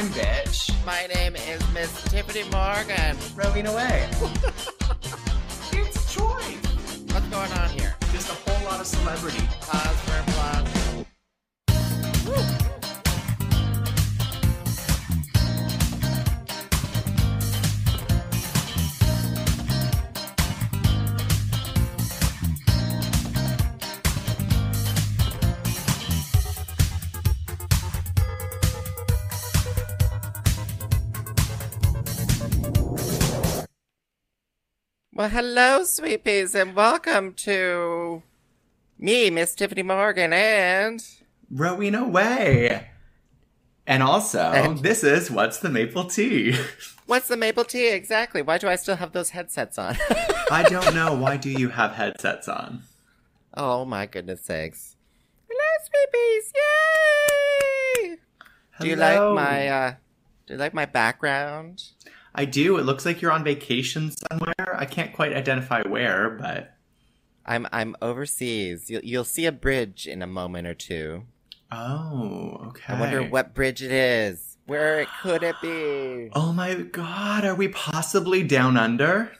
time, 0.00 0.06
bitch. 0.08 0.84
My 0.84 1.06
name 1.14 1.36
is 1.36 1.60
Miss 1.72 1.90
Tyffanie 2.04 2.50
Morgan. 2.50 3.16
Rowena 3.36 3.72
Whey. 3.72 4.08
celebrity. 9.20 9.46
For 9.66 10.18
applause. 10.18 10.66
Well, 35.12 35.28
hello, 35.28 35.84
sweet 35.84 36.24
peas, 36.24 36.54
and 36.54 36.74
welcome 36.74 37.34
to 37.34 38.22
me, 39.00 39.30
Miss 39.30 39.54
Tyffanie 39.54 39.84
Morgan, 39.84 40.32
and 40.32 41.04
Rowena 41.50 42.06
Whey. 42.06 42.88
And 43.86 44.02
also, 44.02 44.38
And- 44.40 44.78
this 44.78 45.02
is 45.02 45.30
What's 45.30 45.58
the 45.58 45.70
Maple 45.70 46.04
Tea? 46.04 46.56
what's 47.06 47.26
the 47.26 47.36
maple 47.36 47.64
tea 47.64 47.88
exactly? 47.88 48.40
Why 48.40 48.56
do 48.56 48.68
I 48.68 48.76
still 48.76 48.94
have 48.96 49.10
those 49.10 49.30
headsets 49.30 49.78
on? 49.78 49.96
I 50.50 50.62
don't 50.68 50.94
know. 50.94 51.12
Why 51.14 51.36
do 51.36 51.50
you 51.50 51.68
have 51.70 51.92
headsets 51.92 52.46
on? 52.48 52.82
oh 53.54 53.84
my 53.84 54.06
goodness 54.06 54.42
sakes! 54.42 54.94
Hello, 55.48 55.70
sweet 55.84 56.12
peas! 56.12 56.52
Yay! 58.04 58.16
Do 58.80 58.86
you 58.88 58.94
like 58.94 59.18
my 59.34 59.68
uh, 59.68 59.94
do 60.46 60.52
you 60.54 60.58
like 60.58 60.72
my 60.72 60.86
background? 60.86 61.82
I 62.32 62.44
do. 62.44 62.76
It 62.78 62.84
looks 62.84 63.04
like 63.04 63.20
you're 63.20 63.32
on 63.32 63.42
vacation 63.42 64.12
somewhere. 64.12 64.76
I 64.76 64.84
can't 64.84 65.12
quite 65.12 65.32
identify 65.32 65.82
where, 65.82 66.30
but. 66.30 66.76
I'm 67.50 67.66
I'm 67.72 67.96
overseas. 68.00 68.88
You'll 68.88 69.02
you'll 69.04 69.24
see 69.24 69.44
a 69.44 69.50
bridge 69.52 70.06
in 70.06 70.22
a 70.22 70.26
moment 70.26 70.68
or 70.68 70.74
two. 70.74 71.24
Oh, 71.72 72.58
okay. 72.68 72.94
I 72.94 73.00
wonder 73.00 73.22
what 73.24 73.54
bridge 73.54 73.82
it 73.82 73.90
is. 73.90 74.56
Where 74.66 75.04
could 75.20 75.42
it 75.42 75.56
be? 75.60 76.30
Oh 76.34 76.52
my 76.52 76.74
god, 76.74 77.44
are 77.44 77.56
we 77.56 77.66
possibly 77.66 78.44
down 78.44 78.76
under? 78.76 79.32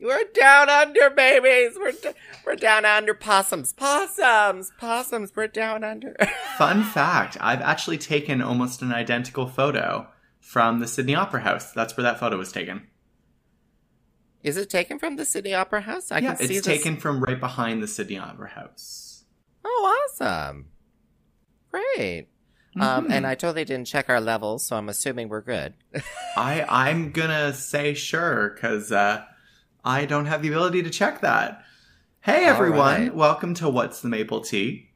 We're 0.00 0.24
down 0.34 0.68
under, 0.68 1.08
babies. 1.08 1.76
We're 1.78 1.92
d- 1.92 2.18
we're 2.44 2.56
down 2.56 2.84
under 2.84 3.14
possums, 3.14 3.72
possums, 3.72 4.72
possums. 4.78 5.30
We're 5.36 5.46
down 5.46 5.84
under. 5.84 6.16
Fun 6.58 6.82
fact 6.82 7.36
I've 7.40 7.62
actually 7.62 7.98
taken 7.98 8.42
almost 8.42 8.82
an 8.82 8.92
identical 8.92 9.46
photo 9.46 10.08
from 10.40 10.80
the 10.80 10.88
Sydney 10.88 11.14
Opera 11.14 11.42
House. 11.42 11.70
That's 11.72 11.96
where 11.96 12.02
that 12.02 12.18
photo 12.18 12.36
was 12.38 12.50
taken. 12.50 12.88
Is 14.46 14.56
it 14.56 14.70
taken 14.70 15.00
from 15.00 15.16
the 15.16 15.24
Sydney 15.24 15.54
Opera 15.54 15.80
House? 15.80 16.12
I 16.12 16.18
yeah, 16.18 16.36
can 16.36 16.46
see 16.46 16.54
it's 16.56 16.64
this. 16.64 16.78
taken 16.78 16.98
from 16.98 17.18
right 17.20 17.40
behind 17.40 17.82
the 17.82 17.88
Sydney 17.88 18.16
Opera 18.16 18.48
House. 18.50 19.24
Oh, 19.64 20.06
awesome! 20.12 20.66
Great. 21.72 22.28
Um, 22.76 23.08
Mhm. 23.08 23.10
and 23.10 23.26
I 23.26 23.34
totally 23.34 23.64
didn't 23.64 23.88
check 23.88 24.08
our 24.08 24.20
levels, 24.20 24.64
so 24.64 24.76
I'm 24.76 24.88
assuming 24.88 25.28
we're 25.28 25.40
good. 25.40 25.74
I 26.36 26.64
I'm 26.68 27.10
gonna 27.10 27.52
say 27.54 27.92
sure 27.94 28.50
because 28.50 28.92
uh, 28.92 29.24
I 29.84 30.04
don't 30.04 30.26
have 30.26 30.42
the 30.42 30.48
ability 30.48 30.84
to 30.84 30.90
check 30.90 31.22
that. 31.22 31.64
Hey 32.20 32.44
everyone, 32.44 33.00
right. 33.02 33.14
welcome 33.16 33.52
to 33.54 33.68
What's 33.68 34.00
the 34.00 34.08
Maple 34.08 34.42
Tea, 34.42 34.90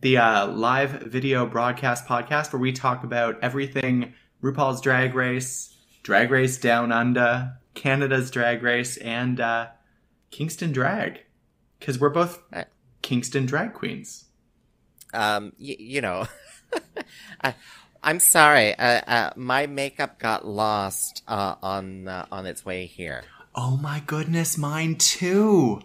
the 0.00 0.16
uh, 0.16 0.48
live 0.48 0.90
video 1.02 1.46
broadcast 1.46 2.04
podcast 2.04 2.52
where 2.52 2.60
we 2.60 2.72
talk 2.72 3.04
about 3.04 3.38
everything 3.42 4.14
RuPaul's 4.42 4.80
Drag 4.80 5.14
Race, 5.14 5.72
Drag 6.02 6.32
Race 6.32 6.58
Down 6.58 6.90
Under, 6.90 7.52
Canada's 7.74 8.30
Drag 8.30 8.62
Race, 8.62 8.96
and 8.98 9.40
uh, 9.40 9.68
Kingston 10.30 10.72
Drag, 10.72 11.20
because 11.78 11.98
we're 11.98 12.10
both 12.10 12.42
Right. 12.52 12.66
Kingston 13.02 13.46
drag 13.46 13.72
queens. 13.74 14.24
um, 15.14 15.52
y- 15.58 15.76
you 15.78 16.00
know, 16.00 16.26
I, 17.42 17.54
I'm 18.02 18.20
sorry. 18.20 18.74
Uh, 18.78 19.00
uh, 19.06 19.30
my 19.36 19.66
makeup 19.66 20.18
got 20.18 20.46
lost 20.46 21.22
uh, 21.28 21.54
on 21.62 22.08
uh, 22.08 22.26
on 22.30 22.46
its 22.46 22.64
way 22.64 22.86
here. 22.86 23.22
Oh 23.54 23.76
my 23.76 24.02
goodness, 24.06 24.56
mine 24.58 24.96
too. 24.96 25.80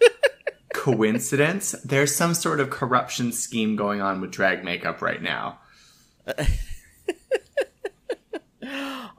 Coincidence? 0.74 1.72
There's 1.84 2.14
some 2.14 2.34
sort 2.34 2.60
of 2.60 2.70
corruption 2.70 3.32
scheme 3.32 3.74
going 3.76 4.00
on 4.00 4.20
with 4.20 4.30
drag 4.30 4.64
makeup 4.64 5.00
right 5.02 5.20
now. 5.22 5.60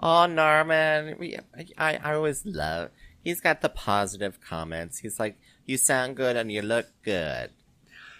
Oh, 0.01 0.25
Norman, 0.25 1.17
we, 1.19 1.37
I, 1.77 1.99
I 2.01 2.13
always 2.13 2.45
love. 2.45 2.91
He's 3.23 3.41
got 3.41 3.61
the 3.61 3.69
positive 3.69 4.39
comments. 4.39 4.99
He's 4.99 5.19
like, 5.19 5.37
"You 5.65 5.77
sound 5.77 6.15
good 6.15 6.37
and 6.37 6.51
you 6.51 6.61
look 6.61 6.87
good." 7.03 7.51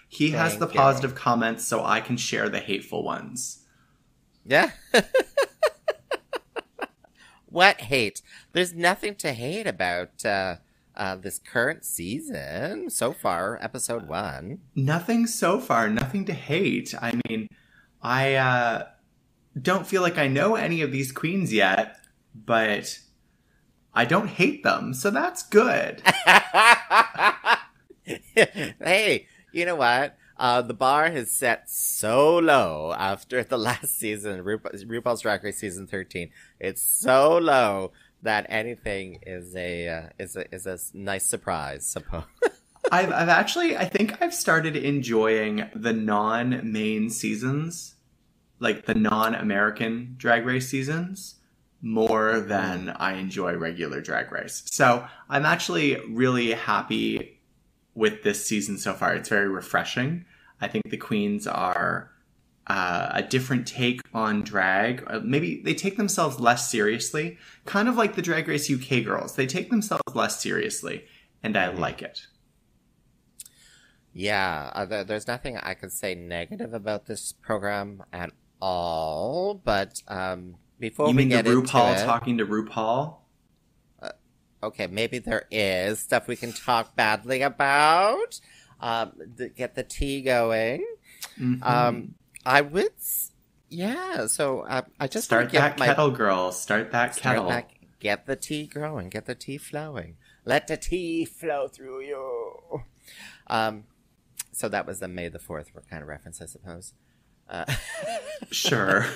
He 0.08 0.32
has 0.32 0.52
Thank 0.52 0.60
the 0.60 0.66
you. 0.68 0.80
positive 0.80 1.14
comments 1.14 1.66
so 1.66 1.84
I 1.84 2.00
can 2.00 2.16
share 2.16 2.48
the 2.48 2.58
hateful 2.58 3.02
ones. 3.02 3.64
Yeah. 4.44 4.72
what 7.48 7.80
hate? 7.82 8.20
There's 8.52 8.74
nothing 8.74 9.14
to 9.16 9.32
hate 9.32 9.66
about 9.66 10.24
uh, 10.24 10.56
uh, 10.96 11.16
this 11.16 11.38
current 11.38 11.84
season 11.84 12.90
so 12.90 13.12
far. 13.12 13.58
Episode 13.62 14.08
one. 14.08 14.58
Nothing 14.74 15.26
so 15.26 15.60
far, 15.60 15.88
nothing 15.88 16.24
to 16.26 16.34
hate. 16.34 16.94
I 17.00 17.18
mean, 17.28 17.48
I 18.02 18.34
uh, 18.34 18.86
don't 19.60 19.86
feel 19.86 20.02
like 20.02 20.18
I 20.18 20.28
know 20.28 20.54
any 20.54 20.82
of 20.82 20.92
these 20.92 21.12
queens 21.12 21.52
yet, 21.52 21.96
but 22.34 22.98
I 23.94 24.04
don't 24.04 24.28
hate 24.28 24.62
them, 24.62 24.94
so 24.94 25.10
that's 25.10 25.42
good. 25.42 26.02
hey, 28.04 29.26
you 29.52 29.66
know 29.66 29.76
what? 29.76 30.16
Uh, 30.36 30.62
the 30.62 30.74
bar 30.74 31.10
has 31.10 31.30
set 31.30 31.68
so 31.68 32.38
low 32.38 32.94
after 32.96 33.42
the 33.42 33.58
last 33.58 33.98
season, 33.98 34.42
RuPaul, 34.42 34.84
RuPaul's 34.86 35.20
Drag 35.20 35.44
Race 35.44 35.58
season 35.58 35.86
thirteen. 35.86 36.30
It's 36.58 36.82
so 36.82 37.36
low 37.36 37.92
that 38.22 38.46
anything 38.48 39.18
is 39.26 39.54
a 39.54 39.88
uh, 39.88 40.08
is 40.18 40.36
a 40.36 40.54
is 40.54 40.66
a 40.66 40.78
nice 40.94 41.26
surprise. 41.26 41.86
Suppose. 41.86 42.24
I've, 42.92 43.12
I've 43.12 43.28
actually, 43.28 43.76
I 43.76 43.84
think 43.84 44.20
I've 44.20 44.34
started 44.34 44.76
enjoying 44.76 45.68
the 45.74 45.92
non 45.92 46.72
main 46.72 47.10
seasons, 47.10 47.94
like 48.60 48.86
the 48.86 48.94
non 48.94 49.34
American 49.34 50.14
drag 50.16 50.46
race 50.46 50.68
seasons, 50.68 51.36
more 51.82 52.40
than 52.40 52.90
I 52.90 53.14
enjoy 53.14 53.56
regular 53.56 54.00
drag 54.00 54.30
race. 54.30 54.62
So 54.70 55.06
I'm 55.28 55.44
actually 55.44 55.96
really 56.08 56.52
happy 56.52 57.40
with 57.94 58.22
this 58.22 58.46
season 58.46 58.78
so 58.78 58.94
far. 58.94 59.14
It's 59.14 59.28
very 59.28 59.48
refreshing. 59.48 60.24
I 60.60 60.68
think 60.68 60.90
the 60.90 60.96
queens 60.96 61.46
are 61.46 62.10
uh, 62.66 63.10
a 63.12 63.22
different 63.22 63.66
take 63.66 64.00
on 64.14 64.42
drag. 64.42 65.02
Uh, 65.06 65.20
maybe 65.24 65.60
they 65.64 65.74
take 65.74 65.96
themselves 65.96 66.38
less 66.38 66.70
seriously, 66.70 67.38
kind 67.64 67.88
of 67.88 67.96
like 67.96 68.14
the 68.14 68.22
Drag 68.22 68.46
Race 68.46 68.70
UK 68.70 69.04
girls. 69.04 69.34
They 69.34 69.46
take 69.46 69.70
themselves 69.70 70.14
less 70.14 70.40
seriously, 70.40 71.04
and 71.42 71.56
I 71.56 71.72
like 71.72 72.02
it. 72.02 72.26
Yeah, 74.12 74.70
uh, 74.74 74.84
there, 74.84 75.04
there's 75.04 75.26
nothing 75.26 75.56
I 75.56 75.74
can 75.74 75.90
say 75.90 76.14
negative 76.14 76.74
about 76.74 77.06
this 77.06 77.32
program 77.32 78.02
at 78.12 78.30
all. 78.60 79.54
But 79.64 80.02
um, 80.08 80.56
before 80.78 81.08
you 81.08 81.14
we 81.14 81.18
mean 81.18 81.28
the 81.30 81.36
get 81.36 81.46
into 81.46 81.62
RuPaul 81.62 82.00
it, 82.00 82.04
talking 82.04 82.38
to 82.38 82.46
RuPaul? 82.46 83.16
okay, 84.62 84.86
maybe 84.86 85.18
there 85.18 85.46
is 85.50 86.00
stuff 86.00 86.28
we 86.28 86.36
can 86.36 86.52
talk 86.52 86.94
badly 86.94 87.40
about. 87.42 88.40
Um, 88.80 89.12
th- 89.38 89.54
get 89.56 89.74
the 89.74 89.82
tea 89.82 90.20
going. 90.22 90.84
Mhm. 91.38 91.62
Um, 91.64 92.14
I 92.44 92.60
would, 92.62 92.92
s- 92.98 93.32
yeah. 93.68 94.26
So 94.26 94.60
uh, 94.60 94.82
I 94.98 95.06
just 95.06 95.24
start 95.26 95.42
want 95.44 95.50
to 95.50 95.52
get 95.52 95.60
that 95.60 95.78
my 95.78 95.86
kettle, 95.86 96.10
girl. 96.10 96.52
Start 96.52 96.92
that 96.92 97.14
start 97.14 97.36
kettle. 97.36 97.48
back- 97.48 97.74
get 98.00 98.26
the 98.26 98.36
tea 98.36 98.66
growing, 98.66 99.08
get 99.10 99.26
the 99.26 99.34
tea 99.34 99.58
flowing. 99.58 100.16
Let 100.46 100.66
the 100.68 100.76
tea 100.78 101.24
flow 101.26 101.68
through 101.68 102.00
you. 102.02 102.82
Um, 103.46 103.84
so 104.52 104.68
that 104.68 104.86
was 104.86 105.00
the 105.00 105.08
May 105.08 105.28
the 105.28 105.38
Fourth 105.38 105.70
kind 105.90 106.02
of 106.02 106.08
reference, 106.08 106.40
I 106.40 106.46
suppose. 106.46 106.94
Uh, 107.50 107.64
Sure. 108.50 109.06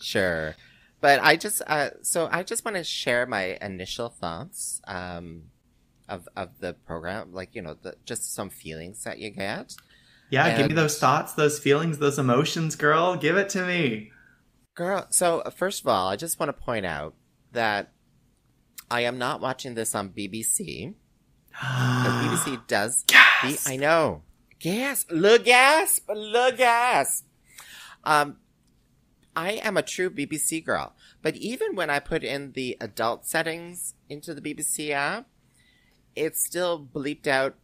Sure. 0.00 0.54
But 1.00 1.20
I 1.22 1.36
just, 1.36 1.62
uh, 1.66 1.90
so 2.02 2.28
I 2.30 2.42
just 2.42 2.64
want 2.64 2.76
to 2.76 2.84
share 2.84 3.26
my 3.26 3.58
initial 3.60 4.08
thoughts, 4.10 4.80
um, 4.86 5.44
of 6.08 6.28
of 6.36 6.58
the 6.58 6.74
program, 6.74 7.32
like 7.32 7.54
you 7.54 7.62
know, 7.62 7.76
the, 7.80 7.94
just 8.04 8.34
some 8.34 8.50
feelings 8.50 9.04
that 9.04 9.18
you 9.18 9.30
get. 9.30 9.74
Yeah, 10.28 10.56
give 10.56 10.68
me 10.68 10.74
those 10.74 10.98
thoughts, 10.98 11.32
those 11.32 11.58
feelings, 11.58 11.98
those 11.98 12.18
emotions, 12.18 12.76
girl. 12.76 13.16
Give 13.16 13.36
it 13.36 13.48
to 13.50 13.64
me. 13.64 14.10
Girl, 14.74 15.06
so 15.10 15.40
uh, 15.40 15.50
first 15.50 15.80
of 15.80 15.88
all, 15.88 16.08
I 16.08 16.16
just 16.16 16.38
want 16.38 16.48
to 16.48 16.52
point 16.52 16.86
out 16.86 17.14
that 17.52 17.92
I 18.90 19.02
am 19.02 19.18
not 19.18 19.40
watching 19.40 19.74
this 19.74 19.94
on 19.94 20.10
BBC. 20.10 20.94
BBC 21.54 22.66
does 22.66 23.04
Gasp! 23.06 23.64
the 23.64 23.72
I 23.72 23.76
know. 23.76 24.22
Gasp! 24.58 25.10
Look 25.10 25.44
gasp! 25.44 26.08
Look 26.08 26.58
gasp! 26.58 27.26
Um 28.04 28.36
I 29.36 29.52
am 29.52 29.76
a 29.76 29.82
true 29.82 30.10
BBC 30.10 30.64
girl. 30.64 30.94
But 31.22 31.36
even 31.36 31.76
when 31.76 31.88
I 31.88 32.00
put 32.00 32.24
in 32.24 32.52
the 32.52 32.76
adult 32.80 33.26
settings 33.26 33.94
into 34.08 34.34
the 34.34 34.40
BBC 34.40 34.90
app, 34.90 35.28
it 36.16 36.36
still 36.36 36.84
bleeped 36.84 37.26
out 37.28 37.54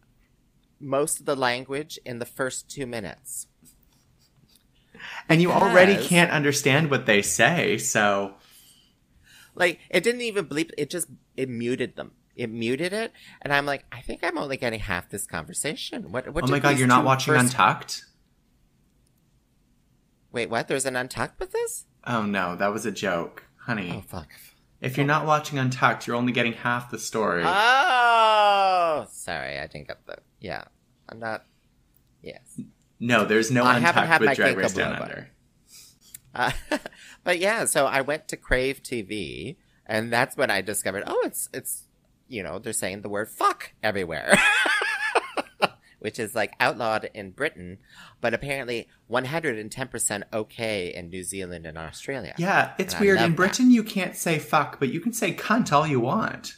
most 0.79 1.19
of 1.19 1.25
the 1.25 1.35
language 1.35 1.99
in 2.05 2.19
the 2.19 2.25
first 2.25 2.69
two 2.69 2.85
minutes. 2.85 3.47
And 5.29 5.41
you 5.41 5.51
already 5.51 5.97
can't 5.97 6.31
understand 6.31 6.89
what 6.89 7.05
they 7.05 7.21
say, 7.21 7.77
so 7.77 8.35
Like 9.55 9.79
it 9.89 10.03
didn't 10.03 10.21
even 10.21 10.45
bleep. 10.45 10.71
It 10.77 10.89
just 10.89 11.07
it 11.35 11.49
muted 11.49 11.95
them. 11.95 12.11
It 12.35 12.51
muted 12.51 12.93
it, 12.93 13.11
and 13.41 13.51
I'm 13.51 13.65
like, 13.65 13.83
I 13.91 14.01
think 14.01 14.23
I'm 14.23 14.37
only 14.37 14.57
getting 14.57 14.79
half 14.79 15.09
this 15.09 15.25
conversation. 15.25 16.11
What? 16.11 16.31
What? 16.33 16.43
Oh 16.43 16.47
my 16.47 16.59
god, 16.59 16.77
you're 16.77 16.87
not 16.87 17.03
watching 17.03 17.33
first- 17.33 17.53
Untucked? 17.53 18.05
Wait, 20.31 20.49
what? 20.49 20.67
There's 20.67 20.85
an 20.85 20.95
untucked 20.95 21.39
with 21.39 21.51
this? 21.51 21.85
Oh 22.05 22.23
no, 22.23 22.55
that 22.55 22.71
was 22.73 22.85
a 22.85 22.91
joke. 22.91 23.43
Honey, 23.57 23.91
Oh 23.97 24.01
fuck. 24.07 24.29
if 24.79 24.95
you're 24.95 25.05
not 25.05 25.25
watching 25.25 25.59
Untucked, 25.59 26.07
you're 26.07 26.15
only 26.15 26.31
getting 26.31 26.53
half 26.53 26.89
the 26.89 26.97
story. 26.99 27.43
Oh, 27.45 29.05
sorry, 29.11 29.59
I 29.59 29.67
didn't 29.67 29.87
get 29.87 30.05
the. 30.05 30.17
Yeah, 30.39 30.63
I'm 31.09 31.19
not. 31.19 31.43
Yes. 32.21 32.59
no, 32.99 33.25
there's 33.25 33.51
no 33.51 33.63
I 33.63 33.77
Untucked 33.77 34.21
with 34.21 34.35
Drag 34.35 34.57
Race 34.57 34.73
Down 34.73 34.95
Under. 34.95 35.29
Uh, 36.33 36.51
but 37.23 37.39
yeah, 37.39 37.65
so 37.65 37.85
I 37.87 38.01
went 38.01 38.27
to 38.29 38.37
Crave 38.37 38.81
TV, 38.83 39.57
and 39.85 40.13
that's 40.13 40.37
when 40.37 40.49
I 40.49 40.61
discovered, 40.61 41.03
oh, 41.07 41.21
it's 41.25 41.49
it's 41.53 41.83
you 42.29 42.41
know 42.43 42.57
they're 42.59 42.73
saying 42.73 43.01
the 43.01 43.09
word 43.09 43.27
fuck 43.29 43.73
everywhere, 43.83 44.33
which 45.99 46.19
is 46.19 46.35
like 46.35 46.53
outlawed 46.59 47.09
in 47.13 47.31
Britain, 47.31 47.77
but 48.21 48.33
apparently 48.33 48.87
110 49.07 49.87
percent 49.87 50.23
okay 50.33 50.93
in 50.93 51.09
New 51.09 51.23
Zealand 51.23 51.65
and 51.65 51.77
Australia. 51.77 52.33
Yeah, 52.37 52.73
it's 52.77 52.93
And 52.93 53.01
weird. 53.01 53.19
In 53.19 53.31
that. 53.31 53.35
Britain, 53.35 53.71
you 53.71 53.83
can't 53.83 54.15
say 54.15 54.39
fuck, 54.39 54.79
but 54.79 54.89
you 54.89 54.99
can 54.99 55.13
say 55.13 55.33
cunt 55.33 55.71
all 55.71 55.87
you 55.87 55.99
want. 55.99 56.57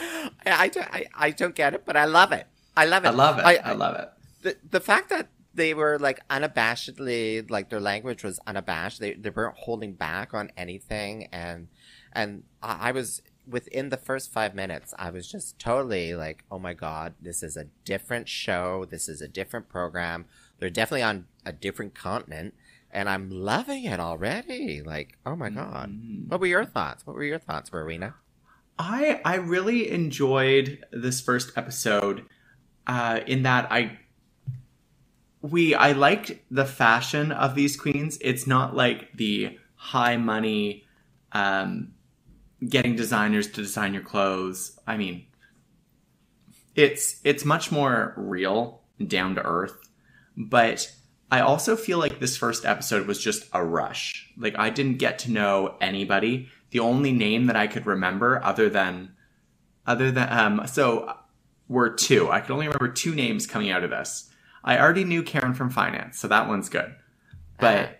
I, 0.00 0.64
I, 0.64 0.68
don't, 0.68 0.88
I, 0.92 1.06
I 1.14 1.30
don't 1.30 1.54
get 1.54 1.74
it, 1.74 1.84
but 1.84 1.96
I 1.96 2.04
love 2.04 2.32
it. 2.32 2.46
I 2.76 2.86
love 2.86 3.04
it. 3.04 3.08
I 3.08 3.10
love 3.10 3.38
it. 3.38 3.44
I, 3.44 3.54
I, 3.56 3.72
love 3.72 3.94
it. 3.96 4.08
the 4.42 4.56
the 4.70 4.80
fact 4.80 5.10
that 5.10 5.28
they 5.54 5.72
were 5.72 5.98
like 6.00 6.26
unabashedly 6.28 7.48
like 7.48 7.70
their 7.70 7.80
language 7.80 8.24
was 8.24 8.40
unabashed 8.46 8.98
they 8.98 9.14
they 9.14 9.30
weren't 9.30 9.56
holding 9.56 9.92
back 9.94 10.34
on 10.34 10.50
anything 10.56 11.28
and 11.32 11.68
and 12.12 12.42
I, 12.60 12.88
I 12.88 12.92
was 12.92 13.22
within 13.48 13.88
the 13.90 13.96
first 13.96 14.32
five 14.32 14.54
minutes 14.54 14.94
i 14.98 15.10
was 15.10 15.30
just 15.30 15.58
totally 15.58 16.14
like 16.14 16.44
oh 16.50 16.58
my 16.58 16.72
god 16.74 17.14
this 17.20 17.42
is 17.42 17.56
a 17.56 17.64
different 17.84 18.28
show 18.28 18.86
this 18.90 19.08
is 19.08 19.20
a 19.20 19.28
different 19.28 19.68
program 19.68 20.24
they're 20.58 20.70
definitely 20.70 21.02
on 21.02 21.26
a 21.44 21.52
different 21.52 21.94
continent 21.94 22.54
and 22.90 23.08
i'm 23.08 23.30
loving 23.30 23.84
it 23.84 24.00
already 24.00 24.82
like 24.82 25.18
oh 25.26 25.36
my 25.36 25.50
god 25.50 25.90
Mm. 25.90 26.28
what 26.28 26.40
were 26.40 26.46
your 26.46 26.64
thoughts 26.64 27.06
what 27.06 27.14
were 27.16 27.24
your 27.24 27.38
thoughts 27.38 27.72
Rowena? 27.72 28.14
I 28.78 29.20
I 29.24 29.36
really 29.36 29.90
enjoyed 29.90 30.84
this 30.90 31.20
first 31.20 31.52
episode 31.56 32.26
uh, 32.88 33.20
in 33.26 33.42
that 33.44 33.70
I 33.70 33.98
we 35.40 35.74
I 35.74 35.92
liked 35.92 36.32
the 36.50 36.64
fashion 36.64 37.30
of 37.30 37.54
these 37.54 37.76
queens. 37.76 38.18
It's 38.20 38.46
not 38.46 38.74
like 38.74 39.12
the 39.14 39.58
high 39.76 40.16
money 40.16 40.84
um, 41.32 41.93
getting 42.66 42.96
designers 42.96 43.46
to 43.48 43.62
design 43.62 43.94
your 43.94 44.02
clothes. 44.02 44.78
I 44.86 44.96
mean, 44.96 45.26
it's 46.74 47.20
it's 47.24 47.44
much 47.44 47.70
more 47.70 48.14
real, 48.16 48.82
down 49.06 49.34
to 49.36 49.42
earth. 49.42 49.76
But 50.36 50.90
I 51.30 51.40
also 51.40 51.76
feel 51.76 51.98
like 51.98 52.20
this 52.20 52.36
first 52.36 52.64
episode 52.64 53.06
was 53.06 53.20
just 53.22 53.48
a 53.52 53.64
rush. 53.64 54.30
Like 54.36 54.58
I 54.58 54.70
didn't 54.70 54.98
get 54.98 55.20
to 55.20 55.30
know 55.30 55.76
anybody. 55.80 56.48
The 56.70 56.80
only 56.80 57.12
name 57.12 57.46
that 57.46 57.56
I 57.56 57.66
could 57.66 57.86
remember 57.86 58.42
other 58.44 58.68
than 58.68 59.12
other 59.86 60.10
than 60.10 60.28
um 60.30 60.66
so 60.66 61.12
were 61.68 61.90
two. 61.90 62.30
I 62.30 62.40
could 62.40 62.50
only 62.50 62.66
remember 62.66 62.88
two 62.88 63.14
names 63.14 63.46
coming 63.46 63.70
out 63.70 63.84
of 63.84 63.90
this. 63.90 64.30
I 64.64 64.78
already 64.78 65.04
knew 65.04 65.22
Karen 65.22 65.54
from 65.54 65.70
finance, 65.70 66.18
so 66.18 66.28
that 66.28 66.48
one's 66.48 66.68
good. 66.68 66.94
But 67.60 67.88
Ah. 67.88 67.92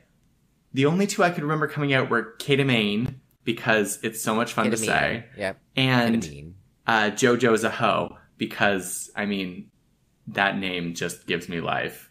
the 0.73 0.87
only 0.87 1.07
two 1.07 1.23
I 1.23 1.31
could 1.31 1.43
remember 1.45 1.69
coming 1.69 1.93
out 1.93 2.11
were 2.11 2.35
Kita 2.39 2.67
Mean 2.67 3.21
because 3.44 3.99
it's 4.02 4.20
so 4.23 4.35
much 4.35 4.52
fun 4.52 4.70
to 4.70 4.76
say, 4.76 5.25
yep 5.37 5.58
and 5.76 6.23
Ketamine. 6.23 6.52
uh, 6.87 7.11
JoJo's 7.11 7.64
a 7.64 7.70
hoe 7.70 8.17
because 8.38 9.11
I 9.14 9.26
mean 9.26 9.70
that 10.29 10.58
name 10.58 10.94
just 10.94 11.26
gives 11.26 11.49
me 11.49 11.61
life. 11.61 12.11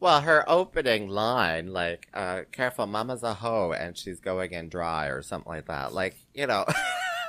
Well, 0.00 0.20
her 0.20 0.44
opening 0.48 1.08
line, 1.08 1.72
like, 1.72 2.08
uh, 2.12 2.42
careful, 2.52 2.86
mama's 2.86 3.22
a 3.22 3.32
hoe 3.32 3.72
and 3.72 3.96
she's 3.96 4.20
going 4.20 4.52
in 4.52 4.68
dry 4.68 5.06
or 5.06 5.22
something 5.22 5.50
like 5.50 5.66
that. 5.66 5.94
Like, 5.94 6.16
you 6.34 6.46
know, 6.46 6.66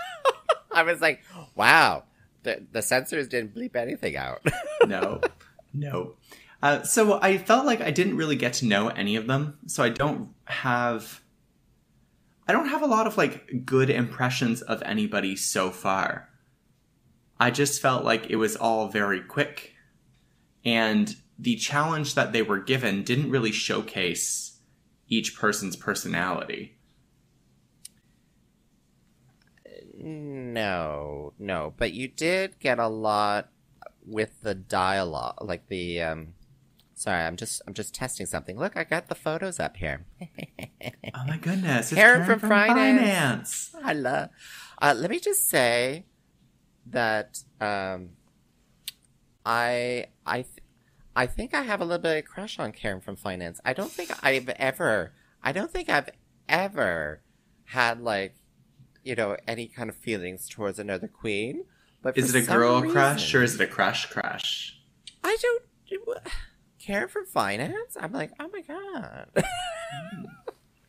I 0.74 0.84
was 0.84 1.00
like, 1.00 1.22
wow, 1.56 2.04
the, 2.44 2.66
the 2.74 2.82
censors 2.82 3.30
didn't 3.30 3.56
bleep 3.56 3.78
anything 3.78 4.18
out. 4.18 4.42
no, 4.88 5.22
no. 5.74 6.16
Uh, 6.62 6.84
so 6.84 7.20
I 7.22 7.38
felt 7.38 7.66
like 7.66 7.80
I 7.80 7.92
didn't 7.92 8.18
really 8.18 8.36
get 8.36 8.54
to 8.54 8.66
know 8.66 8.90
any 8.90 9.16
of 9.16 9.28
them, 9.28 9.58
so 9.68 9.84
I 9.84 9.90
don't 9.90 10.30
have. 10.46 11.22
I 12.48 12.54
don't 12.54 12.70
have 12.70 12.82
a 12.84 12.88
lot 12.88 13.08
of 13.08 13.18
like 13.18 13.66
good 13.66 13.90
impressions 13.90 14.62
of 14.62 14.82
anybody 14.84 15.36
so 15.36 15.72
far. 15.72 16.30
I 17.40 17.52
just 17.52 17.82
felt 17.82 18.06
like 18.06 18.30
it 18.30 18.38
was 18.38 18.56
all 18.56 18.88
very 18.88 19.22
quick, 19.22 19.74
and 20.64 21.16
the 21.38 21.56
challenge 21.56 22.16
that 22.16 22.32
they 22.32 22.42
were 22.42 22.60
given 22.60 23.04
didn't 23.04 23.32
really 23.32 23.52
showcase 23.52 24.60
each 25.08 25.38
person's 25.38 25.76
personality. 25.76 26.76
no, 30.06 31.34
no, 31.40 31.74
but 31.78 31.94
you 31.94 32.08
did 32.08 32.60
get 32.60 32.78
a 32.78 32.88
lot 32.88 33.50
with 34.06 34.40
the 34.42 34.54
dialogue, 34.54 35.38
like 35.42 35.68
the, 35.68 36.00
um, 36.02 36.35
sorry, 36.96 37.24
I'm 37.24 37.36
just, 37.36 37.62
I'm 37.68 37.74
just 37.74 37.94
testing 37.94 38.26
something. 38.26 38.58
Look, 38.58 38.76
I 38.76 38.84
got 38.84 39.08
the 39.08 39.16
photos 39.16 39.60
up 39.60 39.78
here. 39.78 40.06
Oh 41.14 41.24
my 41.28 41.38
goodness! 41.38 41.92
It's 41.92 41.96
Karen 41.96 42.26
Karen, 42.26 42.26
from 42.26 42.40
from, 42.40 42.50
finance. 42.50 43.70
finance. 43.70 43.76
I 43.84 43.94
love. 43.94 44.30
Uh, 44.82 44.94
let 44.98 45.10
me 45.10 45.20
just 45.20 45.48
say 45.48 46.06
that 46.88 47.40
um, 47.62 48.10
I 49.46 50.08
I 50.26 50.42
th- 50.42 50.64
I 51.16 51.26
think 51.28 51.54
I 51.54 51.62
have 51.62 51.80
a 51.80 51.86
little 51.86 52.02
bit 52.02 52.18
of 52.18 52.30
crush 52.30 52.60
on 52.60 52.72
Karen 52.74 53.00
from 53.00 53.16
Finance. 53.16 53.62
I 53.64 53.74
don't 53.74 53.92
think 53.92 54.12
I've 54.22 54.50
ever. 54.50 55.14
I 55.42 55.52
don't 55.52 55.72
think 55.72 55.90
I've 55.90 56.10
ever 56.50 57.22
had 57.66 58.02
like 58.02 58.36
you 59.04 59.16
know 59.16 59.38
any 59.48 59.68
kind 59.68 59.90
of 59.90 59.96
feelings 59.96 60.50
towards 60.50 60.80
another 60.80 61.08
queen. 61.08 61.66
But 62.02 62.18
Is 62.18 62.36
it 62.36 62.44
a 62.44 62.46
girl 62.46 62.82
crush 62.82 63.34
or 63.34 63.42
is 63.42 63.56
it 63.56 63.62
a 63.62 63.68
crush 63.68 64.08
crush? 64.08 64.80
I 65.24 65.38
don't. 65.42 65.64
Karen 66.86 67.08
for 67.08 67.26
Finance. 67.26 67.98
I'm 68.00 68.12
like, 68.12 68.32
oh 68.40 68.48
my 68.54 68.62
god. 68.62 69.28
oh 69.38 69.44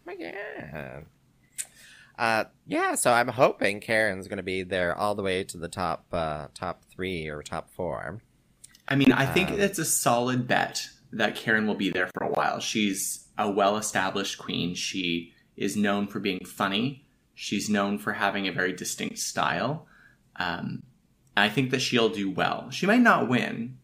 my 0.05 0.15
god. 0.15 1.07
Uh, 2.19 2.45
yeah, 2.67 2.95
so 2.95 3.13
I'm 3.13 3.29
hoping 3.29 3.81
Karen's 3.81 4.29
going 4.29 4.37
to 4.37 4.43
be 4.43 4.63
there 4.63 4.95
all 4.95 5.15
the 5.15 5.23
way 5.23 5.45
to 5.45 5.57
the 5.59 5.69
top, 5.69 6.07
uh, 6.13 6.49
top 6.55 6.85
three 6.91 7.29
or 7.29 7.43
top 7.43 7.71
four. 7.71 8.21
I 8.89 8.95
mean, 8.97 9.13
I 9.13 9.27
think 9.27 9.51
Um, 9.51 9.61
it's 9.61 9.79
a 9.79 9.85
solid 9.85 10.47
bet 10.47 10.87
that 11.13 11.35
Karen 11.35 11.67
will 11.67 11.75
be 11.75 11.91
there 11.91 12.09
for 12.15 12.25
a 12.25 12.31
while. 12.31 12.61
She's 12.61 13.27
a 13.39 13.51
well 13.51 13.77
established 13.77 14.39
queen. 14.39 14.75
She 14.75 15.33
is 15.57 15.77
known 15.77 16.07
for 16.09 16.21
being 16.21 16.45
funny. 16.45 17.07
She's 17.35 17.71
known 17.71 17.99
for 17.99 18.13
having 18.13 18.47
a 18.47 18.53
very 18.53 18.73
distinct 18.73 19.19
style. 19.19 19.87
Um, 20.37 20.83
I 21.37 21.49
think 21.49 21.71
that 21.71 21.81
she'll 21.81 22.09
do 22.11 22.31
well. 22.31 22.71
She 22.71 22.87
might 22.87 23.01
not 23.01 23.29
win 23.29 23.79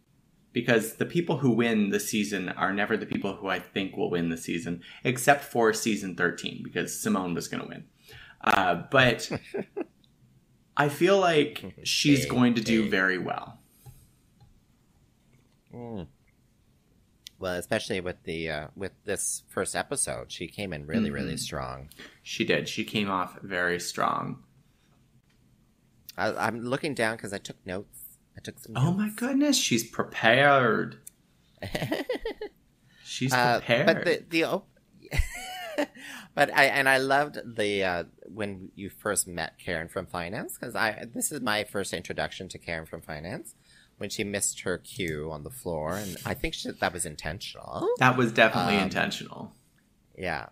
because 0.53 0.95
the 0.97 1.07
people 1.07 1.39
who 1.39 1.51
win 1.51 1.91
the 1.91 2.01
season 2.01 2.49
are 2.51 2.73
never 2.73 2.97
the 2.97 3.07
people 3.07 3.35
who 3.37 3.49
I 3.49 3.59
think 3.59 3.97
will 3.97 4.11
win 4.11 4.29
the 4.29 4.37
season, 4.37 4.83
except 5.05 5.45
for 5.45 5.73
season 5.73 6.15
13 6.15 6.63
because 6.63 6.93
Symone 6.93 7.35
was 7.35 7.49
going 7.49 7.63
to 7.63 7.69
win. 7.69 7.85
Uh, 8.43 8.83
but 8.91 9.31
I 10.77 10.89
feel 10.89 11.19
like 11.21 11.75
she's 11.85 12.27
going 12.27 12.55
to 12.55 12.61
do 12.61 12.89
very 12.89 13.19
well. 13.19 13.59
Mm. 15.75 16.07
Well, 17.39 17.55
especially 17.55 18.01
with 18.01 18.23
the 18.25 18.51
uh, 18.51 18.67
with 18.77 18.93
this 19.05 19.43
first 19.49 19.75
episode, 19.75 20.31
she 20.31 20.47
came 20.47 20.73
in 20.73 20.87
really, 20.87 21.11
really 21.11 21.35
Mhm. 21.35 21.39
strong. 21.41 21.89
She 22.23 22.45
did. 22.45 22.69
She 22.69 22.85
came 22.85 23.11
off 23.11 23.39
very 23.43 23.81
strong. 23.81 24.45
I, 26.17 26.33
I'm 26.47 26.61
looking 26.61 26.95
down 26.95 27.17
because 27.17 27.33
I 27.33 27.39
took 27.39 27.57
notes. 27.67 28.02
I 28.37 28.41
took 28.41 28.59
some. 28.59 28.73
Oh 28.77 28.93
my 28.93 29.11
goodness, 29.17 29.57
she's 29.57 29.85
prepared. 29.89 30.99
She's 33.05 33.33
Uh, 33.33 33.59
prepared. 33.59 33.87
but 33.87 34.05
the 34.05 34.25
the 34.31 34.45
op- 34.45 34.69
but 36.35 36.53
I 36.55 36.65
and 36.65 36.89
I 36.89 36.99
loved 36.99 37.39
the 37.57 37.85
uh, 37.85 38.05
when 38.27 38.71
you 38.75 38.89
first 38.91 39.27
met 39.27 39.59
Karen 39.59 39.89
from 39.89 40.07
finance 40.07 40.57
because 40.59 40.75
I 40.75 41.05
this 41.13 41.31
is 41.31 41.41
my 41.41 41.65
first 41.65 41.93
introduction 41.93 42.49
to 42.49 42.59
Karen 42.59 42.87
from 42.87 43.03
finance 43.03 43.55
when 43.99 44.09
she 44.11 44.25
missed 44.25 44.61
her 44.61 44.79
cue 44.79 45.31
on 45.31 45.45
the 45.45 45.51
floor 45.51 45.95
and 45.97 46.17
I 46.25 46.35
think 46.35 46.55
she, 46.55 46.71
that 46.71 46.93
was 46.93 47.05
intentional. 47.05 47.87
that 47.99 48.17
was 48.17 48.33
definitely 48.33 48.77
Um, 48.77 48.85
intentional. 48.85 49.53
Yeah, 50.17 50.47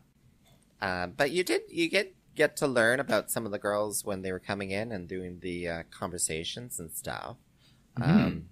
uh, 0.83 1.07
but 1.09 1.31
you 1.31 1.43
did 1.45 1.63
you 1.71 1.89
get 1.89 2.15
get 2.35 2.57
to 2.59 2.67
learn 2.67 3.01
about 3.01 3.31
some 3.31 3.47
of 3.47 3.53
the 3.53 3.59
girls 3.59 4.05
when 4.05 4.23
they 4.23 4.33
were 4.33 4.39
coming 4.39 4.71
in 4.71 4.93
and 4.93 5.09
doing 5.09 5.41
the 5.41 5.69
uh, 5.69 5.83
conversations 5.91 6.79
and 6.79 6.91
stuff. 6.93 7.37
Mhm. 8.01 8.09
Um, 8.27 8.49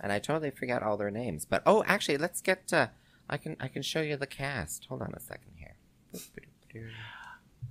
and 0.00 0.12
I 0.12 0.18
totally 0.18 0.50
forgot 0.50 0.82
all 0.82 0.96
their 0.96 1.10
names. 1.10 1.44
But 1.44 1.62
oh, 1.66 1.84
actually, 1.86 2.18
let's 2.18 2.40
get. 2.40 2.72
Uh, 2.72 2.88
I 3.28 3.36
can 3.36 3.56
I 3.60 3.68
can 3.68 3.82
show 3.82 4.00
you 4.00 4.16
the 4.16 4.26
cast. 4.26 4.86
Hold 4.88 5.02
on 5.02 5.12
a 5.14 5.20
second 5.20 5.52
here. 5.56 5.76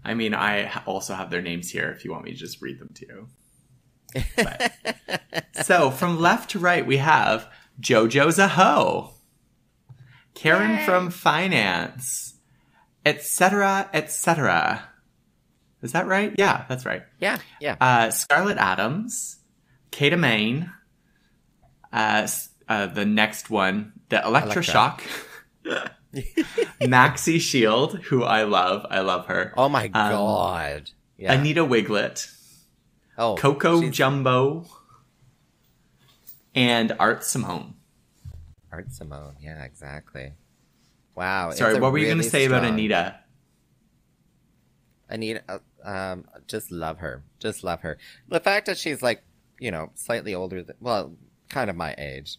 I 0.04 0.14
mean, 0.14 0.34
I 0.34 0.72
also 0.86 1.14
have 1.14 1.30
their 1.30 1.42
names 1.42 1.70
here 1.70 1.92
if 1.92 2.04
you 2.06 2.12
want 2.12 2.24
me 2.26 2.32
to 2.32 2.38
just 2.38 2.62
read 2.62 2.80
them 2.80 2.90
to 2.96 3.06
you. 3.06 3.28
But- 4.36 4.72
so, 5.66 5.92
from 5.92 6.20
left 6.20 6.52
to 6.52 6.60
right, 6.60 6.86
we 6.86 6.98
have 6.98 7.48
JoJo 7.80 8.28
Zaho, 8.30 9.12
Karen 10.34 10.78
Yay. 10.78 10.86
from 10.86 11.10
finance, 11.12 12.36
etc., 13.06 13.90
etc. 13.94 14.84
Is 15.82 15.92
that 15.94 16.08
right? 16.08 16.34
Yeah, 16.38 16.66
that's 16.68 16.86
right. 16.86 17.04
yeah, 17.20 17.40
yeah. 17.60 17.76
Uh, 17.82 18.10
Scarlet 18.12 18.58
Adams, 18.58 19.38
Kita 19.92 20.18
Mean, 20.20 20.72
uh, 21.92 22.28
uh, 22.68 22.88
the 22.88 23.06
next 23.06 23.50
one, 23.50 23.94
the 24.10 24.24
Electra 24.24 24.62
Shock, 24.62 25.04
Maxi 26.82 27.40
Shield, 27.40 28.00
who 28.00 28.24
I 28.24 28.44
love. 28.44 28.86
I 28.90 29.02
love 29.02 29.28
her. 29.28 29.54
oh 29.58 29.70
my 29.70 29.88
god. 29.88 30.92
Yeah. 31.18 31.34
Anita 31.34 31.64
Wigl'it, 31.64 32.32
oh, 33.18 33.36
Coco 33.36 33.82
she's 33.82 33.92
Jumbo, 33.92 34.66
and 36.56 36.96
Art 37.00 37.24
Simone. 37.24 37.76
Art 38.72 38.92
Simone. 38.92 39.36
Yeah, 39.40 39.64
exactly. 39.64 40.34
Wow. 41.16 41.52
Sorry, 41.52 41.80
what 41.80 41.92
were 41.92 41.98
you 41.98 42.06
going 42.06 42.18
to 42.18 42.22
really 42.22 42.30
say 42.30 42.46
about 42.46 42.64
Anita? 42.64 43.20
Anita, 45.10 45.44
uh, 45.50 45.60
um, 45.84 46.26
just 46.48 46.72
love 46.72 47.00
her. 47.00 47.24
Just 47.40 47.64
love 47.64 47.82
her. 47.82 47.98
The 48.30 48.40
fact 48.40 48.66
that 48.68 48.78
she's 48.78 49.02
like, 49.02 49.24
you 49.60 49.72
know, 49.72 49.92
slightly 49.96 50.34
older 50.34 50.64
than, 50.64 50.76
well, 50.80 51.14
kind 51.52 51.70
of 51.70 51.76
my 51.76 51.94
age. 51.98 52.38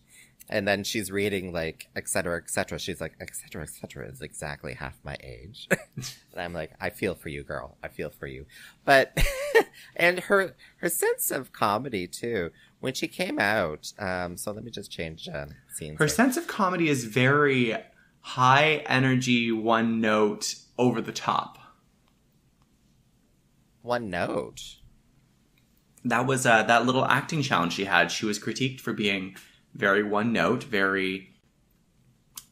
And 0.49 0.67
then 0.67 0.85
she's 0.85 1.11
reading 1.11 1.53
like, 1.53 1.89
et 1.95 2.09
cetera, 2.09 2.37
et 2.37 2.51
cetera. 2.51 2.79
She's 2.79 3.01
like, 3.01 3.15
et 3.21 3.31
cetera, 3.35 3.63
et 3.63 3.71
cetera 3.71 4.07
is 4.09 4.21
exactly 4.21 4.75
half 4.75 4.99
my 5.05 5.17
age. 5.23 5.69
and 5.71 6.05
I'm 6.37 6.53
like, 6.53 6.73
I 6.81 6.91
feel 6.91 7.15
for 7.15 7.29
you, 7.29 7.43
girl. 7.43 7.79
I 7.83 7.89
feel 7.89 8.11
for 8.11 8.27
you. 8.27 8.47
But, 8.85 9.17
and 9.97 10.21
her, 10.21 10.55
her 10.79 10.89
sense 10.89 11.31
of 11.31 11.53
comedy 11.53 12.07
too. 12.07 12.51
When 12.81 12.95
she 12.95 13.07
came 13.07 13.39
out, 13.39 13.93
um, 13.99 14.37
so 14.37 14.51
let 14.51 14.65
me 14.65 14.71
just 14.71 14.91
change, 14.91 15.29
um, 15.29 15.55
scenes. 15.73 15.99
Her 15.99 16.05
here. 16.05 16.09
sense 16.09 16.37
of 16.37 16.49
comedy 16.49 16.89
is 16.89 17.05
very 17.05 17.77
high 18.21 18.83
energy, 18.87 19.53
one 19.53 20.01
note, 20.01 20.57
over 20.77 21.01
the 21.01 21.13
top. 21.13 21.59
One 23.83 24.11
note. 24.11 24.82
That 26.05 26.27
was 26.27 26.47
uh, 26.47 26.65
that 26.65 26.85
little 26.87 27.05
acting 27.05 27.43
challenge 27.43 27.75
she 27.75 27.85
had. 27.85 28.11
She 28.11 28.27
was 28.27 28.39
critiqued 28.39 28.81
for 28.81 28.93
being 28.93 29.37
very 29.75 30.03
one 30.03 30.33
note, 30.33 30.65
very, 30.65 31.31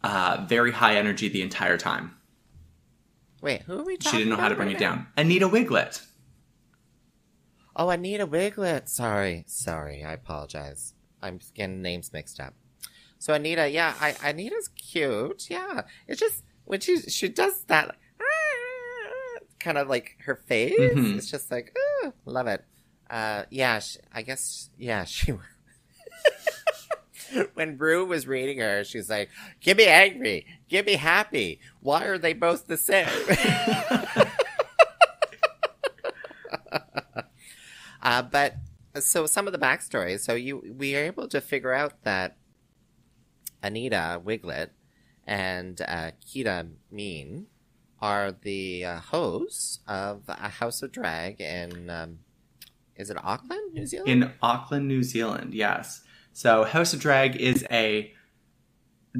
uh, 0.04 0.44
very 0.48 0.72
high 0.72 0.96
energy 0.96 1.28
the 1.28 1.42
entire 1.42 1.76
time. 1.76 2.16
Wait, 3.42 3.62
who 3.62 3.80
are 3.80 3.84
we 3.84 3.96
talking 3.96 4.18
She 4.18 4.24
didn't 4.24 4.30
know 4.36 4.42
how 4.42 4.48
to 4.48 4.54
bring 4.54 4.68
right 4.68 4.76
it 4.76 4.80
now? 4.80 4.90
down. 4.94 5.06
Anita 5.16 5.48
Wigl'it. 5.48 6.02
Oh, 7.74 7.88
Anita 7.90 8.26
Wigl'it. 8.26 8.88
Sorry, 8.88 9.44
sorry. 9.46 10.04
I 10.04 10.12
apologize. 10.12 10.94
I'm 11.22 11.40
getting 11.54 11.82
names 11.82 12.12
mixed 12.12 12.38
up. 12.40 12.54
So 13.18 13.34
Anita, 13.34 13.68
yeah, 13.68 13.94
I, 14.00 14.14
Anita's 14.24 14.68
cute. 14.68 15.48
Yeah, 15.50 15.82
it's 16.08 16.20
just 16.20 16.42
when 16.64 16.80
she 16.80 17.00
she 17.02 17.28
does 17.28 17.64
that, 17.64 17.88
like, 17.88 17.98
kind 19.60 19.76
of 19.78 19.88
like 19.88 20.16
her 20.24 20.36
face. 20.36 20.72
Mhm. 20.78 21.16
It's 21.16 21.30
just 21.30 21.50
like, 21.50 21.74
oh, 21.76 22.12
love 22.24 22.46
it. 22.46 22.64
Uh, 23.10 23.44
yeah, 23.50 23.80
she, 23.80 23.98
I 24.14 24.22
guess, 24.22 24.70
yeah, 24.78 25.04
she. 25.16 25.34
when 27.54 27.76
Ru 27.76 28.06
was 28.06 28.26
reading 28.26 28.58
her, 28.58 28.84
she's 28.84 29.10
like, 29.10 29.30
"Give 29.60 29.76
me 29.76 29.86
angry, 29.86 30.46
give 30.68 30.86
me 30.86 30.94
happy. 30.94 31.60
Why 31.80 32.04
are 32.04 32.18
they 32.18 32.32
both 32.32 32.66
the 32.66 32.76
same?" 32.76 33.08
Uh, 38.02 38.22
but 38.22 38.56
so 38.98 39.26
some 39.26 39.46
of 39.46 39.52
the 39.52 39.58
backstory. 39.58 40.18
So 40.18 40.34
you 40.34 40.74
we 40.76 40.96
are 40.96 41.04
able 41.04 41.28
to 41.28 41.40
figure 41.40 41.72
out 41.72 42.02
that 42.04 42.36
Anita 43.62 44.20
Wigl'it 44.24 44.70
and 45.26 45.80
uh, 45.82 46.12
Kita 46.26 46.68
Mean 46.90 47.46
are 48.00 48.32
the 48.32 48.84
uh, 48.84 49.00
hosts 49.00 49.80
of 49.86 50.22
a 50.28 50.48
House 50.48 50.82
of 50.82 50.92
Drag 50.92 51.40
in 51.40 51.90
um, 51.90 52.18
is 53.00 53.10
it 53.10 53.16
Auckland, 53.22 53.72
New 53.74 53.86
Zealand? 53.86 54.08
in 54.08 54.32
Auckland, 54.42 54.86
New 54.88 55.02
Zealand. 55.02 55.54
Yes. 55.54 56.02
So 56.32 56.64
House 56.64 56.92
of 56.94 57.00
Drag 57.00 57.36
is 57.36 57.64
a 57.70 58.12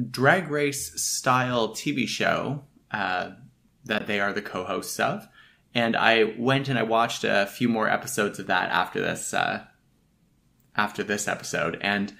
drag 0.09 0.49
race 0.49 1.01
style 1.01 1.69
TV 1.69 2.07
show 2.07 2.63
uh, 2.91 3.31
that 3.85 4.07
they 4.07 4.19
are 4.19 4.31
the 4.33 4.41
co-hosts 4.41 4.99
of, 4.99 5.27
and 5.73 5.95
I 5.95 6.35
went 6.37 6.69
and 6.69 6.77
I 6.79 6.83
watched 6.83 7.23
a 7.23 7.45
few 7.47 7.67
more 7.67 7.89
episodes 7.89 8.39
of 8.39 8.47
that 8.47 8.69
after 8.69 9.01
this 9.01 9.33
uh, 9.33 9.65
after 10.75 11.03
this 11.03 11.27
episode, 11.27 11.77
and 11.81 12.13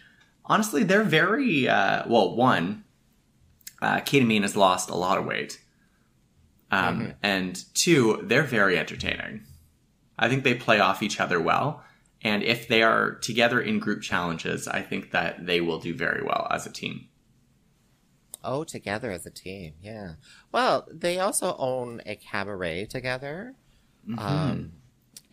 honestly, 0.46 0.84
they're 0.84 1.04
very 1.04 1.70
uh, 1.70 2.04
well. 2.08 2.36
One, 2.36 2.84
uh, 3.82 4.02
Ketamine 4.02 4.42
has 4.42 4.56
lost 4.58 4.90
a 4.90 4.96
lot 4.96 5.18
of 5.18 5.26
weight, 5.26 5.62
um, 6.72 7.00
Mhm. 7.00 7.16
and 7.24 7.64
two, 7.74 8.20
they're 8.24 8.44
very 8.44 8.78
entertaining. 8.78 9.46
I 10.22 10.30
think 10.30 10.44
they 10.44 10.54
play 10.54 10.80
off 10.80 11.04
each 11.04 11.20
other 11.20 11.42
well. 11.42 11.84
And 12.24 12.44
if 12.44 12.68
they 12.68 12.84
are 12.84 13.16
together 13.16 13.60
in 13.60 13.80
group 13.80 14.04
challenges, 14.04 14.68
I 14.68 14.84
think 14.84 15.12
that 15.12 15.46
they 15.46 15.60
will 15.60 15.80
do 15.80 15.96
very 15.96 16.24
well 16.24 16.48
as 16.52 16.68
a 16.68 16.72
team. 16.72 17.08
Oh, 18.44 18.64
together 18.64 19.12
as 19.12 19.26
a 19.26 19.32
team, 19.32 19.74
yeah. 19.82 20.14
Well, 20.52 20.88
they 20.92 21.20
also 21.20 21.56
own 21.58 22.02
a 22.06 22.16
cabaret 22.16 22.86
together. 22.86 23.56
Mm-hmm. 24.08 24.20
Um, 24.20 24.72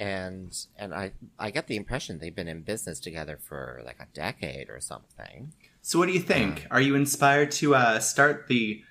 and 0.01 0.57
and 0.77 0.95
I 0.95 1.13
I 1.39 1.51
get 1.51 1.67
the 1.67 1.77
impression 1.77 2.19
they've 2.19 2.35
been 2.35 2.49
in 2.49 2.63
business 2.63 3.01
together 3.01 3.39
for 3.43 3.83
like 3.85 3.99
a 3.99 4.07
decade 4.15 4.71
or 4.71 4.81
something. 4.81 5.53
so, 5.83 5.99
what 5.99 6.07
do 6.07 6.13
you 6.13 6.21
think? 6.21 6.67
Are 6.71 6.81
you 6.81 6.95
inspired 6.95 7.51
to 7.53 7.75
uh, 7.75 7.99
start 7.99 8.47
the 8.49 8.83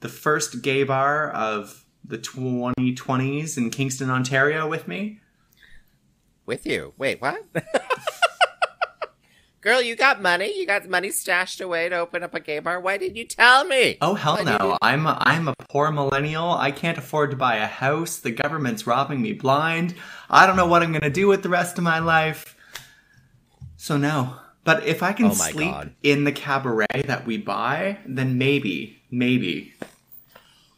the 0.00 0.08
first 0.08 0.62
gay 0.62 0.82
bar 0.82 1.30
of 1.30 1.86
the 2.04 2.18
2020s 2.18 3.56
in 3.56 3.70
Kingston, 3.70 4.10
Ontario, 4.10 4.68
with 4.68 4.86
me? 4.86 5.20
With 6.46 6.66
you. 6.66 6.92
Wait, 6.98 7.20
what? 7.20 7.42
Girl, 9.60 9.80
you 9.80 9.96
got 9.96 10.20
money? 10.20 10.58
You 10.58 10.66
got 10.66 10.86
money 10.90 11.10
stashed 11.10 11.58
away 11.62 11.88
to 11.88 11.96
open 11.96 12.22
up 12.22 12.34
a 12.34 12.40
gay 12.40 12.58
bar? 12.58 12.78
Why 12.80 12.98
didn't 12.98 13.16
you 13.16 13.24
tell 13.24 13.64
me? 13.64 13.96
Oh 14.02 14.12
hell 14.14 14.36
Why 14.36 14.42
no! 14.42 14.76
I'm 14.82 15.06
a, 15.06 15.16
I'm 15.22 15.48
a 15.48 15.54
poor 15.70 15.90
millennial. 15.90 16.50
I 16.50 16.70
can't 16.70 16.98
afford 16.98 17.30
to 17.30 17.36
buy 17.38 17.56
a 17.56 17.66
house. 17.66 18.18
The 18.18 18.30
government's 18.30 18.86
robbing 18.86 19.22
me 19.22 19.32
blind. 19.32 19.94
I 20.28 20.46
don't 20.46 20.56
know 20.56 20.66
what 20.66 20.82
I'm 20.82 20.92
gonna 20.92 21.08
do 21.08 21.28
with 21.28 21.42
the 21.42 21.48
rest 21.48 21.78
of 21.78 21.84
my 21.84 21.98
life. 21.98 22.56
So 23.78 23.96
no. 23.96 24.36
But 24.64 24.84
if 24.86 25.02
I 25.02 25.14
can 25.14 25.26
Oh 25.26 25.32
sleep 25.32 25.70
God. 25.72 25.94
in 26.02 26.24
the 26.24 26.32
cabaret 26.32 27.04
that 27.06 27.26
we 27.26 27.38
buy, 27.38 27.98
then 28.06 28.36
maybe, 28.36 28.98
maybe. 29.10 29.72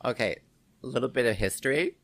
Okay, 0.05 0.37
a 0.85 0.87
little 0.87 1.09
bit 1.09 1.27
of 1.27 1.37
history. 1.37 1.97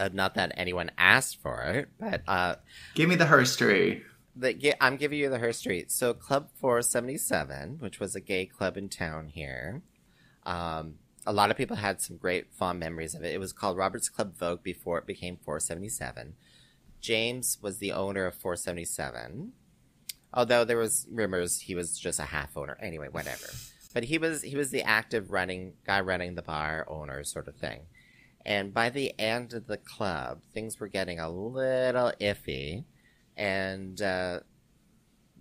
Uh, 0.00 0.08
not 0.12 0.34
that 0.34 0.50
anyone 0.56 0.90
asked 0.96 1.40
for 1.42 1.62
it, 1.62 1.88
but 2.00 2.22
uh, 2.26 2.54
Give 2.94 3.08
me 3.08 3.16
the 3.16 3.26
herstory. 3.26 4.02
the, 4.34 4.74
I'm 4.82 4.96
giving 4.96 5.18
you 5.18 5.28
the 5.28 5.38
history. 5.38 5.84
So, 5.88 6.14
Club 6.14 6.48
477, 6.54 7.76
which 7.80 8.00
was 8.00 8.16
a 8.16 8.20
gay 8.20 8.46
club 8.46 8.76
in 8.78 8.88
town 8.88 9.28
here, 9.28 9.82
um, 10.46 10.94
a 11.26 11.32
lot 11.34 11.50
of 11.50 11.56
people 11.58 11.76
had 11.76 12.00
some 12.00 12.16
great 12.16 12.52
fond 12.54 12.78
memories 12.80 13.14
of 13.14 13.22
it. 13.22 13.34
It 13.34 13.38
was 13.40 13.52
called 13.52 13.76
Robert's 13.76 14.08
Club 14.08 14.38
Vogue 14.38 14.62
before 14.62 14.96
it 14.98 15.06
became 15.06 15.36
477. 15.36 16.34
James 17.02 17.58
was 17.60 17.78
the 17.78 17.92
owner 17.92 18.24
of 18.26 18.34
477, 18.34 19.52
although 20.32 20.64
there 20.64 20.78
was 20.78 21.06
rumors 21.10 21.60
he 21.60 21.74
was 21.74 21.98
just 21.98 22.18
a 22.18 22.24
half 22.24 22.56
owner. 22.56 22.78
Anyway, 22.80 23.08
whatever. 23.10 23.48
But 23.92 24.04
he 24.04 24.18
was 24.18 24.42
he 24.42 24.56
was 24.56 24.70
the 24.70 24.82
active 24.82 25.30
running 25.30 25.74
guy 25.84 26.00
running 26.00 26.36
the 26.36 26.42
bar 26.42 26.86
owner 26.88 27.24
sort 27.24 27.48
of 27.48 27.56
thing. 27.56 27.80
And 28.46 28.72
by 28.72 28.88
the 28.90 29.12
end 29.18 29.52
of 29.52 29.66
the 29.66 29.76
club, 29.76 30.40
things 30.54 30.80
were 30.80 30.88
getting 30.88 31.18
a 31.20 31.28
little 31.30 32.12
iffy 32.20 32.84
and 33.36 34.00
uh, 34.02 34.40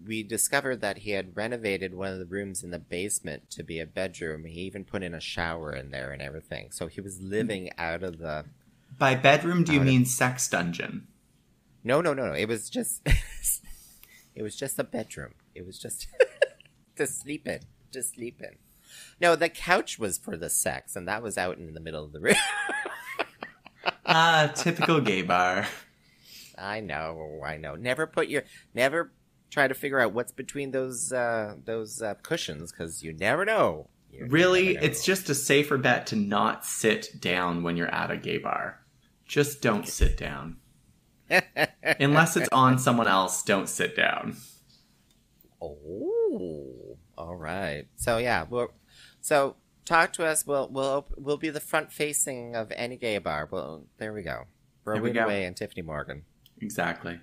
we 0.05 0.23
discovered 0.23 0.81
that 0.81 0.99
he 0.99 1.11
had 1.11 1.35
renovated 1.35 1.93
one 1.93 2.13
of 2.13 2.19
the 2.19 2.25
rooms 2.25 2.63
in 2.63 2.71
the 2.71 2.79
basement 2.79 3.49
to 3.51 3.63
be 3.63 3.79
a 3.79 3.85
bedroom. 3.85 4.45
He 4.45 4.61
even 4.61 4.85
put 4.85 5.03
in 5.03 5.13
a 5.13 5.19
shower 5.19 5.73
in 5.73 5.91
there 5.91 6.11
and 6.11 6.21
everything. 6.21 6.69
So 6.71 6.87
he 6.87 7.01
was 7.01 7.19
living 7.21 7.69
out 7.77 8.03
of 8.03 8.19
the. 8.19 8.45
By 8.97 9.15
bedroom, 9.15 9.63
do 9.63 9.73
you 9.73 9.79
Out 9.79 9.83
of- 9.83 9.87
mean 9.87 10.05
sex 10.05 10.47
dungeon? 10.47 11.07
No, 11.83 12.01
no, 12.01 12.13
no, 12.13 12.27
no. 12.27 12.33
It 12.33 12.47
was 12.47 12.69
just. 12.69 13.01
it 14.35 14.41
was 14.43 14.55
just 14.55 14.79
a 14.79 14.83
bedroom. 14.83 15.33
It 15.53 15.65
was 15.65 15.77
just 15.79 16.07
to 16.95 17.05
sleep 17.07 17.47
in. 17.47 17.59
To 17.91 18.03
sleep 18.03 18.41
in. 18.41 18.55
No, 19.21 19.35
the 19.35 19.49
couch 19.49 19.99
was 19.99 20.17
for 20.17 20.37
the 20.37 20.49
sex, 20.49 20.95
and 20.95 21.07
that 21.07 21.21
was 21.21 21.37
out 21.37 21.57
in 21.57 21.73
the 21.73 21.79
middle 21.79 22.03
of 22.05 22.11
the 22.13 22.19
room. 22.19 22.35
Ah, 24.11 24.51
typical 24.55 24.99
gay 25.01 25.21
bar. 25.21 25.67
I 26.57 26.79
know, 26.81 27.41
I 27.45 27.57
know. 27.57 27.75
Never 27.75 28.07
put 28.07 28.27
your, 28.27 28.43
never 28.73 29.11
try 29.51 29.67
to 29.67 29.73
figure 29.73 29.99
out 29.99 30.13
what's 30.13 30.31
between 30.31 30.71
those 30.71 31.13
uh, 31.13 31.55
those 31.63 32.01
uh, 32.01 32.15
cushions 32.23 32.71
because 32.71 33.03
you 33.03 33.13
never 33.13 33.45
know. 33.45 33.87
You 34.11 34.25
Really, 34.27 34.73
never 34.73 34.79
know. 34.79 34.85
it's 34.87 35.05
just 35.05 35.29
a 35.29 35.35
safer 35.35 35.77
bet 35.77 36.07
to 36.07 36.15
not 36.15 36.65
sit 36.65 37.21
down 37.21 37.61
when 37.63 37.77
you're 37.77 37.93
at 37.93 38.09
a 38.11 38.17
gay 38.17 38.39
bar. 38.39 38.79
Just 39.25 39.61
don't 39.61 39.87
sit 39.87 40.17
down. 40.17 40.57
Unless 41.99 42.35
it's 42.35 42.49
on 42.51 42.79
someone 42.79 43.07
else, 43.07 43.43
don't 43.43 43.69
sit 43.69 43.95
down. 43.95 44.35
oh, 45.61 46.97
all 47.17 47.35
right. 47.35 47.85
So 47.95 48.17
yeah, 48.17 48.45
well, 48.49 48.73
so 49.21 49.55
talk 49.89 50.13
to 50.13 50.25
us. 50.25 50.45
We'll 50.45 50.69
we'll 50.69 51.07
we'll 51.17 51.37
be 51.37 51.49
the 51.49 51.59
front 51.59 51.91
facing 51.91 52.55
of 52.55 52.71
any 52.75 52.95
gay 52.97 53.17
bar. 53.17 53.47
Well, 53.51 53.85
there 53.97 54.13
we 54.13 54.23
go. 54.23 54.45
Rowan. 54.85 55.13
Whey 55.27 55.45
and 55.45 55.55
Tyffanie 55.55 55.83
Morgan. 55.85 56.23
Exactly. 56.61 57.19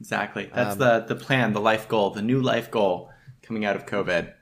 Exactly. 0.00 0.50
That's 0.52 0.72
Um, 0.72 0.78
the 0.78 1.04
the 1.06 1.14
plan, 1.16 1.52
the 1.52 1.60
life 1.60 1.86
goal, 1.88 2.10
the 2.10 2.22
new 2.22 2.40
life 2.40 2.70
goal 2.70 3.10
coming 3.42 3.64
out 3.64 3.76
of 3.76 3.86
COVID. 3.86 4.32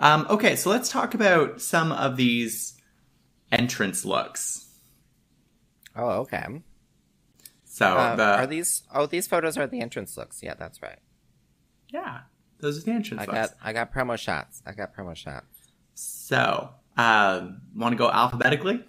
Um, 0.00 0.26
okay, 0.28 0.56
so 0.56 0.70
let's 0.70 0.88
talk 0.88 1.14
about 1.14 1.60
some 1.60 1.92
of 1.92 2.16
these 2.16 2.74
entrance 3.52 4.04
looks. 4.04 4.66
Oh, 5.94 6.08
okay. 6.22 6.44
So 7.64 7.86
Uh, 7.96 8.16
the 8.16 8.22
are 8.24 8.46
these? 8.46 8.82
Oh, 8.92 9.06
these 9.06 9.26
photos 9.26 9.56
are 9.56 9.66
the 9.66 9.80
entrance 9.80 10.16
looks. 10.16 10.42
Yeah, 10.42 10.54
that's 10.54 10.80
right. 10.82 10.98
yeah, 11.88 12.22
those 12.58 12.78
are 12.78 12.82
the 12.82 12.90
entrance 12.92 13.22
I 13.22 13.24
looks. 13.26 13.50
got 13.50 13.50
I 13.62 13.72
got 13.72 13.92
promo 13.92 14.16
shots. 14.18 14.62
I 14.66 14.72
got 14.72 14.94
promo 14.96 15.14
shots. 15.14 15.46
So, 15.94 16.70
um, 16.96 17.60
want 17.76 17.92
to 17.92 17.96
go 17.96 18.10
alphabetically? 18.10 18.84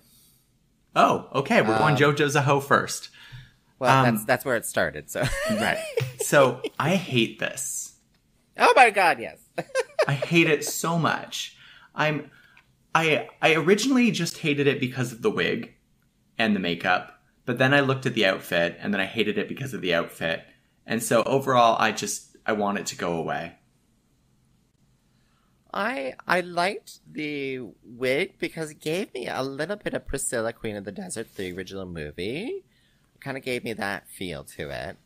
Oh, 0.96 1.28
okay. 1.36 1.62
We're 1.62 1.78
going 1.78 1.94
Um, 1.96 2.00
JoJo 2.00 2.42
Zaho 2.42 2.64
first. 2.64 3.10
Well, 3.80 4.06
Um, 4.06 4.16
that's 4.16 4.26
that's 4.26 4.46
where 4.46 4.56
it 4.56 4.66
started. 4.66 5.10
So. 5.10 5.24
Right. 5.52 5.78
So 6.26 6.62
I 6.80 6.96
hate 6.96 7.38
this. 7.38 7.94
oh 8.58 8.74
my 8.76 8.90
God! 8.90 9.20
Yes. 9.20 9.38
I 10.08 10.14
hate 10.14 10.50
it 10.50 10.66
so 10.66 10.98
much. 10.98 11.56
I'm 11.94 12.32
I 12.96 13.28
I 13.44 13.54
originally 13.54 14.10
just 14.10 14.40
hated 14.40 14.66
it 14.66 14.80
because 14.80 15.12
of 15.12 15.22
the 15.22 15.30
wig 15.30 15.76
and 16.40 16.56
the 16.56 16.60
makeup, 16.60 17.22
but 17.46 17.60
then 17.60 17.76
I 17.76 17.82
looked 17.82 18.08
at 18.08 18.16
the 18.16 18.26
outfit 18.26 18.76
and 18.82 18.92
then 18.92 19.00
I 19.02 19.06
hated 19.06 19.38
it 19.38 19.48
because 19.48 19.76
of 19.76 19.82
the 19.82 19.94
outfit. 19.94 20.44
And 20.88 21.04
so 21.04 21.22
overall 21.24 21.76
I 21.80 21.92
just 21.92 22.36
I 22.44 22.54
want 22.54 22.80
it 22.80 22.88
to 22.88 22.96
go 22.98 23.14
away. 23.18 23.54
I 25.76 26.14
I 26.26 26.40
liked 26.40 27.00
the 27.12 27.60
wig 27.84 28.40
because 28.40 28.72
it 28.72 28.80
gave 28.80 29.14
me 29.14 29.28
a 29.28 29.44
little 29.44 29.76
bit 29.76 29.94
of 29.94 30.08
Priscilla, 30.08 30.54
Queen 30.54 30.78
of 30.78 30.86
the 30.86 30.92
Desert, 30.94 31.36
the 31.36 31.52
original 31.52 31.86
movie. 31.86 32.64
Kind 33.20 33.36
of 33.38 33.44
gave 33.44 33.64
me 33.66 33.74
that 33.74 34.08
feel 34.08 34.46
to 34.56 34.70
it, 34.70 34.98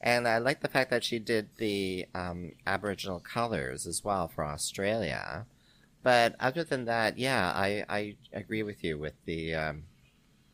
and 0.00 0.28
I 0.28 0.38
like 0.38 0.60
the 0.60 0.68
fact 0.68 0.90
that 0.90 1.02
she 1.04 1.18
did 1.18 1.48
the 1.56 2.06
um, 2.14 2.52
Aboriginal 2.66 3.20
colors 3.20 3.86
as 3.86 4.04
well 4.04 4.28
for 4.28 4.44
Australia. 4.44 5.46
But 6.02 6.36
other 6.38 6.62
than 6.62 6.84
that, 6.84 7.18
yeah, 7.18 7.50
I 7.54 7.84
I 7.88 8.16
agree 8.32 8.62
with 8.62 8.84
you 8.84 8.98
with 8.98 9.14
the 9.24 9.54
um, 9.54 9.84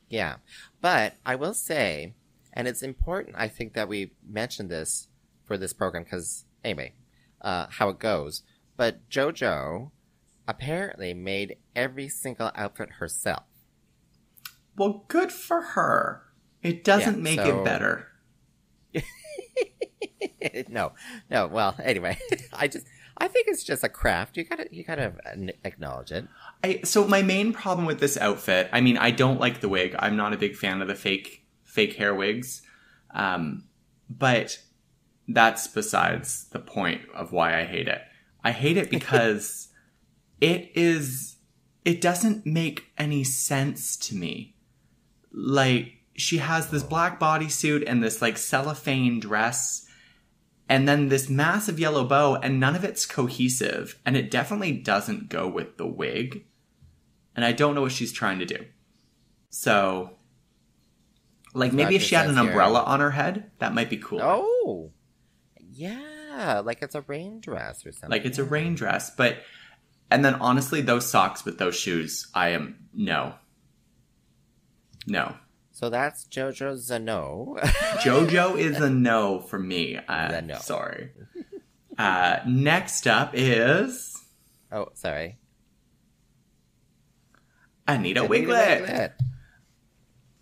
yeah. 0.09 0.37
But 0.81 1.15
I 1.27 1.35
will 1.35 1.55
say, 1.55 2.15
and 2.53 2.69
it's 2.69 2.83
important, 2.83 3.35
I 3.37 3.49
think 3.49 3.73
that 3.75 3.89
we 3.89 4.13
mentioned 4.27 4.71
this 4.71 5.09
for 5.45 5.59
this 5.59 5.73
program 5.73 6.05
because 6.05 6.45
anyway, 6.63 6.93
uh, 7.41 7.67
how 7.71 7.89
it 7.89 7.99
goes. 7.99 8.43
But 8.77 9.09
JoJo 9.09 9.91
apparently 10.49 11.15
made 11.15 11.57
every 11.77 12.09
single 12.09 12.51
outfit 12.55 12.91
herself. 12.99 13.45
Well, 14.77 15.05
good 15.09 15.31
for 15.33 15.61
her. 15.61 16.23
It 16.63 16.83
doesn't 16.85 17.17
Yeah, 17.17 17.23
make 17.23 17.41
so- 17.41 17.61
it 17.61 17.65
better. 17.65 18.09
no, 20.69 20.93
no. 21.31 21.47
Well, 21.47 21.75
anyway, 21.83 22.19
I 22.53 22.69
just 22.69 22.87
I 23.17 23.29
think 23.29 23.47
it's 23.49 23.63
just 23.65 23.85
a 23.85 23.89
craft. 23.89 24.37
You 24.37 24.45
gotta 24.45 24.67
you 24.71 24.85
gotta 24.85 25.13
acknowledge 25.65 26.11
it. 26.13 26.27
I, 26.63 26.81
so 26.85 27.07
my 27.07 27.23
main 27.23 27.53
problem 27.53 27.87
with 27.87 28.01
this 28.01 28.17
outfit, 28.17 28.69
I 28.73 28.81
mean, 28.81 28.97
I 28.99 29.11
don't 29.11 29.41
like 29.41 29.61
the 29.61 29.69
wig. 29.69 29.95
I'm 29.99 30.17
not 30.17 30.33
a 30.33 30.37
big 30.37 30.57
fan 30.57 30.83
of 30.83 30.89
the 30.89 30.95
fake 30.95 31.47
fake 31.65 31.95
hair 31.97 32.15
wigs, 32.15 32.63
um, 33.15 33.65
but 34.09 34.59
that's 35.29 35.67
besides 35.67 36.49
the 36.51 36.59
point 36.59 37.03
of 37.15 37.33
why 37.33 37.59
I 37.61 37.65
hate 37.65 37.89
it. 37.89 38.03
I 38.45 38.53
hate 38.53 38.77
it 38.77 38.91
because 38.91 39.69
it 40.41 40.71
is 40.77 41.37
it 41.85 42.01
doesn't 42.01 42.47
make 42.47 42.87
any 42.97 43.25
sense 43.25 43.97
to 43.97 44.15
me. 44.15 44.55
Like 45.33 45.95
she 46.15 46.39
has 46.39 46.69
this 46.69 46.83
black 46.85 47.19
bodysuit 47.19 47.85
and 47.87 48.03
this 48.03 48.23
like 48.23 48.39
cellophane 48.39 49.19
dress 49.19 49.87
and 50.69 50.89
then 50.89 51.09
this 51.09 51.29
massive 51.29 51.79
yellow 51.81 52.05
bow 52.05 52.37
and 52.37 52.61
none 52.61 52.77
of 52.77 52.85
it's 52.85 53.05
cohesive 53.05 53.99
and 54.07 54.17
it 54.17 54.31
definitely 54.31 54.73
doesn't 54.73 55.29
go 55.29 55.49
with 55.49 55.77
the 55.77 55.87
wig. 55.87 56.45
And 57.37 57.45
i 57.45 57.51
don't 57.51 57.75
know 57.75 57.81
what 57.83 57.93
she's 57.93 58.13
trying 58.13 58.39
to 58.39 58.47
do. 58.47 58.65
So 59.51 60.11
like 61.53 61.73
maybe 61.73 61.97
if 61.97 62.03
she 62.03 62.15
had 62.15 62.29
an 62.29 62.39
umbrella 62.39 62.81
your- 62.81 62.89
on 62.89 63.01
her 63.01 63.11
head 63.13 63.51
that 63.59 63.75
might 63.75 63.91
be 63.91 63.97
cool 63.97 64.21
Oh, 64.23 64.91
yeah, 65.59 66.01
like 66.65 66.83
it's 66.83 66.95
a 66.95 67.01
rain 67.03 67.41
dress 67.41 67.85
or 67.87 67.93
something. 67.93 68.11
like 68.11 68.25
it's 68.25 68.39
a 68.39 68.45
rain 68.45 68.75
dress 68.75 69.11
but 69.11 69.39
and 70.11 70.25
then 70.25 70.35
honestly 70.37 70.81
those 70.81 71.09
socks 71.09 71.45
with 71.45 71.59
those 71.59 71.75
shoes 71.77 72.29
i 72.35 72.49
am 72.51 72.77
no 72.93 73.35
no 75.07 75.35
So 75.73 75.91
that's 75.91 76.25
JoJo's 76.27 76.91
a 76.91 76.99
no. 76.99 77.57
jojo 78.03 78.57
is 78.59 78.81
a 78.81 78.91
no 78.91 79.41
for 79.41 79.59
me 79.59 79.97
uh, 79.97 80.41
no. 80.41 80.57
sorry 80.59 81.11
uh, 81.99 82.39
next 82.47 83.07
up 83.07 83.31
is 83.35 84.17
oh, 84.73 84.89
sorry. 84.95 85.39
anita 87.87 88.21
Anita 88.23 88.33
Wigl'it 88.33 88.87
Wigl'it. 88.87 89.13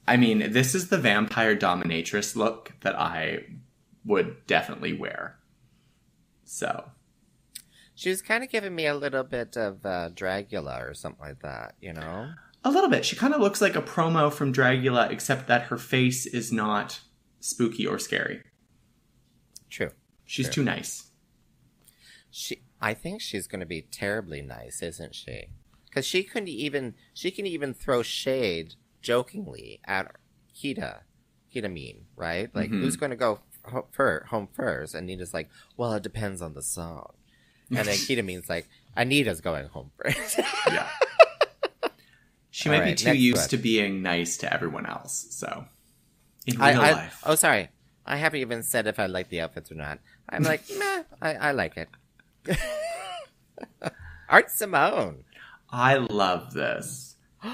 I 0.06 0.16
mean, 0.16 0.52
this 0.52 0.74
is 0.74 0.88
the 0.88 0.98
vampire 0.98 1.56
dominatrix 1.56 2.34
look 2.34 2.72
that 2.80 2.96
I 2.98 3.44
would 4.04 4.46
definitely 4.46 4.92
wear. 4.92 5.38
So, 6.52 6.90
She 7.94 8.10
was 8.10 8.20
kind 8.20 8.44
of 8.44 8.50
giving 8.50 8.74
me 8.74 8.84
a 8.86 8.94
little 8.94 9.22
bit 9.24 9.56
of 9.56 9.86
uh, 9.86 10.10
Dragula 10.14 10.86
or 10.86 10.92
something 10.92 11.24
like 11.24 11.40
that, 11.40 11.76
you 11.80 11.94
know? 11.94 12.30
a 12.62 12.70
little 12.70 12.90
bit. 12.90 13.06
She 13.06 13.16
kind 13.16 13.32
of 13.32 13.40
looks 13.40 13.62
like 13.62 13.74
a 13.74 13.80
promo 13.80 14.30
from 14.30 14.52
Dragula, 14.52 15.10
except 15.10 15.48
that 15.48 15.62
her 15.64 15.78
face 15.78 16.26
is 16.26 16.52
not 16.52 17.00
spooky 17.40 17.86
or 17.86 17.98
scary. 17.98 18.42
True. 19.70 19.90
She's 20.26 20.46
Sure. 20.46 20.52
too 20.52 20.64
nice. 20.64 21.10
She, 22.30 22.62
I 22.82 22.92
think 22.94 23.22
she's 23.22 23.46
going 23.46 23.60
to 23.60 23.66
be 23.66 23.80
terribly 23.82 24.42
nice, 24.42 24.82
isn't 24.82 25.14
she? 25.14 25.46
Because 25.88 26.04
she 26.06 26.22
couldn't 26.22 26.48
even, 26.48 26.94
she 27.14 27.30
can 27.30 27.46
even 27.46 27.72
throw 27.72 28.02
shade 28.02 28.74
jokingly 29.00 29.80
at 29.86 30.14
Kita, 30.54 31.00
Kita 31.52 31.72
Mean, 31.72 32.04
right? 32.14 32.54
Like, 32.54 32.70
Mhm. 32.70 32.80
who's 32.82 32.96
going 32.96 33.10
to 33.10 33.16
go 33.16 33.36
ho- 33.36 33.42
fir- 33.92 34.24
home 34.28 34.48
first? 34.52 34.94
And 34.94 35.06
Nita's 35.06 35.32
like, 35.34 35.48
well, 35.76 35.92
it 35.94 36.02
depends 36.02 36.42
on 36.42 36.54
the 36.54 36.62
song. 36.62 37.12
And 37.70 37.78
then 37.78 37.86
Kita 37.96 38.24
Mean's 38.24 38.48
like, 38.48 38.68
Anita's 38.96 39.40
going 39.40 39.66
home 39.68 39.90
first. 40.02 40.38
Yeah. 40.66 40.88
She 42.54 42.68
All 42.68 42.76
might 42.76 42.84
be 42.84 42.94
too 42.94 43.16
used 43.16 43.38
one. 43.38 43.48
to 43.48 43.56
being 43.56 44.02
nice 44.02 44.36
to 44.36 44.52
everyone 44.52 44.84
else. 44.84 45.26
So, 45.30 45.64
in 46.46 46.56
real 46.56 46.62
I, 46.62 46.72
I, 46.72 46.92
life. 46.92 47.22
oh, 47.24 47.34
sorry. 47.34 47.70
I 48.04 48.16
haven't 48.18 48.40
even 48.40 48.62
said 48.62 48.86
if 48.86 48.98
I 48.98 49.06
like 49.06 49.30
the 49.30 49.40
outfits 49.40 49.72
or 49.72 49.76
not. 49.76 50.00
I'm 50.28 50.42
like, 50.42 50.60
meh, 50.78 51.02
I, 51.22 51.32
I 51.34 51.52
like 51.52 51.78
it. 51.78 51.88
Art 54.28 54.50
Simone. 54.50 55.24
I 55.70 55.94
love 55.96 56.52
this. 56.52 57.16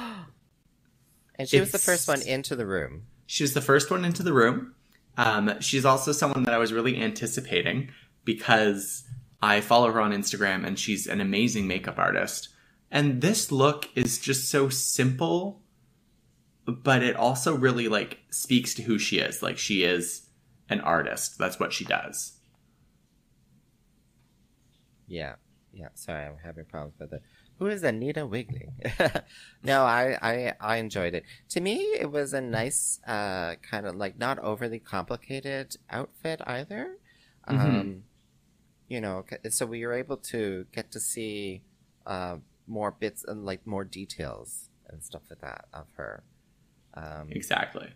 And 1.38 1.48
she 1.48 1.60
was 1.60 1.70
the 1.70 1.78
first 1.78 2.08
one 2.08 2.20
into 2.22 2.56
the 2.56 2.66
room. 2.66 3.04
She 3.24 3.44
was 3.44 3.54
the 3.54 3.60
first 3.60 3.92
one 3.92 4.04
into 4.04 4.24
the 4.24 4.32
room. 4.32 4.74
Um, 5.18 5.60
she's 5.60 5.84
also 5.84 6.12
someone 6.12 6.44
that 6.44 6.54
I 6.54 6.58
was 6.58 6.72
really 6.72 6.96
anticipating 6.96 7.90
because 8.24 9.04
I 9.42 9.60
follow 9.60 9.90
her 9.90 10.00
on 10.00 10.12
Instagram 10.12 10.64
and 10.64 10.78
she's 10.78 11.08
an 11.08 11.20
amazing 11.20 11.66
makeup 11.66 11.98
artist. 11.98 12.48
And 12.90 13.20
this 13.20 13.50
look 13.50 13.88
is 13.96 14.18
just 14.18 14.48
so 14.48 14.68
simple, 14.68 15.60
but 16.66 17.02
it 17.02 17.16
also 17.16 17.54
really 17.54 17.88
like 17.88 18.20
speaks 18.30 18.74
to 18.74 18.82
who 18.82 18.96
she 18.98 19.18
is. 19.18 19.42
Like 19.42 19.58
she 19.58 19.82
is 19.82 20.28
an 20.70 20.80
artist. 20.80 21.36
That's 21.36 21.58
what 21.58 21.72
she 21.72 21.84
does. 21.84 22.38
Yeah, 25.08 25.34
yeah. 25.72 25.88
Sorry, 25.94 26.26
I'm 26.26 26.36
having 26.44 26.64
problems 26.66 26.94
with 27.00 27.12
it. 27.12 27.22
Who 27.58 27.66
is 27.66 27.82
Anita 27.82 28.24
Wiggling? 28.26 28.72
no, 29.64 29.82
I, 29.82 30.16
I 30.22 30.54
I 30.60 30.76
enjoyed 30.76 31.14
it. 31.14 31.24
To 31.50 31.60
me, 31.60 31.76
it 31.98 32.10
was 32.10 32.32
a 32.32 32.40
nice, 32.40 33.00
uh, 33.06 33.56
kind 33.68 33.84
of 33.86 33.96
like 33.96 34.18
not 34.18 34.38
overly 34.38 34.78
complicated 34.78 35.76
outfit 35.90 36.40
either. 36.46 36.96
Mhm. 37.48 37.58
Um, 37.80 38.02
you 38.88 39.00
know, 39.00 39.24
so 39.50 39.66
we 39.66 39.84
were 39.84 39.92
able 39.94 40.16
to 40.32 40.66
get 40.72 40.92
to 40.92 41.00
see 41.00 41.62
uh, 42.06 42.36
more 42.66 42.90
bits 42.92 43.24
and 43.24 43.44
like 43.44 43.66
more 43.66 43.84
details 43.84 44.68
and 44.88 45.02
stuff 45.02 45.22
like 45.28 45.40
that 45.40 45.64
of 45.74 45.86
her. 45.96 46.22
Um, 46.94 47.28
Exactly. 47.30 47.88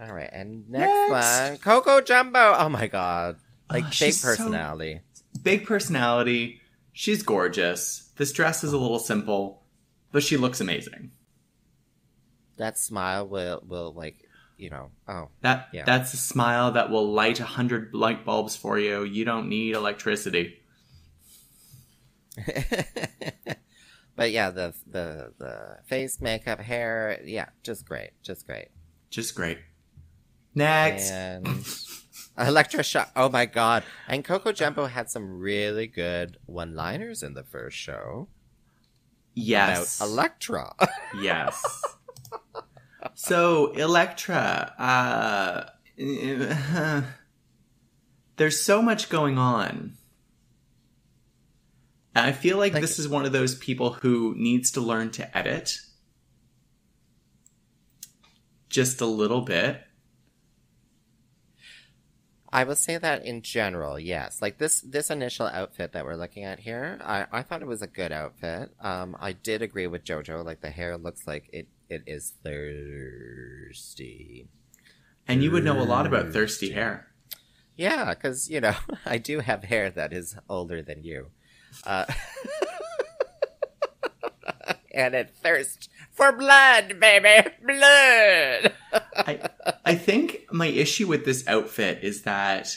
all 0.00 0.12
right, 0.12 0.30
and 0.32 0.68
next, 0.68 0.92
Next. 1.10 1.10
one, 1.50 1.58
Coco 1.58 2.00
Jumbo. 2.02 2.54
Oh 2.58 2.68
my 2.68 2.86
god, 2.86 3.36
like 3.70 3.84
Oh, 3.84 3.86
big 3.86 3.94
she's 3.94 4.20
so- 4.20 4.28
personality. 4.28 5.00
Big 5.42 5.64
personality. 5.66 6.60
She's 6.98 7.22
gorgeous. 7.22 8.10
This 8.16 8.32
dress 8.32 8.64
is 8.64 8.72
a 8.72 8.78
little 8.78 8.98
simple, 8.98 9.62
but 10.12 10.22
she 10.22 10.38
looks 10.38 10.62
amazing. 10.62 11.10
That 12.56 12.78
smile 12.78 13.28
will 13.28 13.62
will 13.68 13.92
like 13.92 14.16
you 14.56 14.70
know. 14.70 14.90
Oh, 15.06 15.28
That 15.42 15.68
Yeah. 15.74 15.84
that's 15.84 16.14
a 16.14 16.16
smile 16.16 16.72
that 16.72 16.88
will 16.88 17.12
light 17.12 17.38
a 17.38 17.44
hundred 17.44 17.92
light 17.92 18.24
bulbs 18.24 18.56
for 18.56 18.78
you. 18.78 19.04
You 19.04 19.26
don't 19.26 19.50
need 19.50 19.74
electricity. 19.74 20.56
but 24.16 24.30
yeah, 24.30 24.48
the 24.50 24.74
the 24.86 25.34
the 25.36 25.76
face 25.84 26.18
makeup, 26.22 26.60
hair, 26.60 27.20
yeah, 27.26 27.50
just 27.62 27.84
great, 27.86 28.12
just 28.22 28.46
great. 28.46 28.68
Just 29.10 29.34
great. 29.34 29.58
Next. 30.54 31.10
And 31.10 31.46
Electra 32.38 32.82
Shock. 32.82 33.10
Oh 33.16 33.28
my 33.28 33.46
god! 33.46 33.82
And 34.08 34.24
Coco 34.24 34.52
Jumbo 34.52 34.86
had 34.86 35.10
some 35.10 35.38
really 35.38 35.86
good 35.86 36.36
one-liners 36.46 37.22
in 37.22 37.34
the 37.34 37.42
first 37.42 37.76
show 37.76 38.28
yes. 39.34 40.00
about 40.00 40.08
Electra. 40.08 40.74
Yes. 41.20 41.82
so, 43.14 43.72
Electra, 43.72 44.74
uh, 44.78 45.64
there's 48.36 48.60
so 48.60 48.82
much 48.82 49.08
going 49.08 49.38
on. 49.38 49.94
I 52.14 52.32
feel 52.32 52.58
like, 52.58 52.72
Like- 52.74 52.82
this 52.82 52.98
is 52.98 53.08
one 53.08 53.24
of 53.24 53.32
those 53.32 53.54
people 53.54 53.92
who 53.92 54.34
needs 54.36 54.72
to 54.72 54.80
learn 54.80 55.10
to 55.12 55.36
edit 55.36 55.78
just 58.68 59.00
a 59.00 59.06
little 59.06 59.40
bit. 59.42 59.85
I 62.52 62.64
will 62.64 62.76
say 62.76 62.96
that 62.96 63.24
in 63.24 63.42
general, 63.42 63.98
yes. 63.98 64.40
Like 64.40 64.58
this 64.58 64.80
this 64.80 65.10
initial 65.10 65.46
outfit 65.46 65.92
that 65.92 66.04
we're 66.04 66.16
looking 66.16 66.44
at 66.44 66.60
here, 66.60 66.98
I, 67.04 67.26
I 67.32 67.42
thought 67.42 67.62
it 67.62 67.68
was 67.68 67.82
a 67.82 67.86
good 67.86 68.12
outfit. 68.12 68.70
Um, 68.80 69.16
I 69.18 69.32
did 69.32 69.62
agree 69.62 69.86
with 69.86 70.04
Jojo. 70.04 70.44
Like 70.44 70.60
the 70.60 70.70
hair 70.70 70.96
looks 70.96 71.26
like 71.26 71.48
it 71.52 71.68
it 71.88 72.02
is 72.06 72.34
thirsty. 72.44 74.48
And 75.28 75.42
you 75.42 75.50
would 75.50 75.64
know 75.64 75.80
a 75.80 75.82
lot 75.82 76.06
about 76.06 76.32
thirsty 76.32 76.72
hair. 76.72 77.08
Yeah, 77.76 78.14
because 78.14 78.48
you 78.48 78.60
know 78.60 78.74
I 79.06 79.18
do 79.18 79.40
have 79.40 79.64
hair 79.64 79.90
that 79.90 80.12
is 80.12 80.36
older 80.48 80.82
than 80.82 81.02
you, 81.02 81.28
uh, 81.84 82.06
and 84.94 85.14
it 85.14 85.34
thirsts 85.42 85.88
for 86.12 86.32
blood, 86.32 86.98
baby, 86.98 87.50
blood. 87.64 88.72
I, 89.18 89.50
I 89.84 89.94
think 89.94 90.46
my 90.52 90.66
issue 90.66 91.06
with 91.06 91.24
this 91.24 91.46
outfit 91.48 92.02
is 92.02 92.22
that 92.22 92.76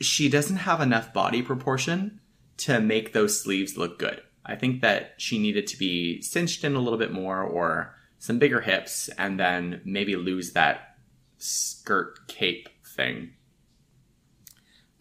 she 0.00 0.28
doesn't 0.28 0.56
have 0.56 0.80
enough 0.80 1.12
body 1.12 1.42
proportion 1.42 2.20
to 2.58 2.80
make 2.80 3.12
those 3.12 3.40
sleeves 3.40 3.76
look 3.76 3.98
good. 3.98 4.22
I 4.46 4.56
think 4.56 4.82
that 4.82 5.14
she 5.16 5.38
needed 5.38 5.66
to 5.68 5.78
be 5.78 6.20
cinched 6.22 6.64
in 6.64 6.74
a 6.74 6.80
little 6.80 6.98
bit 6.98 7.12
more 7.12 7.40
or 7.42 7.94
some 8.18 8.38
bigger 8.38 8.60
hips 8.60 9.08
and 9.18 9.38
then 9.38 9.80
maybe 9.84 10.16
lose 10.16 10.52
that 10.52 10.96
skirt 11.38 12.26
cape 12.28 12.68
thing. 12.84 13.32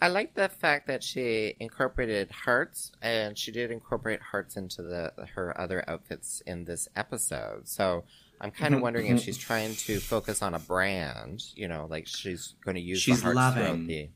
I 0.02 0.10
like 0.10 0.34
the 0.34 0.50
fact 0.50 0.88
that 0.88 1.02
she 1.02 1.56
incorporated 1.62 2.30
hearts, 2.30 2.92
and 3.02 3.38
she 3.38 3.54
did 3.54 3.72
incorporate 3.72 4.22
hearts 4.22 4.58
into 4.58 4.82
the 4.82 5.14
her 5.36 5.58
other 5.58 5.82
outfits 5.88 6.42
in 6.46 6.66
this 6.66 6.90
episode. 6.94 7.70
So 7.70 8.04
I'm 8.44 8.52
kind 8.52 8.76
of 8.76 8.82
wondering 8.82 9.08
if 9.08 9.20
mhm. 9.20 9.24
she's 9.24 9.38
trying 9.38 9.74
to 9.76 10.00
focus 10.00 10.42
on 10.42 10.54
a 10.54 10.60
brand. 10.60 11.44
You 11.56 11.68
know, 11.70 11.88
like 11.90 12.08
she's 12.08 12.56
going 12.64 12.76
to 12.76 12.82
use 12.82 13.00
She's 13.00 13.20
the 13.22 13.24
hearts 13.34 13.36
loving. 13.38 13.64
throughout 13.64 13.88
the. 13.88 14.10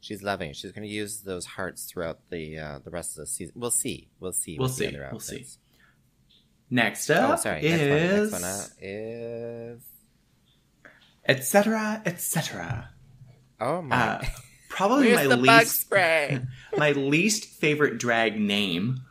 She's 0.00 0.22
loving. 0.22 0.52
She's 0.54 0.72
going 0.72 0.88
to 0.88 0.92
use 0.92 1.20
those 1.20 1.44
hearts 1.44 1.84
throughout 1.84 2.18
the 2.30 2.58
uh, 2.58 2.78
the 2.82 2.90
rest 2.90 3.12
of 3.18 3.22
the 3.22 3.26
season. 3.26 3.52
We'll 3.56 3.70
see. 3.70 4.08
We'll 4.18 4.32
see. 4.32 4.58
We'll 4.58 4.68
see. 4.68 4.96
We'll 5.10 5.20
see. 5.20 5.46
Next 6.70 7.10
Oh, 7.10 7.14
up 7.14 7.38
sorry. 7.40 7.60
is 7.62 8.32
Next 8.32 8.32
one. 8.32 8.40
Next 8.42 8.70
one 8.72 8.88
is. 8.88 9.82
etc. 11.28 12.02
etc. 12.06 12.90
Oh 13.60 13.82
my! 13.82 13.94
Uh, 13.96 14.22
probably 14.70 15.12
my 15.14 15.26
least 15.26 15.82
spray? 15.82 16.40
my 16.76 16.92
least 16.92 17.44
favorite 17.44 17.98
drag 17.98 18.40
name, 18.40 19.02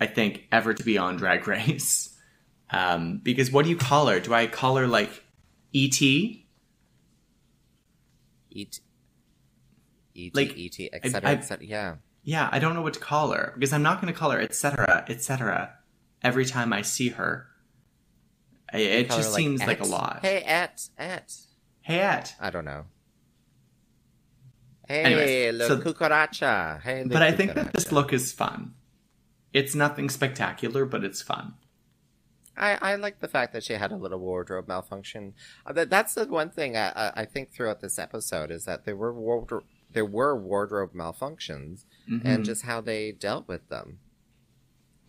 I 0.00 0.06
think, 0.06 0.46
ever 0.50 0.72
to 0.74 0.82
be 0.82 0.96
on 0.98 1.16
Drag 1.18 1.46
Race. 1.46 2.07
Um, 2.70 3.20
because 3.22 3.50
what 3.50 3.64
do 3.64 3.70
you 3.70 3.76
call 3.76 4.06
her? 4.08 4.20
Do 4.20 4.34
I 4.34 4.46
call 4.46 4.76
her 4.76 4.86
like 4.86 5.24
E.T.? 5.72 6.46
Eat. 8.50 8.80
Eat. 10.14 10.34
Like, 10.34 10.56
Eat. 10.56 10.76
I- 10.80 10.96
Etc. 10.96 11.30
Etc. 11.30 11.66
Yeah. 11.66 11.96
Yeah, 12.24 12.48
I 12.52 12.58
don't 12.58 12.74
know 12.74 12.82
what 12.82 12.94
to 12.94 13.00
call 13.00 13.32
her 13.32 13.52
because 13.54 13.72
I'm 13.72 13.82
not 13.82 14.00
going 14.02 14.12
to 14.12 14.18
call 14.18 14.30
her 14.32 14.40
etc. 14.40 15.04
etc. 15.08 15.72
every 16.22 16.44
time 16.44 16.72
I 16.74 16.82
see 16.82 17.08
her. 17.10 17.46
I, 18.70 18.78
it 18.78 19.08
Call 19.08 19.16
her, 19.16 19.22
just 19.22 19.34
seems 19.34 19.66
like 19.66 19.80
a 19.80 19.86
lot. 19.86 20.18
Hey, 20.20 20.42
et, 20.44 20.88
et. 20.98 21.34
Hey, 21.80 22.00
at. 22.00 22.34
I 22.38 22.50
don't 22.50 22.66
know. 22.66 22.84
Hey, 24.86 25.04
Anyways, 25.04 25.54
look, 25.54 25.68
so- 25.84 25.92
cucaracha. 25.92 26.82
Hey, 26.82 27.04
But 27.06 27.22
I 27.22 27.32
think 27.32 27.54
that 27.54 27.72
this 27.72 27.92
look 27.92 28.12
is 28.12 28.32
fun. 28.32 28.74
It's 29.54 29.74
nothing 29.74 30.10
spectacular, 30.10 30.84
but 30.84 31.04
it's 31.04 31.22
fun. 31.22 31.54
I, 32.58 32.92
I 32.92 32.94
like 32.96 33.20
the 33.20 33.28
fact 33.28 33.52
that 33.52 33.62
she 33.64 33.74
had 33.74 33.92
a 33.92 33.96
little 33.96 34.18
wardrobe 34.18 34.68
malfunction. 34.68 35.34
Uh, 35.64 35.72
that, 35.74 35.90
that's 35.90 36.14
the 36.14 36.26
one 36.26 36.50
thing 36.50 36.76
I, 36.76 36.88
I, 36.90 37.12
I 37.16 37.24
think 37.24 37.52
throughout 37.52 37.80
this 37.80 37.98
episode 37.98 38.50
is 38.50 38.64
that 38.64 38.84
there 38.84 38.96
were 38.96 39.12
wardrobe, 39.12 39.64
there 39.92 40.04
were 40.04 40.36
wardrobe 40.36 40.92
malfunctions 40.94 41.84
Mhm. 42.10 42.22
and 42.24 42.44
just 42.44 42.62
how 42.64 42.80
they 42.80 43.12
dealt 43.12 43.48
with 43.48 43.68
them. 43.68 43.98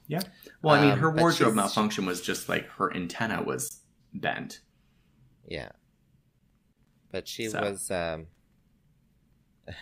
Yeah. 0.07 0.21
Well, 0.61 0.75
I 0.75 0.81
mean, 0.81 0.91
Um, 0.91 0.99
her 0.99 1.11
but 1.11 1.21
wardrobe 1.21 1.53
malfunction 1.55 2.05
was 2.05 2.21
just 2.21 2.49
like 2.49 2.67
her 2.77 2.93
antenna 2.95 3.43
was 3.43 3.81
bent. 4.13 4.61
Yeah. 5.47 5.69
But 7.11 7.27
she 7.27 7.49
So. 7.49 7.59
was 7.61 7.89
um 7.91 8.27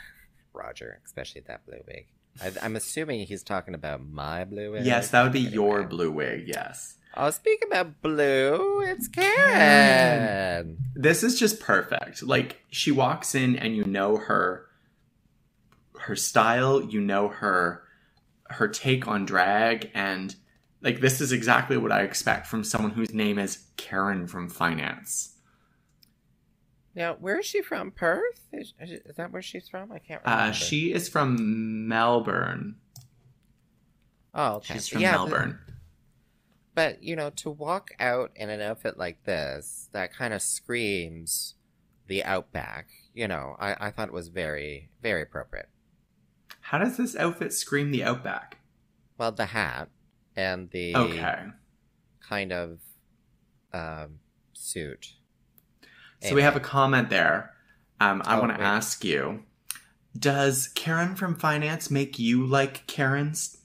Roger, 0.53 0.99
especially 1.05 1.41
that 1.47 1.65
blue 1.65 1.81
wig. 1.87 2.07
I, 2.41 2.51
I'm 2.61 2.75
assuming 2.75 3.25
he's 3.25 3.43
talking 3.43 3.73
about 3.73 4.05
my 4.05 4.43
blue 4.45 4.73
wig. 4.73 4.85
Yes, 4.85 5.09
that 5.11 5.23
would 5.23 5.31
be 5.31 5.39
your 5.39 5.83
blue 5.83 6.11
wig. 6.11 6.47
Yes. 6.47 6.95
Oh, 7.19 7.31
speak 7.31 7.63
about 7.65 7.99
blue, 8.03 8.81
it's 8.81 9.07
Karen. 9.07 10.77
This 10.93 11.23
is 11.23 11.39
just 11.39 11.59
perfect. 11.59 12.21
Like 12.21 12.61
she 12.69 12.91
walks 12.91 13.33
in 13.33 13.55
and 13.55 13.75
you 13.75 13.83
know 13.85 14.17
her 14.17 14.67
her 15.99 16.15
style, 16.15 16.83
you 16.83 17.01
know 17.01 17.27
her 17.27 17.81
her 18.49 18.67
take 18.67 19.07
on 19.07 19.25
drag 19.25 19.89
and 19.95 20.35
like 20.83 21.01
this 21.01 21.19
is 21.19 21.31
exactly 21.31 21.75
what 21.75 21.91
I 21.91 22.03
expect 22.03 22.45
from 22.45 22.63
someone 22.63 22.91
whose 22.91 23.11
name 23.11 23.39
is 23.39 23.65
Karen 23.77 24.27
from 24.27 24.47
finance. 24.47 25.37
Now, 26.93 27.15
where 27.19 27.39
is 27.39 27.47
she 27.47 27.63
from? 27.63 27.89
Perth? 27.91 28.41
Is, 28.53 28.75
is 28.79 29.15
that 29.15 29.31
where 29.31 29.41
she's 29.41 29.67
from? 29.67 29.91
I 29.91 29.97
can't 29.97 30.21
remember. 30.23 30.49
Uh, 30.49 30.51
she 30.51 30.93
is 30.93 31.09
from 31.09 31.87
Melbourne. 31.87 32.75
Oh, 34.35 34.55
okay. 34.57 34.75
She's 34.75 34.87
from 34.87 35.01
Yeah, 35.01 35.13
Melbourne. 35.13 35.59
But, 36.77 37.01
you 37.01 37.15
know, 37.15 37.31
to 37.37 37.49
walk 37.49 37.89
out 37.99 38.29
in 38.35 38.51
an 38.51 38.61
outfit 38.61 38.99
like 38.99 39.23
this, 39.23 39.89
that 39.93 40.13
kind 40.13 40.31
of 40.31 40.43
screams 40.43 41.55
the 42.05 42.23
outback. 42.23 42.89
You 43.15 43.27
know, 43.27 43.55
I, 43.59 43.87
I 43.87 43.89
thought 43.89 44.09
it 44.09 44.13
was 44.13 44.27
very, 44.27 44.91
very 45.01 45.23
appropriate. 45.23 45.69
How 46.61 46.77
does 46.77 46.95
this 46.95 47.15
outfit 47.15 47.51
scream 47.53 47.89
the 47.89 48.03
outback? 48.03 48.59
Well, 49.17 49.31
the 49.31 49.47
hat 49.47 49.89
and 50.35 50.69
the 50.69 50.93
Okay. 50.93 51.45
kind 52.21 52.51
of 52.51 52.77
um, 53.73 54.19
suit. 54.53 55.13
So 56.21 56.35
we 56.35 56.43
have 56.43 56.55
a 56.55 56.59
comment 56.59 57.09
there. 57.09 57.53
Um, 57.99 58.21
I 58.23 58.35
Oh, 58.37 58.41
want 58.41 58.55
to 58.55 58.61
ask 58.61 59.03
you: 59.03 59.45
Does 60.15 60.67
Karen 60.75 61.15
from 61.15 61.33
finance 61.33 61.89
make 61.89 62.19
you 62.19 62.45
like 62.45 62.85
Karens? 62.85 63.56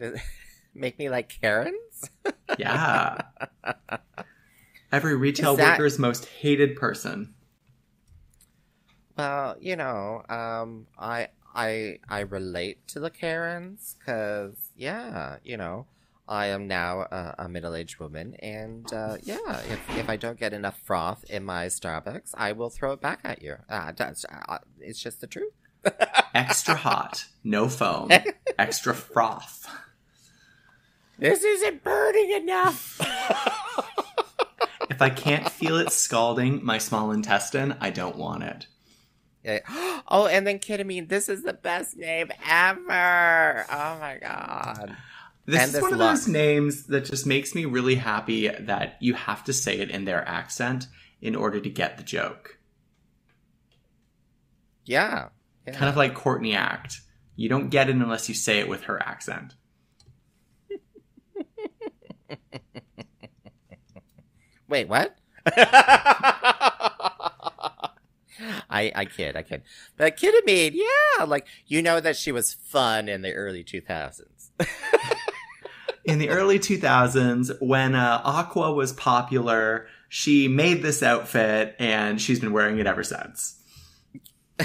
Make 0.74 0.98
me 0.98 1.08
like 1.08 1.28
Karens? 1.40 2.10
Yeah. 2.58 3.20
Every 4.90 5.14
retail 5.14 5.54
that- 5.56 5.78
worker's 5.78 5.98
most 5.98 6.24
hated 6.26 6.76
person. 6.76 7.34
Well, 9.16 9.56
you 9.60 9.76
know, 9.76 10.22
um, 10.28 10.86
I 10.98 11.28
I 11.54 11.98
I 12.08 12.20
relate 12.20 12.86
to 12.88 13.00
the 13.00 13.10
Karens 13.10 13.96
because 13.98 14.56
yeah, 14.76 15.36
you 15.44 15.56
know, 15.56 15.86
I 16.28 16.46
am 16.46 16.68
now 16.68 17.00
a, 17.00 17.34
a 17.40 17.48
middle-aged 17.48 17.98
woman, 17.98 18.34
and 18.36 18.90
uh, 18.92 19.16
yeah, 19.24 19.60
if 19.68 19.80
if 19.98 20.08
I 20.08 20.16
don't 20.16 20.38
get 20.38 20.52
enough 20.52 20.78
froth 20.84 21.24
in 21.28 21.44
my 21.44 21.66
Starbucks, 21.66 22.30
I 22.34 22.52
will 22.52 22.70
throw 22.70 22.92
it 22.92 23.00
back 23.00 23.20
at 23.24 23.42
you. 23.42 23.56
Uh, 23.68 23.92
that's, 23.96 24.24
uh, 24.24 24.58
it's 24.80 25.00
just 25.02 25.20
the 25.20 25.26
truth. 25.26 25.52
Extra 26.34 26.76
hot, 26.76 27.24
no 27.44 27.68
foam, 27.68 28.10
extra 28.58 28.94
froth. 28.94 29.66
This 31.18 31.42
isn't 31.42 31.82
burning 31.82 32.30
enough. 32.32 33.00
If 34.90 35.02
I 35.02 35.10
can't 35.10 35.48
feel 35.50 35.76
it 35.76 35.92
scalding 35.92 36.64
my 36.64 36.78
small 36.78 37.10
intestine, 37.12 37.76
I 37.80 37.90
don't 37.90 38.16
want 38.16 38.42
it. 38.44 38.66
Yeah. 39.44 39.60
Oh, 40.10 40.26
and 40.26 40.46
then 40.46 40.58
ketamine. 40.58 41.06
This 41.10 41.28
is 41.28 41.42
the 41.42 41.52
best 41.52 41.94
name 41.98 42.30
ever. 42.48 43.66
Oh 43.70 43.98
my 44.00 44.16
god. 44.22 44.96
This 45.44 45.60
And 45.60 45.66
is 45.66 45.72
this 45.72 45.82
one 45.82 45.92
of 45.92 45.98
look. 45.98 46.10
those 46.12 46.26
names 46.26 46.86
that 46.86 47.04
just 47.04 47.26
makes 47.26 47.54
me 47.54 47.66
really 47.66 47.96
happy 47.96 48.48
that 48.48 48.96
you 49.00 49.12
have 49.12 49.44
to 49.44 49.52
say 49.52 49.80
it 49.80 49.90
in 49.90 50.06
their 50.06 50.26
accent 50.26 50.86
in 51.20 51.36
order 51.36 51.60
to 51.60 51.68
get 51.68 51.98
the 51.98 52.02
joke. 52.04 52.58
Yeah. 54.86 55.28
yeah. 55.66 55.74
Kind 55.74 55.90
of 55.90 55.96
like 55.98 56.14
Courtney 56.14 56.54
Act. 56.54 57.02
You 57.36 57.50
don't 57.50 57.68
get 57.68 57.90
it 57.90 57.96
unless 57.96 58.30
you 58.30 58.34
say 58.34 58.60
it 58.60 58.68
with 58.68 58.84
her 58.84 59.02
accent. 59.02 59.54
Wait, 64.68 64.88
what? 64.88 65.16
I 68.70 68.92
I 68.94 69.04
kid, 69.06 69.36
I 69.36 69.42
kid. 69.42 69.62
But 69.96 70.16
ketamine, 70.16 70.74
yeah, 70.74 71.24
like 71.24 71.46
you 71.66 71.82
know 71.82 72.00
that 72.00 72.16
she 72.16 72.30
was 72.30 72.54
fun 72.54 73.08
in 73.08 73.22
the 73.22 73.32
early 73.32 73.64
two 73.64 73.80
thousands. 73.80 74.50
In 76.04 76.18
the 76.18 76.30
early 76.30 76.58
2000s, 76.58 77.60
when 77.60 77.94
uh, 77.94 78.22
Aqua 78.24 78.72
was 78.72 78.94
popular, 78.94 79.86
she 80.08 80.48
made 80.48 80.82
this 80.82 81.02
outfit 81.02 81.76
and 81.78 82.18
she's 82.18 82.40
been 82.40 82.54
wearing 82.54 82.78
it 82.78 82.86
ever 82.86 83.04
since. 83.04 83.60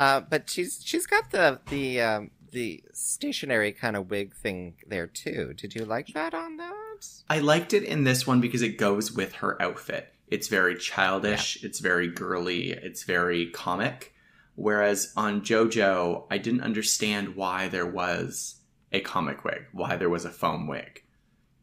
Uh, 0.00 0.18
but 0.18 0.48
she's 0.48 0.80
she's 0.82 1.06
got 1.06 1.30
the 1.30 1.60
the 1.68 2.00
um, 2.00 2.30
the 2.52 2.82
stationary 2.92 3.72
kind 3.72 3.96
of 3.96 4.10
wig 4.10 4.34
thing 4.34 4.74
there 4.86 5.06
too. 5.06 5.54
Did 5.56 5.74
you 5.74 5.84
like 5.84 6.08
that 6.08 6.34
on 6.34 6.56
that? 6.56 7.06
I 7.28 7.38
liked 7.38 7.72
it 7.72 7.82
in 7.82 8.04
this 8.04 8.26
one 8.26 8.40
because 8.40 8.62
it 8.62 8.78
goes 8.78 9.12
with 9.12 9.34
her 9.34 9.60
outfit. 9.60 10.12
It's 10.28 10.48
very 10.48 10.76
childish, 10.76 11.62
it's 11.64 11.80
very 11.80 12.08
girly, 12.08 12.70
it's 12.70 13.04
very 13.04 13.50
comic. 13.50 14.14
Whereas 14.54 15.12
on 15.16 15.40
JoJo, 15.40 16.26
I 16.30 16.38
didn't 16.38 16.62
understand 16.62 17.34
why 17.34 17.68
there 17.68 17.86
was 17.86 18.60
a 18.92 19.00
comic 19.00 19.44
wig, 19.44 19.66
why 19.72 19.96
there 19.96 20.10
was 20.10 20.24
a 20.24 20.30
foam 20.30 20.66
wig. 20.66 21.02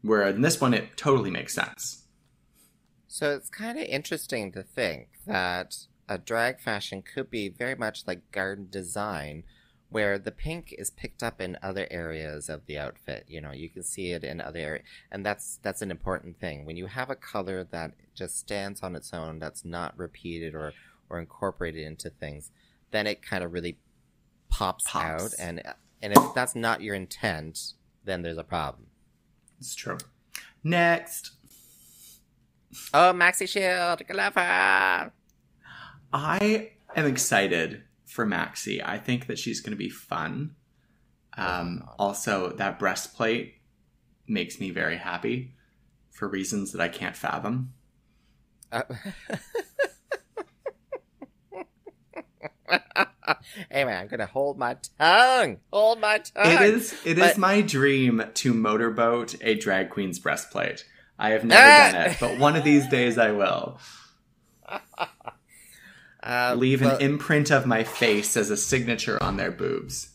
Where 0.02 0.26
in 0.28 0.42
this 0.42 0.60
one, 0.60 0.74
it 0.74 0.96
totally 0.96 1.30
makes 1.30 1.54
sense. 1.54 2.04
So 3.06 3.34
it's 3.34 3.50
kind 3.50 3.78
of 3.78 3.84
interesting 3.84 4.52
to 4.52 4.62
think 4.62 5.08
that 5.26 5.86
a 6.08 6.18
drag 6.18 6.60
fashion 6.60 7.02
could 7.02 7.30
be 7.30 7.48
very 7.48 7.74
much 7.74 8.06
like 8.06 8.30
garden 8.32 8.68
design, 8.70 9.44
where 9.90 10.18
the 10.18 10.30
pink 10.30 10.74
is 10.76 10.90
picked 10.90 11.22
up 11.22 11.40
in 11.40 11.56
other 11.62 11.86
areas 11.90 12.48
of 12.48 12.66
the 12.66 12.78
outfit. 12.78 13.24
You 13.28 13.40
know, 13.40 13.52
you 13.52 13.68
can 13.70 13.82
see 13.82 14.12
it 14.12 14.22
in 14.24 14.40
other 14.40 14.58
areas, 14.58 14.84
and 15.10 15.24
that's 15.24 15.58
that's 15.62 15.82
an 15.82 15.90
important 15.90 16.38
thing. 16.38 16.64
When 16.66 16.76
you 16.76 16.86
have 16.86 17.10
a 17.10 17.16
color 17.16 17.64
that 17.64 17.92
just 18.14 18.38
stands 18.38 18.82
on 18.82 18.94
its 18.96 19.12
own, 19.14 19.38
that's 19.38 19.64
not 19.64 19.96
repeated 19.98 20.54
or 20.54 20.72
or 21.10 21.18
incorporated 21.18 21.86
into 21.86 22.10
things, 22.10 22.50
then 22.90 23.06
it 23.06 23.22
kind 23.22 23.42
of 23.42 23.52
really 23.52 23.78
pops, 24.50 24.84
Pops. 24.84 25.04
out. 25.24 25.30
And 25.38 25.62
and 26.02 26.12
if 26.12 26.34
that's 26.34 26.54
not 26.54 26.82
your 26.82 26.94
intent, 26.94 27.72
then 28.04 28.22
there's 28.22 28.38
a 28.38 28.44
problem. 28.44 28.86
It's 29.58 29.74
true. 29.74 29.98
Next, 30.62 31.32
Oh, 32.92 33.12
Maxi 33.14 33.48
Shield, 33.48 34.02
I 34.08 34.12
love. 34.12 35.12
I 36.12 36.70
am 36.94 37.06
excited 37.06 37.82
for 38.08 38.26
Maxi. 38.26 38.82
I 38.84 38.98
think 38.98 39.26
that 39.26 39.38
she's 39.38 39.60
going 39.60 39.72
to 39.72 39.76
be 39.76 39.90
fun. 39.90 40.56
Um, 41.36 41.84
also, 41.98 42.50
that 42.56 42.78
breastplate 42.78 43.54
makes 44.26 44.58
me 44.58 44.70
very 44.70 44.96
happy 44.96 45.54
for 46.10 46.26
reasons 46.28 46.72
that 46.72 46.80
I 46.80 46.88
can't 46.88 47.16
fathom. 47.16 47.72
Uh, 48.72 48.82
hey 53.70 53.84
man, 53.84 54.00
I'm 54.02 54.08
gonna 54.08 54.26
hold 54.26 54.58
my 54.58 54.76
tongue. 54.98 55.58
Hold 55.72 56.00
my 56.00 56.18
tongue. 56.18 56.52
It 56.52 56.60
is 56.62 56.94
it 57.04 57.18
is 57.18 57.28
But- 57.32 57.38
my 57.38 57.60
dream 57.62 58.22
to 58.34 58.52
motorboat 58.54 59.36
a 59.40 59.54
drag 59.54 59.90
queen's 59.90 60.18
breastplate. 60.18 60.84
I 61.18 61.30
have 61.30 61.44
never 61.44 61.62
Ah! 61.66 61.92
done 61.92 62.10
it, 62.10 62.16
but 62.20 62.38
one 62.38 62.56
of 62.56 62.64
these 62.64 62.86
days 62.88 63.18
I 63.18 63.32
will. 63.32 63.80
Uh, 66.22 66.54
Leave 66.58 66.82
an 66.82 67.00
imprint 67.00 67.50
of 67.50 67.64
my 67.66 67.84
face 67.84 68.36
as 68.36 68.50
a 68.50 68.56
signature 68.56 69.22
on 69.22 69.36
their 69.36 69.52
boobs. 69.52 70.10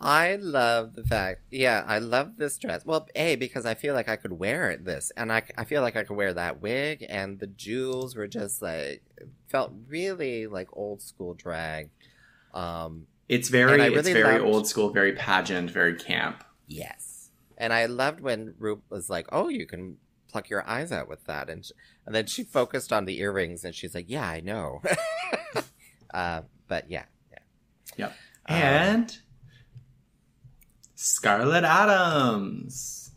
I 0.00 0.36
love 0.36 0.94
the 0.96 1.04
fact. 1.04 1.42
Yeah, 1.50 1.82
I 1.86 1.98
love 1.98 2.36
this 2.36 2.58
dress. 2.58 2.84
Well, 2.84 3.08
a 3.14 3.36
because 3.36 3.64
I 3.64 3.74
feel 3.74 3.94
like 3.94 4.08
I 4.08 4.16
could 4.16 4.32
wear 4.32 4.76
this, 4.76 5.12
and 5.16 5.32
I 5.32 5.42
I 5.56 5.64
feel 5.64 5.80
like 5.82 5.96
I 5.96 6.02
could 6.02 6.16
wear 6.16 6.34
that 6.34 6.60
wig, 6.60 7.06
and 7.08 7.38
the 7.38 7.46
jewels 7.46 8.14
were 8.16 8.26
just 8.26 8.60
like 8.60 9.02
felt 9.48 9.72
really 9.88 10.46
like 10.46 10.68
old 10.72 11.00
school 11.00 11.34
drag. 11.34 11.90
Um, 12.52 13.06
It's 13.28 13.48
very 13.48 13.80
I 13.80 13.86
it's 13.88 14.08
very 14.08 14.38
loved- 14.40 14.44
old 14.44 14.66
school, 14.68 14.90
very 14.90 15.12
pageant, 15.12 15.70
very 15.70 15.94
camp. 15.94 16.44
Yes. 16.66 17.30
And 17.56 17.72
I 17.72 17.86
loved 17.86 18.20
when 18.20 18.54
Roop 18.58 18.82
was 18.90 19.08
like, 19.08 19.26
"Oh, 19.32 19.48
you 19.48 19.64
can 19.64 19.96
pluck 20.34 20.50
your 20.50 20.68
eyes 20.68 20.90
out 20.90 21.08
with 21.08 21.24
that," 21.26 21.48
and 21.48 21.64
sh- 21.64 21.70
and 22.04 22.12
then 22.14 22.26
she 22.26 22.42
focused 22.42 22.92
on 22.92 23.04
the 23.04 23.20
earrings, 23.20 23.64
and 23.64 23.72
she's 23.72 23.94
like, 23.94 24.06
"Yeah, 24.08 24.28
I 24.28 24.40
know." 24.40 24.82
uh, 26.14 26.42
but 26.66 26.90
yeah, 26.90 27.04
yeah. 27.30 27.38
Yep. 27.96 28.10
Um, 28.46 28.56
And 28.56 29.18
Scarlet 30.96 31.62
Adams. 31.64 33.12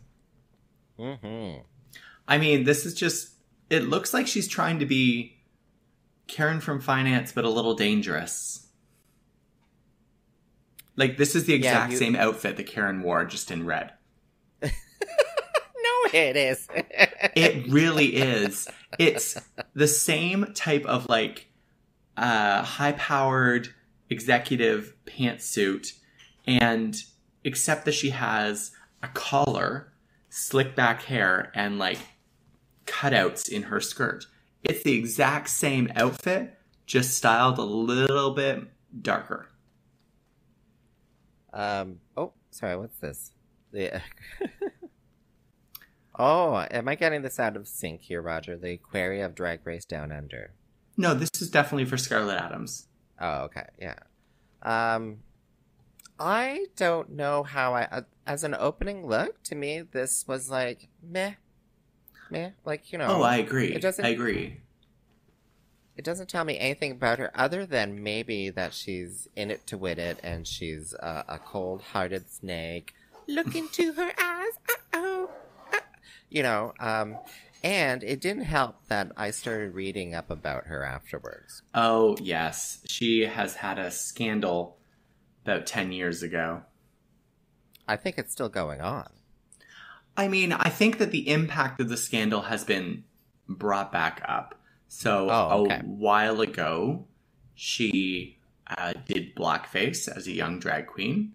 Mm-hmm. 0.98 1.62
I 2.28 2.38
mean, 2.38 2.62
this 2.64 2.86
is 2.86 2.94
just 2.94 3.32
it 3.68 3.82
looks 3.84 4.14
like 4.14 4.26
she's 4.28 4.46
trying 4.48 4.78
to 4.78 4.86
be 4.86 5.38
Karen 6.28 6.60
from 6.60 6.80
finance 6.80 7.32
but 7.32 7.44
a 7.44 7.50
little 7.50 7.74
dangerous. 7.74 8.68
Like 10.96 11.16
this 11.16 11.34
is 11.34 11.44
the 11.46 11.52
Yeah, 11.52 11.58
exact 11.58 11.92
you- 11.92 11.98
same 11.98 12.14
outfit 12.16 12.56
that 12.58 12.66
Karen 12.66 13.02
wore 13.02 13.24
just 13.24 13.50
in 13.50 13.66
red. 13.66 13.92
No, 15.80 16.18
it 16.18 16.36
is. 16.36 16.66
It 17.34 17.66
really 17.68 18.16
is. 18.16 18.68
It's 18.98 19.36
the 19.74 19.88
same 19.88 20.52
type 20.54 20.84
of 20.86 21.08
like 21.08 21.46
uh, 22.16 22.62
high 22.62 22.92
powered 22.92 23.68
executive 24.10 24.94
pantsuit, 25.06 25.92
and 26.46 26.96
except 27.44 27.84
that 27.86 27.92
she 27.92 28.10
has 28.10 28.70
a 29.02 29.08
collar, 29.08 29.92
slick 30.30 30.74
back 30.74 31.02
hair, 31.02 31.50
and 31.54 31.78
like 31.78 31.98
cutouts 32.86 33.48
in 33.48 33.64
her 33.64 33.80
skirt. 33.80 34.26
It's 34.62 34.82
the 34.82 34.94
exact 34.94 35.48
same 35.50 35.90
outfit, 35.94 36.58
just 36.86 37.16
styled 37.16 37.58
a 37.58 37.62
little 37.62 38.30
bit 38.32 38.64
darker. 39.02 39.48
um. 41.52 42.00
Oh, 42.16 42.32
sorry. 42.50 42.76
What's 42.76 42.98
this? 42.98 43.32
The. 43.72 44.00
oh, 46.18 46.66
am 46.70 46.88
I 46.88 46.94
getting 46.94 47.22
this 47.22 47.38
out 47.38 47.56
of 47.56 47.68
sync 47.68 48.02
here, 48.02 48.20
Roger? 48.22 48.56
The 48.56 48.76
Query 48.78 49.20
of 49.20 49.34
Drag 49.34 49.66
Race 49.66 49.84
Down 49.84 50.10
Under. 50.12 50.52
No, 50.96 51.14
this 51.14 51.30
is 51.40 51.50
definitely 51.50 51.84
for 51.84 51.96
Scarlet 51.96 52.36
Adams. 52.40 52.88
Oh, 53.20 53.42
okay, 53.44 53.66
yeah. 53.80 53.94
Um, 54.62 55.18
I 56.18 56.66
don't 56.76 57.10
know 57.10 57.44
how 57.44 57.74
I, 57.74 57.82
uh, 57.84 58.00
as 58.26 58.42
an 58.44 58.54
opening 58.58 59.06
look, 59.06 59.42
to 59.44 59.54
me, 59.54 59.82
this 59.82 60.24
was 60.26 60.50
like 60.50 60.88
meh, 61.02 61.34
meh. 62.30 62.50
Like 62.64 62.90
you 62.92 62.98
know, 62.98 63.06
Oh, 63.08 63.22
I 63.22 63.36
agree. 63.36 63.72
It 63.72 63.80
doesn't- 63.82 64.04
I 64.04 64.08
agree. 64.08 64.60
it 65.96 66.04
doesn't 66.04 66.28
tell 66.28 66.44
me 66.44 66.58
anything 66.58 66.92
about 66.92 67.18
her 67.18 67.30
other 67.34 67.66
than 67.66 68.02
maybe 68.02 68.50
that 68.50 68.72
she's 68.74 69.26
in 69.36 69.50
it 69.50 69.66
to 69.68 69.76
win 69.78 69.98
it, 69.98 70.18
and 70.22 70.46
she's 70.46 70.94
uh, 70.94 71.22
a 71.28 71.38
cold-hearted 71.38 72.30
snake. 72.30 72.94
Look 73.26 73.54
into 73.54 73.92
her 73.94 74.10
eyes. 74.18 74.52
Uh, 74.92 75.17
you 76.30 76.42
know, 76.42 76.72
um, 76.80 77.16
and 77.64 78.02
it 78.04 78.20
didn't 78.20 78.44
help 78.44 78.76
that 78.88 79.12
I 79.16 79.30
started 79.30 79.74
reading 79.74 80.14
up 80.14 80.30
about 80.30 80.66
her 80.66 80.84
afterwards. 80.84 81.62
Oh, 81.74 82.16
yes. 82.20 82.80
She 82.86 83.22
has 83.26 83.56
had 83.56 83.78
a 83.78 83.90
scandal 83.90 84.78
about 85.44 85.66
10 85.66 85.92
years 85.92 86.22
ago. 86.22 86.62
I 87.86 87.96
think 87.96 88.18
it's 88.18 88.32
still 88.32 88.48
going 88.50 88.80
on. 88.80 89.08
I 90.16 90.28
mean, 90.28 90.52
I 90.52 90.68
think 90.68 90.98
that 90.98 91.10
the 91.10 91.28
impact 91.28 91.80
of 91.80 91.88
the 91.88 91.96
scandal 91.96 92.42
has 92.42 92.64
been 92.64 93.04
brought 93.48 93.90
back 93.92 94.20
up. 94.28 94.54
So 94.88 95.28
Oh, 95.30 95.62
okay. 95.64 95.76
a 95.76 95.82
while 95.82 96.40
ago, 96.40 97.06
she 97.54 98.38
uh, 98.66 98.94
did 99.06 99.34
blackface 99.34 100.08
as 100.14 100.26
a 100.26 100.32
young 100.32 100.58
drag 100.58 100.86
queen, 100.86 101.32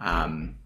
um, 0.00 0.56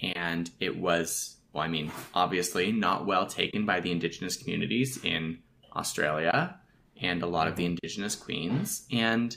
and 0.00 0.50
it 0.60 0.78
was, 0.78 1.36
well, 1.58 1.66
I 1.66 1.70
mean, 1.70 1.90
obviously 2.14 2.70
not 2.70 3.04
well 3.04 3.26
taken 3.26 3.66
by 3.66 3.80
the 3.80 3.90
Indigenous 3.90 4.36
communities 4.36 5.02
in 5.04 5.38
Australia 5.74 6.56
and 7.02 7.20
a 7.20 7.26
lot 7.26 7.48
of 7.48 7.56
the 7.56 7.64
Indigenous 7.64 8.14
queens, 8.14 8.86
and 8.92 9.36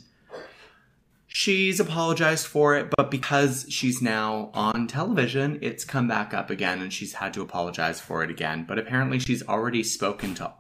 she's 1.26 1.80
apologized 1.80 2.46
for 2.46 2.76
it, 2.76 2.94
but 2.96 3.10
because 3.10 3.66
she's 3.70 4.04
now 4.04 4.52
on 4.54 4.86
television, 4.86 5.58
it's 5.64 5.84
come 5.84 6.08
back 6.08 6.32
up 6.32 6.52
again 6.52 6.80
and 6.80 6.94
she's 6.94 7.14
had 7.14 7.34
to 7.34 7.42
apologize 7.42 8.00
for 8.00 8.24
it 8.24 8.30
again. 8.30 8.66
But 8.68 8.78
apparently, 8.78 9.18
she's 9.18 9.42
already 9.48 9.84
spoken 9.84 10.36
to 10.36 10.54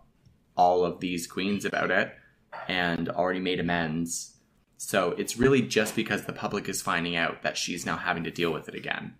all 0.57 0.83
of 0.83 0.99
these 0.99 1.27
queens 1.27 1.63
about 1.63 1.91
it 1.91 2.11
and 2.67 3.07
already 3.07 3.39
made 3.39 3.59
amends. 3.59 4.35
So 4.77 5.11
it's 5.11 5.37
really 5.37 5.61
just 5.61 5.95
because 5.95 6.25
the 6.25 6.33
public 6.33 6.67
is 6.67 6.81
finding 6.81 7.15
out 7.15 7.43
that 7.43 7.55
she's 7.55 7.85
now 7.85 7.97
having 7.97 8.23
to 8.23 8.31
deal 8.31 8.51
with 8.51 8.67
it 8.67 8.73
again. 8.73 9.13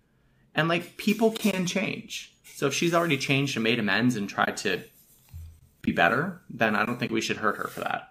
And 0.54 0.68
like, 0.68 0.96
people 0.96 1.30
can 1.30 1.66
change. 1.66 2.31
So 2.54 2.66
if 2.66 2.74
she's 2.74 2.94
already 2.94 3.16
changed 3.18 3.56
and 3.56 3.64
made 3.64 3.78
amends 3.78 4.16
and 4.16 4.28
tried 4.28 4.56
to 4.58 4.82
be 5.80 5.92
better, 5.92 6.40
then 6.50 6.76
I 6.76 6.84
don't 6.84 6.98
think 6.98 7.10
we 7.12 7.20
should 7.20 7.38
hurt 7.38 7.56
her 7.56 7.68
for 7.68 7.80
that. 7.80 8.08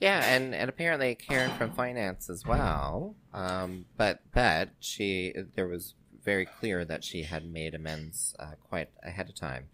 Yeah, 0.00 0.24
and, 0.34 0.54
and 0.54 0.68
apparently 0.70 1.14
Karen 1.14 1.52
from 1.52 1.70
finance 1.72 2.30
as 2.30 2.44
well. 2.46 3.14
Um, 3.34 3.84
but 3.96 4.20
but 4.32 4.70
she 4.80 5.34
there 5.54 5.68
was 5.68 5.94
very 6.24 6.46
clear 6.46 6.84
that 6.84 7.04
she 7.04 7.22
had 7.24 7.44
made 7.50 7.74
amends 7.74 8.34
uh, 8.38 8.52
quite 8.68 8.88
ahead 9.02 9.28
of 9.28 9.34
time. 9.34 9.68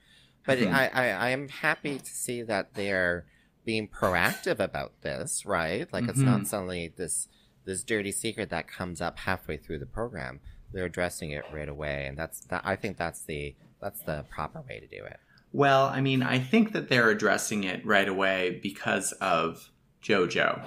But 0.44 0.58
Mhm. 0.58 0.72
I, 0.72 0.88
I 0.88 1.08
I 1.10 1.28
am 1.30 1.48
happy 1.48 1.98
to 1.98 2.04
see 2.10 2.42
that 2.42 2.74
they're 2.74 3.24
being 3.64 3.88
proactive 3.88 4.58
about 4.60 5.00
this, 5.02 5.46
right? 5.46 5.90
Like 5.92 6.08
it's 6.08 6.18
not 6.20 6.40
Mhm. 6.42 6.46
suddenly 6.46 6.92
this 6.96 7.28
this 7.64 7.82
dirty 7.84 8.12
secret 8.12 8.50
that 8.50 8.68
comes 8.68 9.00
up 9.00 9.18
halfway 9.20 9.56
through 9.56 9.78
the 9.78 9.86
program. 9.86 10.40
They're 10.72 10.84
addressing 10.84 11.30
it 11.30 11.44
right 11.52 11.68
away, 11.68 12.06
and 12.06 12.18
that's 12.18 12.40
that. 12.46 12.62
I 12.64 12.76
think 12.76 12.96
that's 12.96 13.22
the 13.22 13.54
that's 13.80 14.00
the 14.00 14.24
proper 14.30 14.62
way 14.68 14.80
to 14.80 14.86
do 14.86 15.04
it. 15.04 15.18
Well, 15.52 15.84
I 15.86 16.00
mean, 16.00 16.22
I 16.22 16.38
think 16.38 16.72
that 16.72 16.88
they're 16.88 17.08
addressing 17.08 17.64
it 17.64 17.84
right 17.86 18.08
away 18.08 18.60
because 18.62 19.12
of 19.12 19.70
JoJo. 20.02 20.62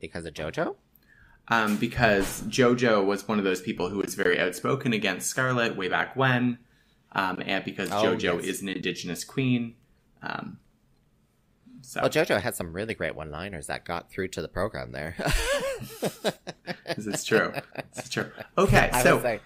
Because 0.00 0.26
of 0.26 0.34
JoJo. 0.34 0.76
Um, 1.48 1.76
because 1.76 2.42
JoJo 2.42 3.04
was 3.06 3.26
one 3.28 3.38
of 3.38 3.44
those 3.44 3.60
people 3.62 3.88
who 3.88 3.98
was 3.98 4.14
very 4.14 4.38
outspoken 4.38 4.92
against 4.92 5.28
Scarlet 5.28 5.76
way 5.76 5.88
back 5.88 6.16
when, 6.16 6.58
um, 7.12 7.40
and 7.46 7.64
because 7.64 7.90
Oh, 7.92 8.02
JoJo 8.02 8.36
yes. 8.36 8.44
is 8.44 8.62
an 8.62 8.68
Indigenous 8.68 9.24
queen. 9.24 9.76
Um, 10.22 10.58
so 11.86 12.00
Well, 12.00 12.10
JoJo 12.10 12.40
had 12.40 12.54
some 12.56 12.72
really 12.72 12.94
great 12.94 13.14
one-liners 13.14 13.66
that 13.68 13.84
got 13.84 14.10
through 14.10 14.28
to 14.28 14.42
the 14.42 14.48
program 14.48 14.90
there. 14.92 15.14
this 16.96 17.06
is 17.06 17.24
true. 17.24 17.52
It's 17.76 18.08
true. 18.08 18.30
Okay, 18.58 18.90
I 18.92 19.02
so 19.02 19.18
like, 19.18 19.42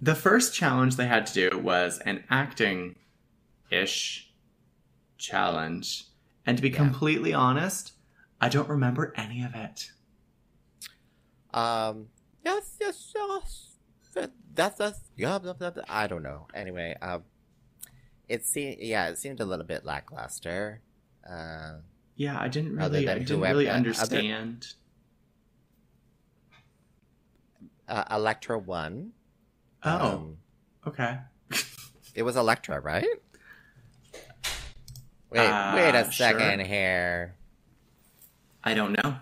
the 0.00 0.14
first 0.14 0.54
challenge 0.54 0.96
they 0.96 1.06
had 1.06 1.26
to 1.28 1.50
do 1.50 1.58
was 1.58 1.98
an 2.00 2.24
acting 2.30 2.96
ish 3.70 4.30
challenge. 5.18 6.04
And 6.44 6.56
to 6.58 6.62
be 6.62 6.68
Yeah. 6.68 6.76
completely 6.76 7.32
honest, 7.32 7.92
I 8.40 8.48
don't 8.48 8.68
remember 8.68 9.12
any 9.16 9.42
of 9.42 9.54
it. 9.54 9.90
um, 11.54 12.08
yes, 12.44 12.76
yes, 12.80 13.12
yes. 13.14 13.72
That- 14.14 14.32
That's 14.54 14.76
that's 14.78 15.00
yeah. 15.16 15.38
Blah, 15.38 15.52
blah, 15.54 15.70
blah. 15.70 15.82
I 15.88 16.06
don't 16.06 16.22
know. 16.22 16.46
Anyway, 16.54 16.94
um, 17.02 17.24
it 18.28 18.46
seemed 18.46 18.76
yeah, 18.80 19.08
it 19.08 19.18
seemed 19.18 19.40
a 19.40 19.44
little 19.44 19.64
bit 19.66 19.84
lackluster. 19.84 20.80
Uh, 21.28 21.78
Yeah, 22.16 22.38
I 22.40 22.48
didn't 22.48 22.76
really, 22.76 23.08
I 23.08 23.18
didn't 23.18 23.40
really 23.40 23.68
uh, 23.68 23.72
other- 23.72 23.76
understand. 23.76 24.68
uh, 27.88 28.04
Electra 28.10 28.58
won. 28.58 29.12
Oh, 29.82 30.08
Um, 30.16 30.36
okay. 30.86 31.18
it 32.14 32.22
was 32.22 32.36
Electra, 32.36 32.80
right? 32.80 33.06
Wait, 35.30 35.40
Uh, 35.46 35.72
wait 35.74 35.94
a 35.94 36.04
sure. 36.04 36.12
second 36.12 36.60
here. 36.60 37.34
I 38.64 38.74
don't 38.74 38.92
know. 38.92 39.16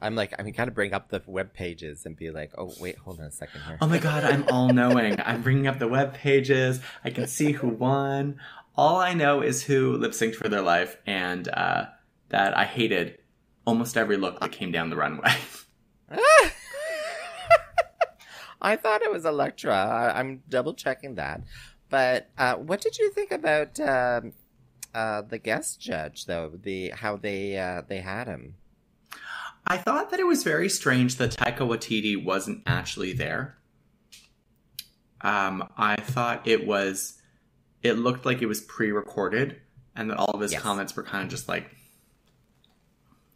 I'm 0.00 0.14
like, 0.14 0.32
I'm 0.38 0.48
gonna 0.52 0.70
bring 0.70 0.92
up 0.94 1.08
the 1.08 1.22
web 1.26 1.52
pages 1.52 2.06
and 2.06 2.16
be 2.16 2.30
like, 2.30 2.52
oh 2.56 2.72
wait, 2.80 2.98
hold 2.98 3.18
on 3.18 3.26
a 3.26 3.30
second 3.32 3.62
here. 3.62 3.78
Oh 3.80 3.86
my 3.88 3.98
god, 3.98 4.22
I'm 4.24 4.48
all 4.48 4.68
knowing. 4.72 5.16
I'm 5.20 5.42
bringing 5.42 5.66
up 5.66 5.78
the 5.80 5.88
web 5.88 6.14
pages. 6.14 6.80
I 7.04 7.10
can 7.10 7.26
see 7.26 7.50
who 7.52 7.68
won. 7.68 8.38
All 8.78 8.98
I 8.98 9.12
know 9.12 9.40
is 9.40 9.64
who 9.64 9.96
lip 9.96 10.12
synced 10.12 10.36
for 10.36 10.48
their 10.48 10.62
life, 10.62 10.96
and 11.04 11.48
uh, 11.48 11.86
that 12.28 12.56
I 12.56 12.64
hated 12.64 13.18
almost 13.66 13.96
every 13.96 14.16
look 14.16 14.38
that 14.38 14.52
came 14.52 14.70
down 14.70 14.88
the 14.88 14.94
runway. 14.94 15.34
I 18.62 18.76
thought 18.76 19.02
it 19.02 19.10
was 19.10 19.24
Electra. 19.24 19.74
I, 19.74 20.20
I'm 20.20 20.44
double 20.48 20.74
checking 20.74 21.16
that. 21.16 21.42
But 21.90 22.30
uh, 22.38 22.54
what 22.54 22.80
did 22.80 22.98
you 22.98 23.10
think 23.10 23.32
about 23.32 23.80
um, 23.80 24.32
uh, 24.94 25.22
the 25.22 25.38
guest 25.38 25.80
judge, 25.80 26.26
though? 26.26 26.52
The 26.54 26.90
how 26.90 27.16
they 27.16 27.58
uh, 27.58 27.82
they 27.88 27.98
had 27.98 28.28
him. 28.28 28.54
I 29.66 29.76
thought 29.76 30.10
that 30.10 30.20
it 30.20 30.26
was 30.26 30.44
very 30.44 30.68
strange 30.68 31.16
that 31.16 31.32
Taika 31.32 31.66
Waititi 31.66 32.22
wasn't 32.22 32.62
actually 32.64 33.12
there. 33.12 33.58
Um, 35.20 35.68
I 35.76 35.96
thought 35.96 36.46
it 36.46 36.64
was, 36.64 37.17
it 37.88 37.94
looked 37.98 38.24
like 38.24 38.40
it 38.42 38.46
was 38.46 38.60
pre-recorded, 38.60 39.60
and 39.96 40.10
that 40.10 40.16
all 40.16 40.30
of 40.34 40.40
his 40.40 40.52
Yes. 40.52 40.62
comments 40.62 40.94
were 40.96 41.02
kind 41.02 41.24
of 41.24 41.30
just 41.30 41.48
like, 41.48 41.70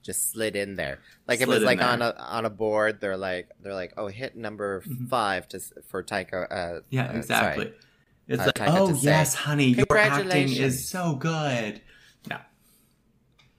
Just 0.03 0.33
slid 0.33 0.57
in 0.57 0.75
there, 0.77 0.99
like 1.29 1.41
it 1.41 1.47
was 1.47 1.63
like 1.63 1.79
there. 1.79 1.87
on 1.89 2.03
a 2.03 2.13
on 2.19 2.45
a 2.45 2.51
board. 2.51 3.01
They're 3.01 3.17
like 3.17 3.51
they're 3.61 3.75
like, 3.75 3.93
oh, 3.97 4.09
hit 4.09 4.37
number 4.37 4.83
Mhm. 4.83 5.09
five 5.09 5.47
to 5.51 5.61
for 5.89 6.03
Taika. 6.03 6.47
Uh, 6.51 6.81
yeah, 6.91 7.07
uh, 7.11 7.13
exactly. 7.19 7.65
sorry. 7.67 7.77
It's 8.27 8.43
Uh, 8.43 8.47
like, 8.47 8.55
Taika 8.57 8.79
oh 8.81 8.89
to 8.89 8.95
say, 8.97 9.05
yes, 9.11 9.35
honey, 9.35 9.67
your 9.67 9.97
acting 9.97 10.49
is 10.53 10.89
so 10.89 11.15
good. 11.15 11.81
Yeah, 12.29 12.41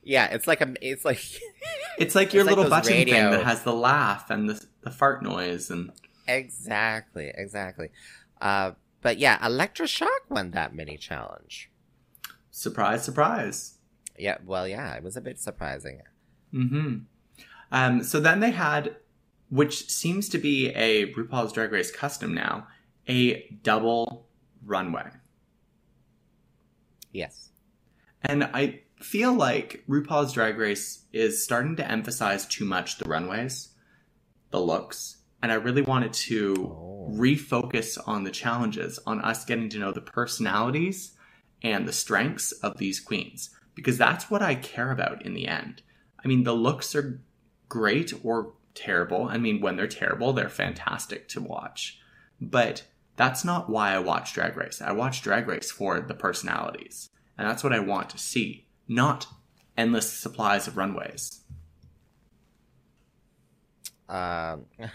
yeah. 0.03 0.25
it's 0.33 0.45
like 0.47 0.59
a 0.59 0.73
it's 0.81 1.05
like 1.05 1.19
It's 1.97 2.13
like 2.15 2.33
your 2.33 2.41
It's 2.41 2.49
little 2.49 2.63
those 2.65 2.71
button 2.71 2.91
thing 3.05 3.07
that 3.13 3.43
has 3.45 3.63
the 3.63 3.73
laugh 3.73 4.29
and 4.29 4.49
the 4.49 4.61
the 4.81 4.91
fart 4.91 5.23
noise 5.23 5.69
and 5.71 5.91
exactly 6.27 7.31
exactly. 7.33 7.89
Uh, 8.41 8.71
but 9.03 9.19
yeah, 9.19 9.45
Electra 9.45 9.85
Shock 9.85 10.23
won 10.29 10.51
that 10.51 10.73
mini 10.73 10.97
challenge. 10.97 11.69
surprise, 12.49 13.03
surprise. 13.03 13.77
Yeah, 14.17 14.37
well, 14.45 14.67
yeah, 14.67 14.93
it 14.95 15.03
was 15.03 15.17
a 15.17 15.21
bit 15.21 15.39
surprising. 15.39 16.01
Mm-hmm. 16.53 16.99
Um, 17.71 18.03
so 18.03 18.19
then 18.19 18.39
they 18.39 18.51
had, 18.51 18.95
which 19.49 19.89
seems 19.89 20.29
to 20.29 20.37
be 20.37 20.69
a 20.69 21.11
RuPaul's 21.13 21.51
Drag 21.51 21.71
Race 21.71 21.91
custom 21.91 22.33
now, 22.33 22.67
a 23.09 23.57
double 23.63 24.27
runway. 24.65 25.09
Yes. 27.11 27.49
And 28.21 28.43
I 28.43 28.81
feel 29.01 29.33
like 29.33 29.83
RuPaul's 29.89 30.33
Drag 30.33 30.57
Race 30.57 31.05
is 31.11 31.43
starting 31.43 31.75
to 31.77 31.91
emphasize 31.91 32.45
too 32.45 32.65
much 32.65 32.99
the 32.99 33.09
runways, 33.09 33.69
the 34.51 34.61
looks, 34.61 35.17
and 35.43 35.51
I 35.51 35.55
really 35.55 35.83
wanted 35.83 36.13
to 36.13 36.55
Oh. 36.55 37.11
refocus 37.11 37.99
on 38.07 38.23
the 38.23 38.31
challenges, 38.31 38.97
on 39.05 39.19
us 39.21 39.43
getting 39.43 39.67
to 39.69 39.77
know 39.77 39.91
the 39.91 40.01
personalities 40.01 41.17
and 41.61 41.85
the 41.85 41.93
strengths 41.93 42.53
of 42.53 42.77
these 42.77 43.01
queens, 43.01 43.49
because 43.75 43.97
that's 43.97 44.31
what 44.31 44.41
I 44.41 44.55
care 44.55 44.89
about 44.89 45.25
in 45.25 45.33
the 45.33 45.47
end. 45.47 45.81
I 46.23 46.29
mean, 46.29 46.43
the 46.43 46.55
looks 46.55 46.95
are 46.95 47.21
great 47.67 48.13
or 48.23 48.53
terrible. 48.73 49.27
I 49.27 49.37
mean, 49.37 49.59
when 49.59 49.75
they're 49.75 49.87
terrible, 49.87 50.31
they're 50.31 50.49
fantastic 50.49 51.27
to 51.29 51.41
watch. 51.41 51.99
But 52.39 52.87
that's 53.17 53.43
not 53.43 53.69
why 53.69 53.93
I 53.93 53.99
watch 53.99 54.33
Drag 54.33 54.55
Race. 54.55 54.81
I 54.81 54.93
watch 54.93 55.21
Drag 55.21 55.47
Race 55.47 55.71
for 55.71 55.99
the 55.99 56.13
personalities. 56.13 57.09
And 57.37 57.47
that's 57.47 57.63
what 57.63 57.73
I 57.73 57.79
want 57.79 58.09
to 58.11 58.17
see, 58.17 58.67
not 58.87 59.27
endless 59.77 60.11
supplies 60.11 60.67
of 60.67 60.77
runways. 60.77 61.41
Um, 64.09 64.65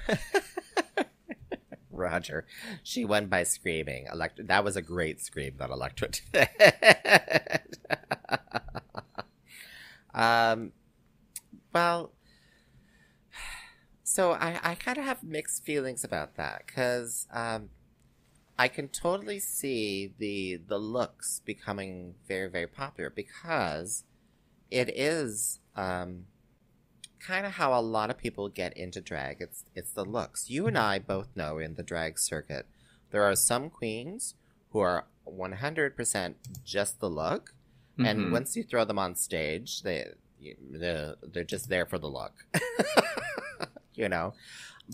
Roger, 1.91 2.47
she 2.83 3.05
won 3.05 3.27
by 3.27 3.43
screaming. 3.43 4.07
Electra, 4.13 4.45
that 4.45 4.65
was 4.65 4.77
a 4.77 4.83
great 4.83 5.21
scream 5.21 5.55
that 5.59 5.71
Electra 5.71 6.09
did. 6.33 6.49
um, 10.15 10.73
well, 11.73 12.13
so 14.05 14.33
I, 14.33 14.59
I 14.63 14.75
kind 14.75 14.99
of 14.99 15.05
have 15.05 15.23
mixed 15.23 15.65
feelings 15.65 16.05
about 16.05 16.37
that 16.37 16.63
because 16.67 17.27
um, 17.33 17.71
I 18.59 18.69
can 18.69 18.89
totally 18.89 19.39
see 19.39 20.13
the 20.19 20.61
the 20.67 20.79
looks 20.79 21.43
becoming 21.45 22.15
very 22.27 22.49
very 22.49 22.67
popular 22.67 23.11
because 23.11 24.05
it 24.71 24.89
is 24.89 25.61
um, 25.77 26.25
kind 27.21 27.45
of 27.47 27.53
how 27.53 27.79
a 27.79 27.81
lot 27.83 28.11
of 28.11 28.19
people 28.19 28.49
get 28.49 28.77
into 28.77 29.01
drag. 29.01 29.41
It's 29.41 29.65
it's 29.75 29.91
the 29.93 30.05
looks. 30.05 30.49
You 30.51 30.67
and 30.67 30.77
I 30.79 30.99
both 30.99 31.29
know 31.37 31.59
in 31.59 31.75
the 31.75 31.83
drag 31.83 32.19
circuit, 32.19 32.67
there 33.11 33.23
are 33.23 33.35
some 33.37 33.71
queens 33.71 34.35
who 34.71 34.81
are 34.81 35.07
100% 35.27 36.35
just 36.65 37.01
the 37.01 37.09
look, 37.11 37.55
and 37.99 38.19
Mhm. 38.27 38.31
once 38.31 38.57
you 38.57 38.63
throw 38.63 38.85
them 38.85 38.99
on 38.99 39.15
stage, 39.15 39.83
they 39.83 40.13
they're, 40.71 41.17
they're 41.23 41.43
just 41.45 41.69
there 41.69 41.85
for 41.85 41.99
the 41.99 42.07
look. 42.09 42.47
you 43.95 44.09
know. 44.09 44.35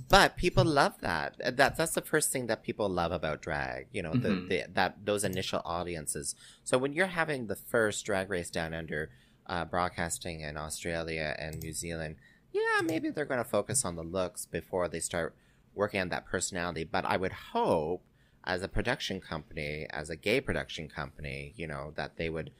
But 0.08 0.36
people 0.36 0.64
love 0.64 1.00
that. 1.02 1.36
That 1.56 1.76
that's 1.76 1.92
the 1.94 2.00
first 2.00 2.30
thing 2.32 2.46
that 2.48 2.64
people 2.64 2.88
love 2.88 3.12
about 3.12 3.42
drag. 3.42 3.86
You 3.92 4.02
know, 4.02 4.12
the, 4.12 4.28
Mhm. 4.30 4.48
the 4.48 4.64
that 4.72 5.04
those 5.04 5.22
initial 5.22 5.62
audiences. 5.64 6.34
So 6.64 6.78
when 6.78 6.92
you're 6.94 7.06
having 7.22 7.46
the 7.46 7.54
first 7.54 8.04
drag 8.04 8.28
race 8.30 8.50
down 8.50 8.74
under 8.74 9.10
uh, 9.46 9.64
broadcasting 9.64 10.40
in 10.40 10.56
Australia 10.56 11.34
and 11.38 11.62
New 11.62 11.72
Zealand, 11.72 12.16
yeah, 12.52 12.80
maybe 12.82 13.10
they're 13.10 13.24
going 13.24 13.42
to 13.42 13.48
focus 13.48 13.84
on 13.84 13.96
the 13.96 14.02
looks 14.02 14.46
before 14.46 14.88
they 14.88 15.00
start 15.00 15.34
working 15.74 16.00
on 16.00 16.08
that 16.10 16.24
personality. 16.24 16.84
But 16.84 17.04
I 17.04 17.16
would 17.16 17.32
hope, 17.52 18.02
as 18.44 18.62
a 18.62 18.68
production 18.68 19.20
company, 19.20 19.86
as 19.90 20.08
a 20.08 20.16
gay 20.16 20.40
production 20.40 20.88
company, 20.88 21.52
you 21.56 21.66
know, 21.66 21.92
that 21.96 22.16
they 22.16 22.30
would 22.30 22.52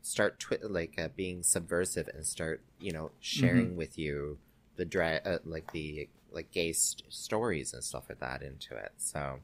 start 0.00 0.38
twi- 0.38 0.58
like 0.62 0.94
uh, 0.98 1.08
being 1.16 1.42
subversive 1.42 2.08
and 2.14 2.24
start, 2.24 2.60
you 2.80 2.92
know, 2.92 3.10
sharing 3.20 3.76
with 3.76 3.98
you 3.98 4.38
the 4.76 4.84
drag, 4.84 5.26
uh, 5.26 5.38
like 5.44 5.72
the 5.72 6.08
like 6.30 6.52
gay 6.52 6.72
st- 6.72 7.12
stories 7.12 7.72
and 7.72 7.82
stuff 7.82 8.04
like 8.08 8.20
that 8.20 8.42
into 8.42 8.76
it. 8.76 8.92
So 8.96 9.40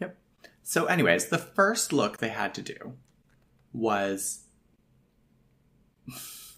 Yep. 0.00 0.16
So, 0.62 0.86
anyways, 0.86 1.26
the 1.26 1.38
first 1.38 1.92
look 1.92 2.18
they 2.18 2.28
had 2.28 2.54
to 2.54 2.62
do 2.62 2.94
was. 3.72 4.44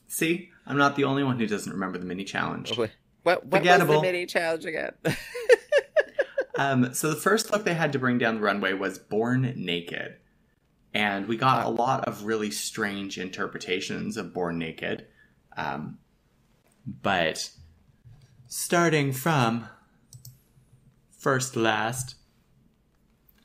See, 0.09 0.51
I'm 0.67 0.79
not 0.79 0.97
the 0.97 1.05
only 1.05 1.23
one 1.25 1.39
who 1.39 1.47
doesn't 1.47 1.73
remember 1.73 1.99
the 1.99 2.05
mini 2.07 2.25
challenge. 2.25 2.71
what 3.23 3.45
what 3.47 3.63
was 3.63 3.79
the 3.97 4.01
mini 4.03 4.27
challenge 4.27 4.65
again? 4.65 4.93
Um, 6.59 6.93
so 6.93 7.09
the 7.09 7.15
first 7.15 7.53
look 7.53 7.65
they 7.65 7.75
had 7.75 7.93
to 7.93 8.01
bring 8.01 8.19
down 8.19 8.35
the 8.35 8.41
runway 8.41 8.73
was 8.73 8.99
Born 8.99 9.53
Naked. 9.57 10.17
And 10.93 11.29
we 11.29 11.37
got 11.37 11.65
a 11.65 11.69
lot 11.69 12.07
of 12.09 12.25
really 12.25 12.51
strange 12.51 13.17
interpretations 13.17 14.17
of 14.17 14.35
Born 14.35 14.59
Naked. 14.59 15.07
Um, 15.57 15.99
but 16.85 17.49
starting 18.49 19.13
from 19.13 19.69
first 21.17 21.55
last. 21.55 22.17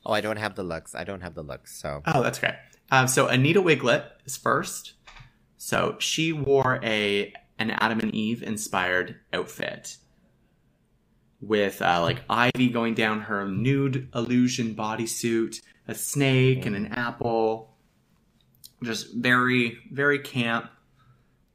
oh, 0.04 0.12
I 0.12 0.20
don't 0.20 0.38
have 0.38 0.56
the 0.56 0.64
looks. 0.64 0.96
I 0.96 1.04
don't 1.04 1.20
have 1.20 1.36
the 1.36 1.44
looks. 1.44 1.80
So 1.80 2.02
Oh, 2.06 2.20
that's 2.20 2.38
okay. 2.38 2.56
Um, 2.90 3.06
so 3.06 3.28
Anita 3.28 3.62
Wigl'it 3.62 4.06
is 4.24 4.36
first. 4.36 4.93
So 5.64 5.96
she 5.98 6.30
wore 6.30 6.78
a 6.82 7.32
an 7.58 7.70
Adam 7.70 8.00
and 8.00 8.14
Eve 8.14 8.42
inspired 8.42 9.16
outfit 9.32 9.96
with 11.40 11.80
uh, 11.80 12.02
like 12.02 12.22
ivy 12.28 12.68
going 12.68 12.92
down 12.92 13.22
her 13.22 13.48
nude 13.48 14.10
illusion 14.14 14.74
bodysuit, 14.74 15.62
a 15.88 15.94
snake 15.94 16.66
and 16.66 16.76
an 16.76 16.88
apple. 16.88 17.78
Just 18.82 19.14
very 19.14 19.78
very 19.90 20.18
camp, 20.18 20.68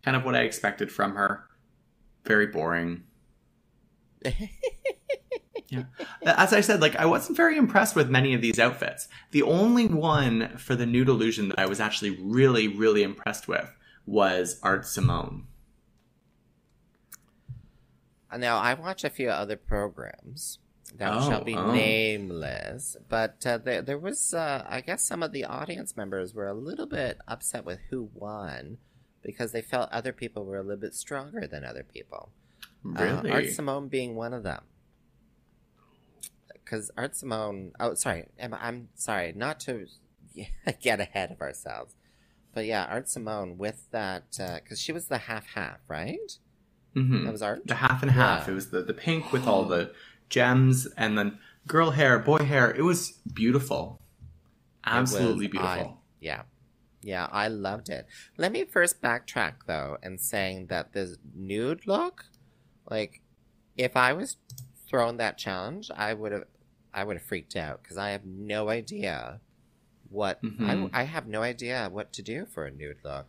kind 0.02 0.18
of 0.18 0.26
what 0.26 0.34
I 0.34 0.40
expected 0.40 0.92
from 0.92 1.14
her. 1.14 1.46
Very 2.26 2.48
boring. 2.48 3.04
Yeah. 5.72 5.84
As 6.26 6.52
I 6.52 6.62
said, 6.62 6.82
like 6.82 6.96
I 6.96 7.06
wasn't 7.06 7.38
very 7.38 7.56
impressed 7.56 7.96
with 7.96 8.10
many 8.10 8.34
of 8.34 8.42
these 8.42 8.58
outfits. 8.58 9.08
The 9.30 9.44
only 9.44 9.86
one 9.86 10.58
for 10.58 10.76
the 10.76 10.88
nude 10.88 11.10
illusion 11.10 11.50
that 11.50 11.60
I 11.60 11.68
was 11.68 11.80
actually 11.80 12.18
really, 12.20 12.68
really 12.68 13.04
impressed 13.04 13.48
with 13.48 13.72
was 14.10 14.60
Art 14.64 14.88
Simone. 14.88 15.46
Now, 18.36 18.58
I 18.58 18.74
watch 18.74 19.04
a 19.04 19.10
few 19.10 19.30
other 19.30 19.56
programs 19.56 20.60
that 20.96 21.14
Oh, 21.14 21.30
shall 21.30 21.44
be 21.44 21.56
oh. 21.56 21.72
nameless, 21.72 22.98
but 23.08 23.46
uh, 23.46 23.58
there, 23.60 23.82
there 23.82 23.98
was, 23.98 24.34
uh, 24.34 24.66
I 24.68 24.82
guess, 24.82 25.04
some 25.04 25.22
of 25.22 25.32
the 25.32 25.46
audience 25.46 25.96
members 25.96 26.34
were 26.34 26.48
a 26.48 26.54
little 26.54 26.86
bit 26.88 27.20
upset 27.28 27.66
with 27.66 27.80
who 27.90 28.10
won 28.14 28.78
because 29.22 29.52
they 29.52 29.62
felt 29.62 29.92
other 29.92 30.14
people 30.14 30.46
were 30.46 30.58
a 30.58 30.64
little 30.64 30.82
bit 30.82 30.96
stronger 30.96 31.48
than 31.48 31.64
other 31.64 31.84
people. 31.84 32.30
Really? 32.84 33.30
Uh, 33.30 33.34
Art 33.34 33.50
Simone 33.50 33.88
being 33.88 34.16
one 34.16 34.34
of 34.34 34.44
them. 34.44 34.64
Because 36.54 36.92
Art 36.98 37.16
Simone, 37.16 37.74
oh, 37.80 37.94
sorry, 37.96 38.26
I'm, 38.42 38.54
I'm 38.54 38.90
sorry, 38.96 39.34
not 39.36 39.60
to 39.62 39.86
get 40.82 41.00
ahead 41.00 41.32
of 41.32 41.42
ourselves, 41.42 41.96
but 42.60 42.66
yeah, 42.66 42.88
Art 42.90 43.08
Simone 43.08 43.58
with 43.58 43.88
that, 43.92 44.38
because 44.38 44.82
she 44.82 44.92
was 44.92 45.06
the 45.06 45.18
half 45.18 45.46
half, 45.56 45.78
right? 45.88 46.38
Mm-hmm. 46.94 47.24
That 47.24 47.32
was 47.32 47.42
Art. 47.42 47.66
The 47.66 47.76
half 47.76 48.02
and 48.02 48.12
half. 48.12 48.48
Yeah. 48.48 48.52
It 48.52 48.56
was 48.56 48.70
the, 48.70 48.82
the 48.82 48.94
pink 48.94 49.32
with 49.32 49.48
all 49.48 49.64
the 49.64 49.94
gems 50.28 50.86
and 50.98 51.18
then 51.18 51.38
girl 51.70 51.92
hair, 51.92 52.20
boy 52.20 52.40
hair. 52.40 52.70
It 52.70 52.82
was 52.82 53.12
beautiful. 53.34 54.02
Absolutely 54.84 55.46
was- 55.46 55.52
beautiful. 55.52 55.70
I- 55.70 55.94
yeah. 56.20 56.42
Yeah, 57.02 57.30
I 57.32 57.48
loved 57.48 57.88
it. 57.88 58.08
Let 58.36 58.52
me 58.52 58.66
first 58.66 59.02
backtrack 59.02 59.54
though 59.66 59.98
and 60.04 60.20
saying 60.20 60.66
that 60.68 60.92
this 60.92 61.16
nude 61.34 61.88
look, 61.88 62.26
like, 62.90 63.22
if 63.78 63.96
I 63.96 64.12
was 64.12 64.36
thrown 64.86 65.16
that 65.16 65.38
challenge, 65.38 65.90
I 65.96 66.14
would 66.14 66.34
have, 66.34 66.44
I 66.94 67.06
would 67.06 67.16
have 67.16 67.26
freaked 67.26 67.56
out 67.56 67.82
because 67.82 67.98
I 67.98 68.10
have 68.10 68.26
no 68.26 68.68
idea 68.68 69.40
what 70.10 70.42
Mhm. 70.42 70.90
I, 70.94 71.02
I 71.02 71.04
have 71.04 71.28
no 71.28 71.42
idea 71.42 71.90
what 71.92 72.14
to 72.14 72.22
do 72.22 72.46
for 72.46 72.66
a 72.66 72.72
nude 72.72 72.98
look. 73.04 73.28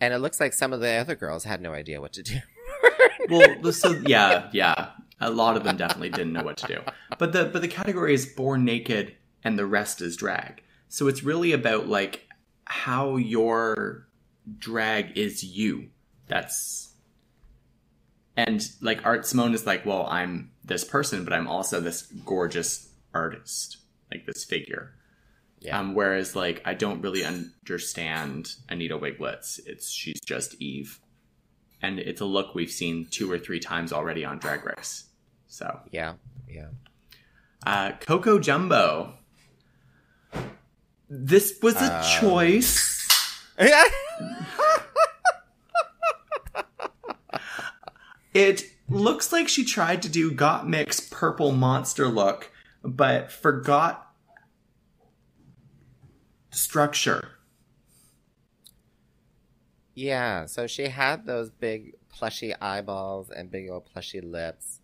And 0.00 0.12
it 0.12 0.18
looks 0.18 0.40
like 0.40 0.52
some 0.52 0.72
of 0.72 0.80
the 0.80 0.90
other 0.92 1.14
girls 1.14 1.44
had 1.44 1.60
no 1.60 1.72
idea 1.72 2.00
what 2.00 2.12
to 2.14 2.22
do. 2.22 2.38
well, 3.30 3.72
so 3.72 3.90
yeah, 4.06 4.48
yeah. 4.52 4.90
A 5.20 5.30
lot 5.30 5.56
of 5.56 5.64
them 5.64 5.76
definitely 5.76 6.10
didn't 6.10 6.32
know 6.32 6.42
what 6.42 6.56
to 6.58 6.66
do. 6.66 6.80
But 7.18 7.32
the 7.32 7.44
but 7.46 7.62
the 7.62 7.68
category 7.68 8.12
is 8.12 8.26
born 8.26 8.64
naked 8.64 9.14
and 9.42 9.58
the 9.58 9.66
rest 9.66 10.02
is 10.02 10.16
drag. 10.16 10.62
So 10.88 11.08
it's 11.08 11.22
really 11.22 11.52
about 11.52 11.88
like 11.88 12.28
how 12.66 13.16
your 13.16 14.08
drag 14.58 15.16
is 15.16 15.42
you. 15.44 15.88
That's 16.28 16.92
and 18.36 18.66
like 18.80 19.04
Art 19.06 19.26
Simone 19.26 19.54
is 19.54 19.66
like, 19.66 19.86
well, 19.86 20.06
I'm 20.06 20.50
this 20.64 20.84
person, 20.84 21.24
but 21.24 21.32
I'm 21.32 21.46
also 21.46 21.80
this 21.80 22.02
gorgeous 22.02 22.88
artist, 23.14 23.78
like 24.10 24.26
this 24.26 24.44
figure. 24.44 24.94
Yeah. 25.64 25.80
Um, 25.80 25.94
whereas 25.94 26.36
like 26.36 26.60
I 26.66 26.74
don't 26.74 27.00
really 27.00 27.24
understand 27.24 28.54
Anita 28.68 28.98
Wigl'it's. 28.98 29.58
It's 29.66 29.90
she's 29.90 30.20
just 30.20 30.54
Eve, 30.60 31.00
and 31.80 31.98
it's 31.98 32.20
a 32.20 32.26
look 32.26 32.54
we've 32.54 32.70
seen 32.70 33.06
two 33.10 33.32
or 33.32 33.38
three 33.38 33.60
times 33.60 33.90
already 33.92 34.24
on 34.26 34.38
Drag 34.38 34.62
Race. 34.64 35.04
So 35.46 35.80
yeah, 35.90 36.14
yeah. 36.48 36.68
uh, 37.66 37.92
Coco 38.00 38.38
Jumbo. 38.38 39.14
This 41.08 41.58
was 41.62 41.76
a 41.76 41.96
Um, 41.98 42.20
choice. 42.20 42.90
It 48.32 48.64
looks 48.88 49.32
like 49.32 49.48
she 49.48 49.64
tried 49.64 50.02
to 50.02 50.08
do 50.08 50.32
Got 50.32 50.68
Mix 50.68 50.98
purple 51.00 51.52
monster 51.52 52.08
look, 52.08 52.50
but 52.82 53.30
forgot 53.30 54.12
structure. 56.56 57.30
Yeah, 59.94 60.46
so 60.46 60.66
she 60.66 60.88
had 60.88 61.24
those 61.26 61.50
big 61.50 61.94
plushy 62.08 62.54
eyeballs 62.56 63.30
and 63.30 63.50
big 63.50 63.70
old 63.70 63.86
plushy 63.86 64.20
lips, 64.20 64.80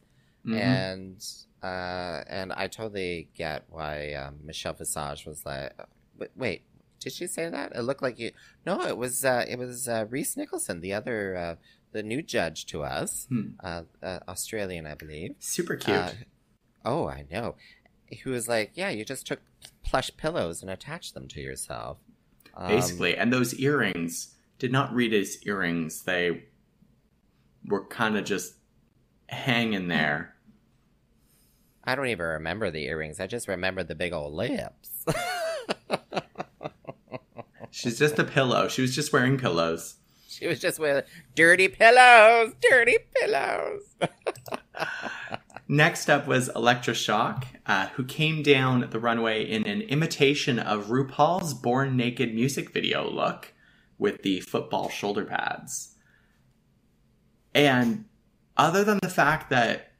Mhm. 0.46 0.56
and 0.56 1.24
uh, 1.62 2.24
and 2.28 2.52
I 2.52 2.68
totally 2.68 3.28
get 3.34 3.64
why 3.68 4.14
um, 4.14 4.38
Michelle 4.42 4.72
Visage 4.72 5.26
was 5.26 5.44
like, 5.44 5.72
wait, 6.16 6.30
wait, 6.36 6.62
did 7.00 7.12
she 7.12 7.26
say 7.26 7.50
that? 7.50 7.72
It 7.74 7.82
looked 7.82 8.02
like 8.02 8.18
you. 8.18 8.30
No, 8.64 8.82
it 8.82 8.96
was 8.96 9.24
uh, 9.24 9.44
it 9.48 9.58
was 9.58 9.88
uh, 9.88 10.06
Rhys 10.08 10.36
Nicholson, 10.36 10.80
the 10.80 10.92
other 10.94 11.36
uh, 11.36 11.56
the 11.92 12.02
new 12.04 12.22
judge 12.22 12.66
to 12.66 12.82
us, 12.84 13.26
Hmm. 13.28 13.48
uh, 13.62 13.82
uh, 14.02 14.20
Australian, 14.28 14.86
I 14.86 14.94
believe. 14.94 15.34
Super 15.40 15.74
cute. 15.76 15.96
Uh, 15.96 16.12
oh, 16.84 17.08
I 17.08 17.26
know. 17.30 17.56
Who 18.24 18.30
was 18.30 18.48
like, 18.48 18.72
yeah, 18.74 18.90
you 18.90 19.04
just 19.04 19.26
took 19.26 19.40
plush 19.84 20.10
pillows 20.16 20.62
and 20.62 20.70
attached 20.70 21.14
them 21.14 21.28
to 21.28 21.40
yourself. 21.40 21.98
Um, 22.54 22.68
basically. 22.68 23.16
And 23.16 23.32
those 23.32 23.54
earrings 23.54 24.34
did 24.58 24.72
not 24.72 24.94
read 24.94 25.12
as 25.14 25.42
earrings. 25.46 26.02
They 26.02 26.44
were 27.66 27.86
kind 27.86 28.16
of 28.16 28.24
just 28.24 28.54
hanging 29.28 29.88
there. 29.88 30.34
I 31.84 31.94
don't 31.94 32.08
even 32.08 32.26
remember 32.26 32.70
the 32.70 32.84
earrings. 32.84 33.20
I 33.20 33.26
just 33.26 33.48
remember 33.48 33.82
the 33.82 33.94
big 33.94 34.12
old 34.12 34.34
lips. 34.34 35.04
She's 37.70 37.98
just 37.98 38.18
a 38.18 38.24
pillow. 38.24 38.68
She 38.68 38.82
was 38.82 38.94
just 38.94 39.12
wearing 39.12 39.38
pillows. 39.38 39.96
she 40.28 40.46
was 40.46 40.58
just 40.58 40.78
wearing 40.78 41.04
dirty 41.34 41.68
pillows, 41.68 42.52
dirty 42.60 42.98
pillows. 43.14 43.82
Next 45.72 46.10
up 46.10 46.26
was 46.26 46.48
Electra 46.56 46.94
Shock, 46.94 47.46
uh, 47.64 47.86
who 47.90 48.02
came 48.04 48.42
down 48.42 48.88
the 48.90 48.98
runway 48.98 49.48
in 49.48 49.68
an 49.68 49.82
imitation 49.82 50.58
of 50.58 50.86
RuPaul's 50.86 51.54
Born 51.54 51.96
Naked 51.96 52.34
music 52.34 52.72
video 52.72 53.08
look 53.08 53.54
with 53.96 54.22
the 54.22 54.40
football 54.40 54.88
shoulder 54.88 55.24
pads. 55.24 55.94
And 57.54 58.06
other 58.56 58.82
than 58.82 58.98
the 59.00 59.08
fact 59.08 59.50
that 59.50 59.92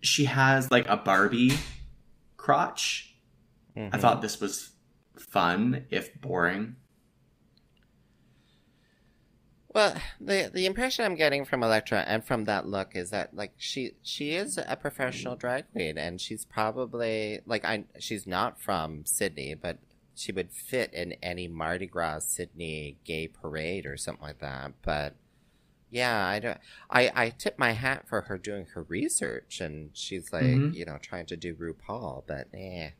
she 0.00 0.26
has 0.26 0.70
like 0.70 0.86
a 0.88 0.96
Barbie 0.96 1.58
crotch, 2.36 3.16
I 3.74 3.80
Mhm. 3.80 4.00
thought 4.00 4.22
this 4.22 4.40
was 4.40 4.70
fun, 5.18 5.86
if 5.90 6.20
boring. 6.20 6.76
Well, 9.74 9.96
the 10.20 10.50
the 10.52 10.66
impression 10.66 11.04
I'm 11.04 11.14
getting 11.14 11.44
from 11.46 11.62
Electra 11.62 12.00
and 12.06 12.22
from 12.24 12.44
that 12.44 12.66
look 12.66 12.94
is 12.94 13.10
that 13.10 13.34
like 13.34 13.52
she 13.56 13.92
she 14.02 14.32
is 14.32 14.58
a 14.58 14.76
professional 14.76 15.34
drag 15.34 15.70
queen 15.72 15.96
and 15.96 16.20
she's 16.20 16.44
probably 16.44 17.40
like 17.46 17.64
I 17.64 17.84
she's 17.98 18.26
not 18.26 18.60
from 18.60 19.06
Sydney, 19.06 19.54
but 19.54 19.78
she 20.14 20.30
would 20.30 20.52
fit 20.52 20.92
in 20.92 21.12
any 21.22 21.48
Mardi 21.48 21.86
Gras 21.86 22.20
Sydney 22.26 22.98
gay 23.04 23.28
parade 23.28 23.86
or 23.86 23.96
something 23.96 24.26
like 24.26 24.40
that. 24.40 24.72
But 24.82 25.14
yeah, 25.90 26.26
I 26.26 26.38
don't. 26.38 26.58
I 26.90 27.10
I 27.14 27.30
tip 27.30 27.58
my 27.58 27.72
hat 27.72 28.06
for 28.06 28.22
her 28.22 28.36
doing 28.36 28.66
her 28.74 28.82
research 28.82 29.60
and 29.62 29.90
she's 29.94 30.32
like 30.34 30.44
Mhm. 30.44 30.74
you 30.74 30.84
know 30.84 30.98
trying 31.00 31.26
to 31.26 31.36
do 31.36 31.54
RuPaul, 31.54 32.24
but 32.26 32.48
eh. 32.52 32.90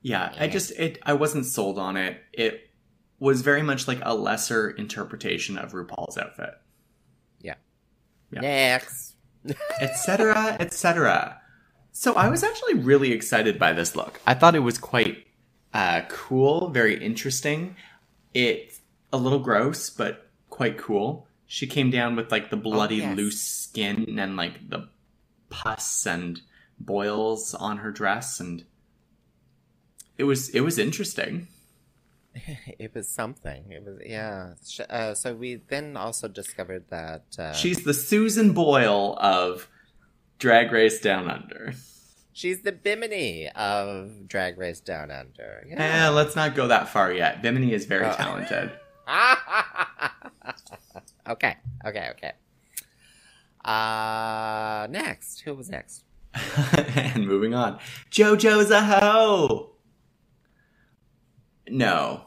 Yeah, 0.00 0.32
I 0.38 0.48
just 0.48 0.70
it 0.72 0.98
I 1.02 1.12
wasn't 1.12 1.44
sold 1.46 1.78
on 1.78 1.96
it. 1.98 2.22
It 2.32 2.70
was 3.24 3.40
very 3.40 3.62
much 3.62 3.88
like 3.88 4.00
a 4.02 4.14
lesser 4.14 4.70
interpretation 4.70 5.56
of 5.56 5.72
RuPaul's 5.72 6.18
outfit. 6.18 6.54
Yeah. 8.30 8.40
Next. 8.40 9.14
etc., 9.80 10.56
etc. 10.60 11.40
So 11.92 12.14
I 12.14 12.28
was 12.28 12.42
actually 12.42 12.74
really 12.74 13.12
excited 13.12 13.58
by 13.58 13.72
this 13.72 13.96
look. 13.96 14.20
I 14.26 14.34
thought 14.34 14.54
it 14.54 14.60
was 14.60 14.76
quite 14.76 15.26
uh, 15.72 16.02
cool, 16.08 16.68
very 16.68 17.02
interesting. 17.02 17.76
It's 18.34 18.80
a 19.12 19.16
little 19.16 19.38
gross, 19.38 19.88
but 19.88 20.30
quite 20.50 20.76
cool. 20.76 21.26
She 21.46 21.66
came 21.66 21.90
down 21.90 22.16
with 22.16 22.30
like 22.30 22.50
the 22.50 22.56
bloody 22.56 22.96
yes. 22.96 23.16
loose 23.16 23.40
skin 23.40 24.18
and 24.18 24.36
like 24.36 24.68
the 24.68 24.88
pus 25.48 26.06
and 26.06 26.42
boils 26.78 27.54
on 27.54 27.78
her 27.78 27.90
dress, 27.90 28.38
and 28.40 28.64
it 30.18 30.24
was 30.24 30.50
it 30.50 30.60
was 30.60 30.78
interesting. 30.78 31.48
It 32.78 32.92
was 32.94 33.08
something. 33.08 33.70
It 33.70 33.84
was 33.84 33.98
yeah. 34.04 34.54
Uh, 34.90 35.14
so 35.14 35.34
we 35.34 35.56
then 35.68 35.96
also 35.96 36.26
discovered 36.28 36.84
that 36.90 37.24
uh, 37.38 37.52
She's 37.52 37.84
the 37.84 37.94
Susan 37.94 38.52
Boyle 38.52 39.16
of 39.20 39.68
Drag 40.38 40.72
Race 40.72 41.00
Down 41.00 41.30
Under. 41.30 41.72
she's 42.32 42.62
the 42.62 42.72
Bimini 42.72 43.48
of 43.54 44.26
Drag 44.26 44.58
Race 44.58 44.80
Down 44.80 45.10
Under. 45.12 45.64
Eh, 45.70 45.74
Yeah. 45.76 46.08
let's 46.08 46.34
not 46.34 46.54
go 46.56 46.66
that 46.68 46.88
far 46.88 47.12
yet. 47.12 47.40
Bimini 47.42 47.72
is 47.72 47.86
very 47.86 48.06
Oh. 48.06 48.12
talented. 48.14 48.72
okay. 51.28 51.56
Okay. 51.86 52.08
Okay. 52.10 52.32
Uh, 53.64 54.86
next, 54.90 55.40
who 55.40 55.54
was 55.54 55.70
next? 55.70 56.04
and 56.96 57.26
moving 57.26 57.54
on. 57.54 57.78
JoJo 58.10 58.64
Zaho. 58.64 59.70
No. 61.68 62.26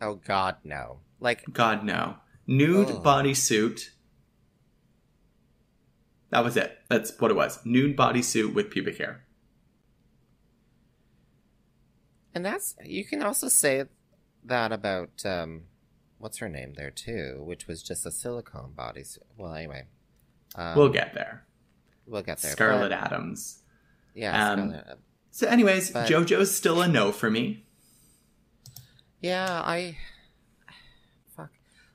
Oh 0.00 0.14
God, 0.16 0.56
no! 0.64 1.00
Like 1.20 1.44
God, 1.52 1.84
no. 1.84 2.16
Nude 2.46 2.88
Oh. 2.90 3.00
bodysuit. 3.00 3.90
That 6.30 6.42
was 6.44 6.56
it. 6.56 6.78
That's 6.88 7.18
what 7.20 7.30
it 7.30 7.34
was. 7.34 7.60
Nude 7.64 7.96
bodysuit 7.96 8.52
with 8.54 8.70
pubic 8.70 8.98
hair. 8.98 9.24
And 12.34 12.44
that's 12.44 12.74
you 12.84 13.04
can 13.04 13.22
also 13.22 13.48
say 13.48 13.84
that 14.44 14.72
about 14.72 15.24
um, 15.24 15.64
what's 16.18 16.38
her 16.38 16.48
name 16.48 16.72
there 16.74 16.90
too, 16.90 17.42
which 17.44 17.66
was 17.66 17.82
just 17.82 18.06
a 18.06 18.10
silicone 18.10 18.72
bodysuit. 18.76 19.18
Well, 19.36 19.54
anyway, 19.54 19.84
um, 20.54 20.76
we'll 20.76 20.88
get 20.88 21.14
there. 21.14 21.44
we'll 22.06 22.22
get 22.22 22.38
there. 22.38 22.52
Scarlet 22.52 22.88
but- 22.90 22.92
Adams. 23.12 23.62
yeah, 24.14 24.52
um, 24.52 24.70
Scarlet. 24.70 24.98
So, 25.30 25.46
anyways, 25.48 25.90
But- 25.90 26.08
JoJo's 26.10 26.54
still 26.54 26.82
a 26.82 26.88
no 26.88 27.10
for 27.12 27.30
me. 27.30 27.66
Yeah, 29.22 29.62
I 29.64 29.96
fuck. 31.36 31.50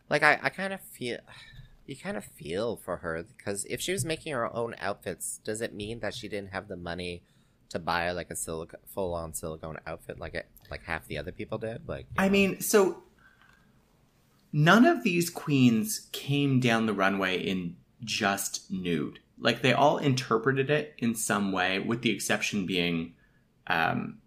Like 0.09 0.23
I, 0.23 0.39
I 0.41 0.49
kind 0.49 0.73
of 0.73 0.82
feel 0.82 1.19
you 1.86 1.95
kind 1.95 2.17
of 2.17 2.23
feel 2.23 2.78
for 2.78 2.97
her 2.97 3.23
because 3.38 3.65
if 3.69 3.82
she 3.82 3.91
was 3.91 4.03
making 4.03 4.34
her 4.34 4.53
own 4.55 4.75
outfits, 4.80 5.39
does 5.43 5.61
it 5.61 5.73
mean 5.73 5.99
that 5.99 6.15
she 6.15 6.28
didn't 6.28 6.51
have 6.51 6.67
the 6.67 6.78
money 6.78 7.21
to 7.69 7.80
buy 7.80 8.11
like 8.11 8.32
a 8.32 8.36
full 8.36 9.13
on 9.13 9.34
silicone 9.34 9.78
outfit 9.86 10.17
like 10.17 10.34
it 10.34 10.47
like 10.71 10.84
half 10.84 11.05
the 11.07 11.17
other 11.17 11.34
people 11.34 11.57
did? 11.57 11.88
Like 11.88 12.07
I 12.17 12.28
know? 12.28 12.32
mean, 12.32 12.61
so 12.61 13.03
none 14.53 14.86
of 14.86 15.03
these 15.03 15.30
queens 15.30 16.07
came 16.13 16.61
down 16.61 16.86
the 16.86 16.93
runway 16.93 17.38
in 17.38 17.75
just 18.03 18.71
nude. 18.71 19.19
Like 19.39 19.61
they 19.61 19.73
all 19.73 19.97
interpreted 19.97 20.69
it 20.69 20.93
in 20.97 21.13
some 21.13 21.51
way, 21.51 21.80
with 21.80 22.01
the 22.01 22.11
exception 22.11 22.65
being 22.65 23.13
um, 23.67 24.19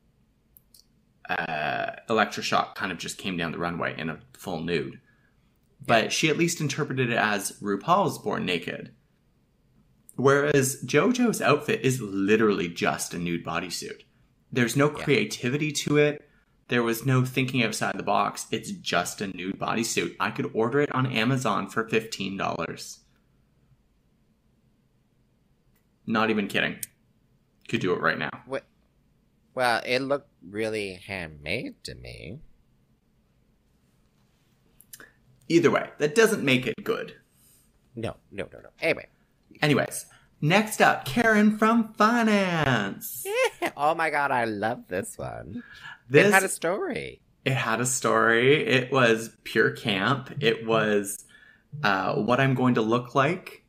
uh, 1.31 1.97
Electra 2.09 2.43
Shock 2.43 2.74
kind 2.74 2.91
of 2.93 2.99
just 2.99 3.18
came 3.18 3.37
down 3.37 3.53
the 3.53 3.59
runway 3.59 3.95
in 3.99 4.09
a 4.11 4.18
full 4.37 4.61
nude. 4.62 5.01
But 5.87 6.12
she 6.12 6.28
at 6.28 6.37
least 6.37 6.61
interpreted 6.61 7.11
it 7.11 7.16
as 7.16 7.53
RuPaul's 7.61 8.18
Born 8.18 8.45
Naked. 8.45 8.95
Whereas 10.16 10.83
JoJo's 10.85 11.41
outfit 11.41 11.81
is 11.83 12.01
literally 12.01 12.68
just 12.68 13.14
a 13.14 13.18
nude 13.18 13.45
bodysuit. 13.45 14.03
There's 14.53 14.76
no 14.76 14.91
Yeah. 14.91 15.05
creativity 15.05 15.72
to 15.72 15.97
it. 15.97 16.28
There 16.68 16.83
was 16.83 17.07
no 17.07 17.24
thinking 17.24 17.62
outside 17.64 17.97
the 17.97 18.03
box. 18.03 18.47
It's 18.51 18.70
just 18.70 19.20
a 19.20 19.26
nude 19.28 19.59
bodysuit. 19.59 20.16
I 20.20 20.31
could 20.31 20.51
order 20.53 20.81
it 20.81 20.95
on 20.95 21.07
Amazon 21.07 21.68
for 21.68 21.85
$15. 21.89 22.99
Not 26.07 26.31
even 26.31 26.49
kidding. 26.49 26.78
Could 27.68 27.81
do 27.81 27.93
it 27.93 28.01
right 28.01 28.18
now. 28.18 28.31
Wh- 28.51 28.59
well, 29.61 29.82
it 29.84 29.98
looked 29.98 30.30
really 30.48 30.94
handmade 31.06 31.84
to 31.84 31.94
me. 31.94 32.40
Either 35.50 35.70
way, 35.70 35.90
that 35.98 36.14
doesn't 36.14 36.42
make 36.42 36.66
it 36.66 36.82
good. 36.82 37.16
No, 37.94 38.16
no, 38.32 38.48
no, 38.50 38.61
no. 38.61 38.70
Anyway, 38.80 39.06
Anyways, 39.61 40.06
next 40.40 40.80
up, 40.80 41.04
Karen 41.04 41.58
from 41.58 41.92
Finance. 41.92 43.26
oh 43.76 43.94
my 43.94 44.08
god, 44.08 44.30
I 44.30 44.46
love 44.46 44.88
this 44.88 45.18
one. 45.18 45.62
This 46.08 46.28
It 46.28 46.32
had 46.32 46.42
a 46.42 46.48
story. 46.48 47.20
it 47.44 47.52
had 47.52 47.82
a 47.82 47.86
story. 47.86 48.66
It 48.66 48.90
was 48.90 49.36
pure 49.44 49.72
camp. 49.72 50.32
It 50.40 50.66
was 50.66 51.22
uh, 51.82 52.14
what 52.14 52.40
I'm 52.40 52.54
going 52.54 52.76
to 52.76 52.80
look 52.80 53.14
like 53.14 53.66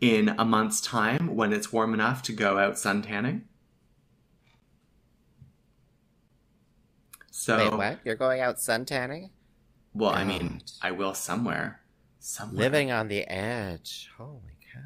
in 0.00 0.28
a 0.38 0.44
month's 0.44 0.80
time 0.80 1.34
when 1.34 1.52
it's 1.52 1.72
warm 1.72 1.92
enough 1.92 2.22
to 2.22 2.32
go 2.32 2.56
out 2.56 2.78
sun 2.78 3.02
So, 7.44 7.58
Wait, 7.58 7.72
what? 7.76 7.98
You're 8.06 8.14
going 8.14 8.40
out 8.40 8.58
sun 8.58 8.86
tanning? 8.86 9.28
well, 9.92 10.08
I 10.12 10.24
mean, 10.24 10.62
I 10.80 10.92
will 10.92 11.12
somewhere. 11.12 11.82
Somewhere. 12.18 12.56
Living 12.58 12.90
on 12.90 13.08
the 13.08 13.24
edge. 13.24 14.08
Holy 14.16 14.56
cow. 14.72 14.80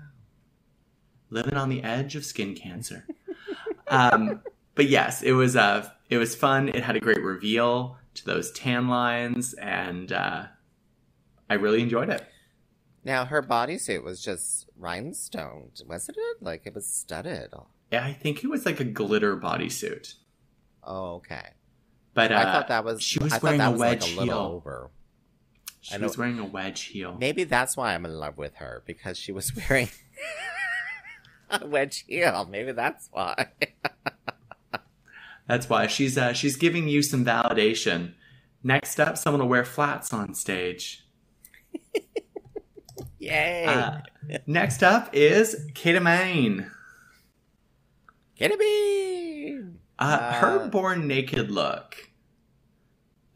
living 1.30 1.54
on 1.54 1.68
the 1.68 1.84
edge 1.84 2.16
of 2.16 2.24
skin 2.24 2.56
cancer. 2.56 3.06
um, 3.86 4.42
but 4.74 4.88
yes, 4.88 5.22
it 5.22 5.34
was 5.34 5.54
uh, 5.54 5.88
it 6.10 6.18
was 6.18 6.34
fun. 6.34 6.68
It 6.68 6.82
had 6.82 6.96
a 6.96 7.00
great 7.00 7.22
reveal 7.22 7.96
to 8.14 8.24
those 8.24 8.50
tan 8.50 8.88
lines, 8.88 9.54
and 9.54 10.10
uh, 10.10 10.46
I 11.48 11.54
really 11.54 11.80
enjoyed 11.80 12.10
it. 12.10 12.26
Now 13.04 13.24
her 13.24 13.40
bodysuit 13.40 14.02
was 14.02 14.20
just 14.20 14.68
rhinestoned, 14.76 15.86
wasn't 15.86 16.18
it? 16.18 16.42
Like 16.42 16.62
it 16.66 16.74
was 16.74 16.88
studded. 16.88 17.54
Yeah, 17.92 18.04
I 18.04 18.14
think 18.14 18.42
it 18.42 18.50
was 18.50 18.66
like 18.66 18.80
a 18.80 18.84
glitter 18.84 19.36
bodysuit, 19.36 20.14
Oh, 20.82 21.14
okay. 21.18 21.50
But 22.14 22.32
uh, 22.32 22.36
I 22.36 22.44
thought 22.44 22.68
that 22.68 22.84
was. 22.84 23.02
she 23.02 23.18
was 23.18 23.32
I 23.32 23.36
thought 23.36 23.42
wearing 23.42 23.58
that 23.58 23.68
a 23.68 23.72
was 23.72 23.80
wedge 23.80 24.16
like 24.16 24.20
a 24.20 24.24
heel. 24.24 24.38
over. 24.38 24.90
She 25.80 25.94
I 25.94 25.98
was 25.98 26.18
wearing 26.18 26.38
a 26.38 26.44
wedge 26.44 26.82
heel. 26.82 27.16
Maybe 27.18 27.44
that's 27.44 27.76
why 27.76 27.94
I'm 27.94 28.04
in 28.04 28.14
love 28.14 28.36
with 28.36 28.56
her 28.56 28.82
because 28.86 29.16
she 29.18 29.32
was 29.32 29.52
wearing 29.70 29.88
a 31.50 31.66
wedge 31.66 32.04
heel. 32.06 32.46
Maybe 32.50 32.72
that's 32.72 33.08
why. 33.12 33.48
That's 35.48 35.66
why 35.70 35.86
she's 35.86 36.18
uh, 36.18 36.34
she's 36.34 36.56
giving 36.56 36.88
you 36.88 37.00
some 37.02 37.24
validation. 37.24 38.12
Next 38.62 39.00
up, 39.00 39.16
someone 39.16 39.40
will 39.40 39.48
wear 39.48 39.64
flats 39.64 40.12
on 40.12 40.34
stage. 40.34 41.06
Yay! 43.18 43.64
Uh, 43.64 44.00
next 44.46 44.82
up 44.82 45.08
is 45.14 45.56
Kita 45.72 46.02
Mean. 46.02 46.70
Get 50.00 50.06
it 50.08 50.10
me. 50.10 50.16
Uh, 50.16 50.16
Uh, 50.18 50.32
her 50.40 50.68
born 50.68 51.06
naked 51.08 51.50
look 51.50 51.96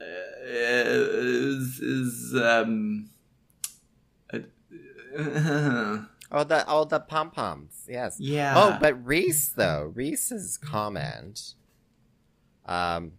uh, 0.01 0.05
is, 0.45 1.79
is 1.81 2.35
um. 2.41 3.11
uh, 4.33 4.39
Oh 6.35 6.45
the 6.45 6.65
oh 6.67 6.85
the 6.85 6.99
pom 6.99 7.31
poms. 7.31 7.85
Yes. 7.87 8.17
yeah. 8.19 8.55
Oh, 8.57 8.79
but 8.81 9.05
Rhys 9.05 9.53
though 9.53 9.93
Rhys's 9.95 10.57
comment, 10.57 11.53
um, 12.65 13.13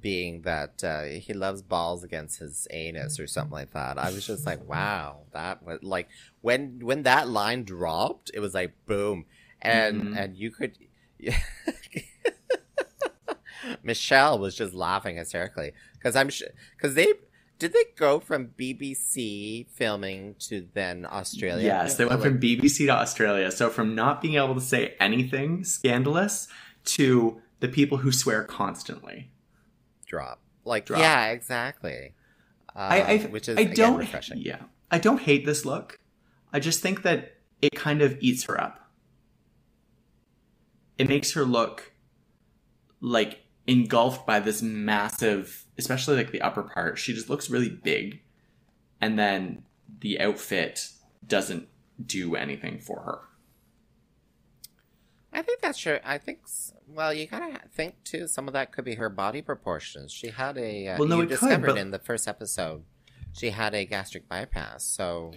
being 0.00 0.40
that 0.42 0.82
uh, 0.82 1.02
he 1.02 1.34
loves 1.34 1.60
balls 1.60 2.02
against 2.02 2.38
his 2.38 2.66
anus 2.70 3.20
or 3.20 3.26
something 3.26 3.52
like 3.52 3.72
that. 3.72 3.98
I 3.98 4.10
was 4.12 4.26
just 4.26 4.46
like, 4.46 4.66
wow, 4.66 5.24
that 5.32 5.62
was 5.62 5.82
like 5.82 6.08
when 6.40 6.78
when 6.82 7.02
that 7.02 7.28
line 7.28 7.64
dropped, 7.64 8.30
it 8.32 8.40
was 8.40 8.54
like 8.54 8.72
boom, 8.86 9.26
and 9.60 10.00
Mhm. 10.02 10.16
and 10.16 10.36
you 10.38 10.50
could. 10.50 10.78
Michelle 13.82 14.38
was 14.38 14.54
just 14.56 14.74
laughing 14.74 15.16
hysterically 15.16 15.72
because 15.94 16.16
I'm 16.16 16.28
sure 16.28 16.48
because 16.76 16.94
they 16.94 17.06
did 17.58 17.72
they 17.72 17.84
go 17.96 18.20
from 18.20 18.48
BBC 18.58 19.66
filming 19.70 20.34
to 20.40 20.68
then 20.74 21.06
Australia. 21.10 21.64
Yes, 21.64 21.96
they 21.96 22.04
went 22.04 22.20
from 22.22 22.38
BBC 22.40 22.86
to 22.86 22.90
Australia. 22.90 23.50
So 23.50 23.70
from 23.70 23.94
not 23.94 24.20
being 24.20 24.34
able 24.34 24.54
to 24.54 24.60
say 24.60 24.94
anything 25.00 25.64
scandalous 25.64 26.48
to 26.84 27.40
the 27.60 27.68
people 27.68 27.98
who 27.98 28.12
swear 28.12 28.44
constantly. 28.44 29.30
drop. 30.06 30.40
Like 30.64 30.84
Drop. 30.86 31.00
yeah, 31.00 31.28
exactly. 31.28 32.12
Uh, 32.74 32.78
I, 32.78 33.00
I 33.00 33.18
which 33.26 33.48
is 33.48 33.56
I 33.56 33.62
again, 33.62 33.74
don't 33.74 33.98
refreshing. 33.98 34.38
yeah. 34.38 34.62
I 34.90 34.98
don't 34.98 35.20
hate 35.20 35.46
this 35.46 35.64
look. 35.64 35.96
I 36.52 36.58
just 36.60 36.80
think 36.80 37.02
that 37.02 37.36
it 37.62 37.74
kind 37.74 38.02
of 38.02 38.18
eats 38.20 38.44
her 38.44 38.60
up. 38.60 38.90
It 40.98 41.08
makes 41.08 41.32
her 41.32 41.44
look 41.44 41.92
like 43.00 43.45
engulfed 43.66 44.26
by 44.26 44.40
this 44.40 44.62
massive, 44.62 45.64
especially 45.78 46.16
like 46.16 46.30
the 46.32 46.40
upper 46.42 46.62
part. 46.62 46.98
She 46.98 47.12
just 47.12 47.28
looks 47.28 47.50
really 47.50 47.68
big. 47.70 48.22
And 49.00 49.18
then 49.18 49.64
the 50.00 50.20
outfit 50.20 50.88
doesn't 51.26 51.68
do 52.04 52.34
anything 52.36 52.78
for 52.78 53.00
her. 53.00 53.18
I 55.32 55.42
think 55.42 55.60
that's 55.60 55.78
true. 55.78 55.98
I 56.04 56.18
think 56.18 56.40
well, 56.88 57.12
you 57.12 57.26
gotta 57.26 57.60
think 57.74 58.02
too. 58.04 58.26
Some 58.26 58.46
of 58.48 58.54
that 58.54 58.72
could 58.72 58.84
be 58.84 58.94
her 58.94 59.10
body 59.10 59.42
proportions. 59.42 60.12
She 60.12 60.28
had 60.28 60.56
a 60.56 60.88
uh, 60.88 60.98
Well, 60.98 61.08
no, 61.08 61.16
you 61.16 61.22
it 61.22 61.28
could, 61.28 61.40
discovered 61.40 61.66
but- 61.66 61.78
in 61.78 61.90
the 61.90 61.98
first 61.98 62.26
episode. 62.28 62.84
She 63.32 63.50
had 63.50 63.74
a 63.74 63.84
gastric 63.84 64.30
bypass, 64.30 64.82
so 64.82 65.34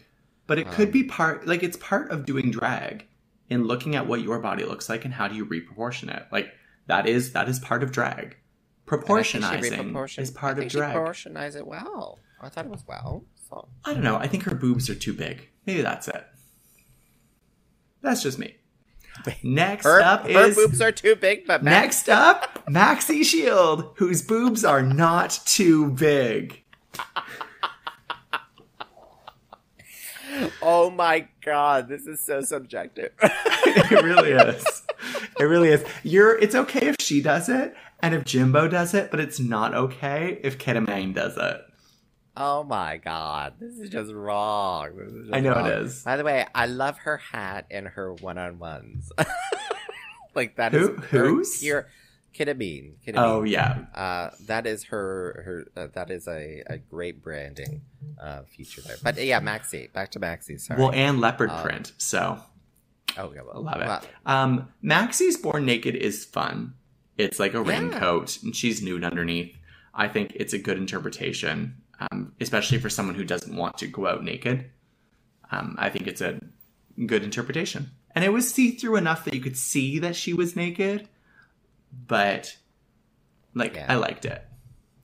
But 0.47 0.57
it 0.57 0.71
could 0.71 0.87
Um, 0.87 0.91
be 0.93 1.03
part 1.03 1.45
like 1.47 1.63
it's 1.63 1.75
part 1.77 2.11
of 2.11 2.25
doing 2.25 2.49
drag 2.49 3.05
in 3.49 3.65
looking 3.65 3.95
at 3.95 4.07
what 4.07 4.21
your 4.21 4.39
body 4.39 4.63
looks 4.63 4.87
like 4.87 5.03
and 5.03 5.13
how 5.13 5.27
do 5.27 5.35
you 5.35 5.45
reproportion 5.45 6.15
it. 6.15 6.25
Like 6.31 6.53
that 6.89 7.07
is 7.07 7.31
that 7.33 7.47
is 7.47 7.59
part 7.59 7.83
of 7.83 7.91
drag. 7.91 8.17
and 8.17 8.25
I 8.25 8.31
think 8.31 9.25
she 9.25 9.37
Proportionizing 9.39 10.19
is 10.19 10.31
part 10.31 10.57
I 10.57 10.63
of 10.63 10.69
drag. 10.69 10.91
She 11.15 11.29
proportionized 11.29 11.55
it 11.55 11.67
well. 11.67 12.19
I 12.41 12.49
thought 12.49 12.65
it 12.65 12.71
was 12.71 12.83
well. 12.87 13.23
So 13.47 13.69
I 13.85 13.93
don't 13.93 14.03
know. 14.03 14.17
I 14.17 14.27
think 14.27 14.43
her 14.43 14.55
boobs 14.55 14.89
are 14.89 14.95
too 14.95 15.13
big. 15.13 15.47
Maybe 15.65 15.83
that's 15.83 16.07
it. 16.07 16.25
That's 18.01 18.23
just 18.23 18.39
me. 18.39 18.55
Next 19.43 19.85
her, 19.85 20.01
up 20.01 20.23
her 20.23 20.47
is 20.47 20.55
boobs 20.55 20.81
are 20.81 20.91
too 20.91 21.15
big, 21.15 21.45
but 21.45 21.61
Max- 21.63 22.07
next 22.07 22.09
up 22.09 22.65
Maxi 22.67 23.23
Shield, 23.23 23.91
whose 23.97 24.21
boobs 24.21 24.65
are 24.65 24.81
not 24.81 25.39
too 25.45 25.91
big. 25.91 26.63
Oh 30.61 30.89
my 30.89 31.27
god, 31.43 31.89
this 31.89 32.05
is 32.05 32.23
so 32.25 32.41
subjective. 32.41 33.11
it 33.21 34.03
really 34.03 34.31
is. 34.31 34.83
It 35.39 35.43
really 35.43 35.69
is. 35.69 35.83
You're. 36.03 36.37
It's 36.37 36.55
okay 36.55 36.87
if 36.87 36.95
she 36.99 37.21
does 37.21 37.47
it, 37.49 37.73
and 38.01 38.13
if 38.13 38.25
Jimbo 38.25 38.67
does 38.67 38.93
it, 38.93 39.11
but 39.11 39.19
it's 39.19 39.39
not 39.39 39.73
okay 39.73 40.39
if 40.43 40.57
Kita 40.57 40.85
Mean 40.87 41.13
does 41.13 41.37
it. 41.37 41.61
oh 42.37 42.63
my 42.63 42.97
god, 42.97 43.53
this 43.59 43.77
is 43.79 43.89
just 43.89 44.11
wrong. 44.13 44.91
Is 44.99 45.13
just 45.25 45.33
I 45.33 45.39
know 45.39 45.51
it 45.51 45.55
wrong. 45.55 45.67
is. 45.85 46.03
By 46.03 46.17
the 46.17 46.23
way, 46.23 46.45
I 46.53 46.65
love 46.67 46.97
her 46.99 47.17
hat 47.17 47.65
and 47.71 47.87
her 47.87 48.13
one-on-ones. 48.13 49.11
like 50.35 50.55
that 50.57 50.73
is 50.73 50.87
Who- 50.87 50.95
whose? 50.95 51.63
Your 51.63 51.87
Kita 52.33 52.55
Mean. 52.55 52.95
Kitamine. 53.05 53.17
Oh 53.17 53.43
yeah, 53.43 53.85
Uh, 53.93 54.29
that 54.45 54.67
is 54.67 54.85
her. 54.85 55.65
Her. 55.75 55.81
Uh, 55.83 55.87
that 55.93 56.11
is 56.11 56.27
a, 56.27 56.63
a 56.67 56.77
great 56.77 57.23
branding 57.23 57.81
uh, 58.21 58.41
feature 58.43 58.81
there. 58.81 58.97
But 59.03 59.17
yeah, 59.23 59.41
Maxi. 59.41 59.91
Back 59.91 60.11
to 60.11 60.19
Maxi. 60.19 60.59
Sorry. 60.59 60.79
well, 60.79 60.91
and 60.93 61.19
leopard 61.19 61.49
Um, 61.49 61.61
print. 61.63 61.91
So 61.97 62.39
oh, 63.17 63.31
yeah, 63.33 63.41
well, 63.41 63.61
love 63.63 63.81
it. 64.03 64.09
Um, 64.25 64.67
Maxi's 64.83 65.37
Born 65.37 65.65
Naked 65.65 65.95
is 65.95 66.25
fun. 66.25 66.73
It's 67.17 67.39
like 67.39 67.53
a 67.53 67.57
Yeah. 67.57 67.63
raincoat, 67.79 68.41
and 68.43 68.55
she's 68.55 68.81
nude 68.81 69.03
underneath. 69.03 69.55
I 69.93 70.07
think 70.07 70.33
it's 70.35 70.53
a 70.53 70.57
good 70.59 70.77
interpretation, 70.77 71.75
um, 71.99 72.33
especially 72.39 72.77
for 72.77 72.89
someone 72.89 73.15
who 73.15 73.23
doesn't 73.25 73.55
want 73.55 73.77
to 73.79 73.87
go 73.87 74.07
out 74.07 74.23
naked. 74.23 74.69
Um, 75.51 75.75
I 75.77 75.89
think 75.89 76.07
it's 76.07 76.21
a 76.21 76.39
good 77.05 77.23
interpretation, 77.23 77.91
and 78.15 78.23
it 78.23 78.29
was 78.29 78.49
see 78.53 78.71
through 78.71 78.95
enough 78.97 79.25
that 79.25 79.33
you 79.33 79.41
could 79.41 79.57
see 79.57 79.99
that 79.99 80.15
she 80.15 80.33
was 80.33 80.55
naked, 80.55 81.09
but 82.07 82.57
like 83.53 83.75
Yeah. 83.75 83.87
I 83.89 83.95
liked 83.95 84.25
it. 84.25 84.45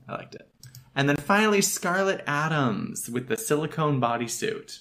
I 0.08 0.14
liked 0.14 0.36
it. 0.36 0.48
And 0.96 1.10
then 1.10 1.18
finally, 1.18 1.62
Scarlet 1.62 2.24
Adams 2.28 3.10
with 3.10 3.28
the 3.28 3.36
silicone 3.36 4.00
bodysuit. 4.00 4.80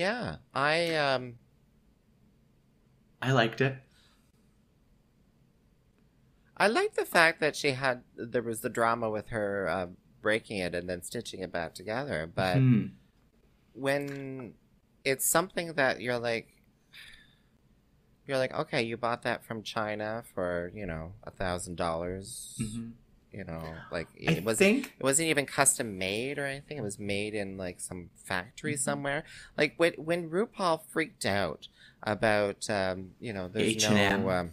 Yeah. 0.00 0.36
I 0.54 0.94
um. 0.96 1.34
I 3.22 3.32
liked 3.32 3.60
it. 3.60 3.76
I 6.56 6.68
like 6.68 6.94
the 6.94 7.04
fact 7.04 7.40
that 7.40 7.54
she 7.56 7.72
had 7.72 8.02
there 8.16 8.42
was 8.42 8.60
the 8.60 8.68
drama 8.68 9.08
with 9.10 9.28
her 9.28 9.68
uh, 9.68 9.86
breaking 10.22 10.58
it 10.58 10.74
and 10.74 10.88
then 10.88 11.02
stitching 11.02 11.40
it 11.40 11.52
back 11.52 11.74
together. 11.74 12.30
But 12.34 12.58
Hmm. 12.58 12.86
when 13.74 14.54
it's 15.04 15.28
something 15.30 15.74
that 15.74 16.00
you're 16.00 16.18
like, 16.18 16.48
you're 18.26 18.38
like, 18.38 18.54
okay, 18.54 18.82
you 18.82 18.96
bought 18.96 19.22
that 19.22 19.44
from 19.44 19.62
China 19.62 20.22
for 20.34 20.70
you 20.74 20.86
know 20.86 21.12
a 21.24 21.30
thousand 21.30 21.76
dollars. 21.76 22.58
You 23.32 23.44
know, 23.44 23.62
like 23.92 24.08
I 24.28 24.32
it 24.32 24.44
was 24.44 24.58
think 24.58 24.94
it 24.98 25.04
wasn't 25.04 25.28
even 25.28 25.46
custom 25.46 25.98
made 25.98 26.38
or 26.38 26.46
anything. 26.46 26.78
It 26.78 26.82
was 26.82 26.98
made 26.98 27.34
in 27.34 27.56
like 27.56 27.80
some 27.80 28.10
factory 28.24 28.72
Mm-hmm. 28.74 28.80
somewhere. 28.80 29.24
Like 29.56 29.74
when 29.76 29.92
when 29.94 30.30
RuPaul 30.30 30.82
freaked 30.88 31.24
out 31.24 31.68
about 32.02 32.68
um, 32.68 33.10
you 33.20 33.32
know 33.32 33.48
there's 33.48 33.76
H&M. 33.76 34.22
no 34.22 34.30
um, 34.30 34.50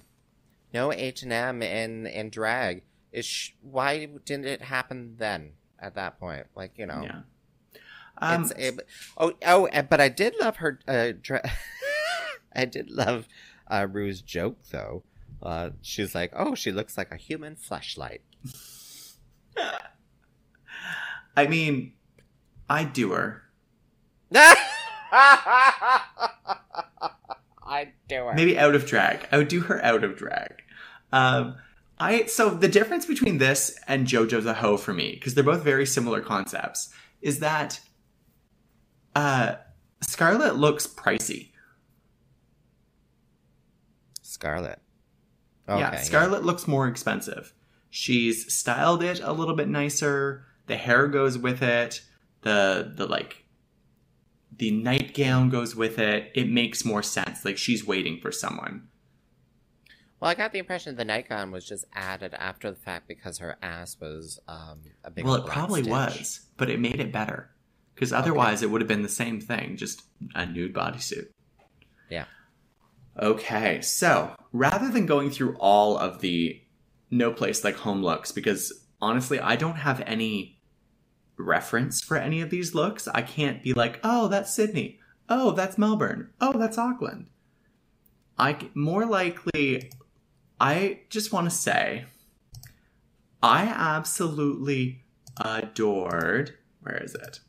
no 0.74 0.94
H 0.94 1.24
and 1.24 1.34
M 1.34 1.64
in 1.64 2.06
in 2.08 2.30
drag. 2.30 2.84
Is 3.12 3.26
sh- 3.26 3.52
why 3.62 4.06
didn't 4.26 4.46
it 4.46 4.62
happen 4.62 5.16
then 5.18 5.54
at 5.80 5.96
that 5.96 6.20
point? 6.20 6.46
Like 6.56 6.74
you 6.78 6.86
know, 6.86 7.02
Yeah. 7.04 7.22
Um, 8.20 8.44
it's 8.44 8.52
it, 8.52 8.80
oh 9.18 9.34
oh. 9.46 9.68
But 9.90 10.00
I 10.02 10.10
did 10.10 10.36
love 10.40 10.58
her. 10.58 10.80
Uh, 10.88 11.14
dra- 11.20 11.50
I 12.54 12.66
did 12.66 12.90
love 12.92 13.28
uh, 13.70 13.88
Ru's 13.90 14.22
joke 14.22 14.58
though. 14.72 15.04
Uh, 15.42 15.70
she's 15.82 16.16
like, 16.16 16.32
oh, 16.36 16.56
she 16.56 16.72
looks 16.72 16.98
like 16.98 17.12
a 17.12 17.16
human 17.18 17.56
flashlight. 17.56 18.22
I 21.36 21.48
mean, 21.48 21.94
I'd 22.70 22.94
do 22.94 23.12
her. 23.12 23.44
I'd 24.32 24.58
do 28.08 28.26
her. 28.26 28.34
Maybe 28.34 28.58
out 28.58 28.76
of 28.76 28.86
drag. 28.86 29.28
I 29.32 29.38
would 29.38 29.48
do 29.48 29.62
her 29.62 29.84
out 29.84 30.04
of 30.04 30.16
drag. 30.16 30.64
Um, 31.12 31.56
I 32.00 32.26
so 32.26 32.50
the 32.50 32.68
difference 32.68 33.06
between 33.06 33.38
this 33.38 33.78
and 33.88 34.08
JoJo 34.08 34.44
Zaho 34.44 34.80
for 34.80 34.94
me 34.94 35.14
because 35.14 35.34
they're 35.34 35.44
both 35.44 35.64
very 35.64 35.86
similar 35.86 36.22
concepts. 36.22 36.94
Is 37.22 37.40
that 37.40 37.80
uh, 39.16 39.56
Scarlet 40.02 40.56
looks 40.56 40.86
pricey. 40.86 41.52
Scarlet. 44.22 44.80
yeah, 45.68 46.02
Scarlet 46.02 46.46
looks 46.46 46.68
more 46.68 46.88
expensive. 46.88 47.54
She's 47.90 48.54
styled 48.54 49.04
it 49.04 49.20
a 49.22 49.34
little 49.34 49.56
bit 49.56 49.68
nicer. 49.68 50.46
The 50.68 50.78
hair 50.78 51.08
goes 51.08 51.38
with 51.38 51.62
it. 51.62 52.02
The 52.42 52.94
the 52.96 53.06
like 53.06 53.46
the 54.56 54.72
nightgown 54.72 55.50
goes 55.50 55.76
with 55.76 56.00
it. 56.00 56.32
It 56.36 56.50
makes 56.50 56.84
more 56.84 57.04
sense. 57.04 57.46
Like 57.46 57.58
she's 57.58 57.86
waiting 57.86 58.20
for 58.20 58.32
someone. 58.32 58.88
Well, 60.20 60.32
I 60.32 60.36
got 60.36 60.52
the 60.52 60.60
impression 60.60 60.96
the 60.96 61.06
nightgown 61.06 61.52
was 61.52 61.68
just 61.68 61.86
added 61.94 62.34
after 62.34 62.72
the 62.72 62.78
fact 62.78 63.08
because 63.08 63.38
her 63.38 63.56
ass 63.62 63.98
was 64.00 64.40
um, 64.48 64.82
a 65.04 65.12
big. 65.12 65.26
well, 65.26 65.36
it 65.36 65.46
probably 65.46 65.84
stitch. 65.84 65.92
was, 65.92 66.42
but 66.58 66.70
it 66.70 66.80
made 66.80 67.00
it 67.00 67.12
better. 67.12 67.52
Because 67.94 68.14
otherwise, 68.14 68.62
it 68.62 68.70
would 68.70 68.82
have 68.82 68.88
been 68.88 69.02
the 69.02 69.10
same 69.10 69.40
thing, 69.40 69.76
just 69.76 70.04
a 70.36 70.46
nude 70.46 70.74
bodysuit. 70.74 71.30
Yeah. 72.10 72.26
Okay, 73.20 73.82
so 73.82 74.36
rather 74.52 74.90
than 74.90 75.08
going 75.08 75.32
through 75.32 75.56
all 75.60 75.98
of 75.98 76.22
the 76.22 76.62
no 77.10 77.32
place 77.32 77.64
like 77.64 77.76
home 77.76 78.04
looks, 78.04 78.32
because 78.32 78.86
honestly, 79.02 79.40
I 79.40 79.56
don't 79.56 79.78
have 79.78 80.02
any 80.06 80.60
reference 81.38 82.02
for 82.02 82.18
any 82.18 82.42
of 82.42 82.50
these 82.50 82.74
looks. 82.74 83.08
I 83.08 83.22
can't 83.22 83.64
be 83.64 83.74
like, 83.74 84.00
oh, 84.04 84.28
that's 84.28 84.54
Sydney. 84.54 85.00
Oh, 85.30 85.52
that's 85.52 85.78
Melbourne. 85.78 86.32
Oh, 86.42 86.58
that's 86.58 86.78
Auckland. 86.78 87.28
I 88.38 88.70
more 88.74 89.06
likely, 89.06 89.92
I 90.60 91.02
just 91.10 91.34
want 91.34 91.50
to 91.50 91.56
say, 91.56 92.06
I 93.42 93.64
absolutely 93.64 95.04
adored. 95.40 96.58
Where 96.82 97.04
is 97.04 97.16
it? 97.16 97.40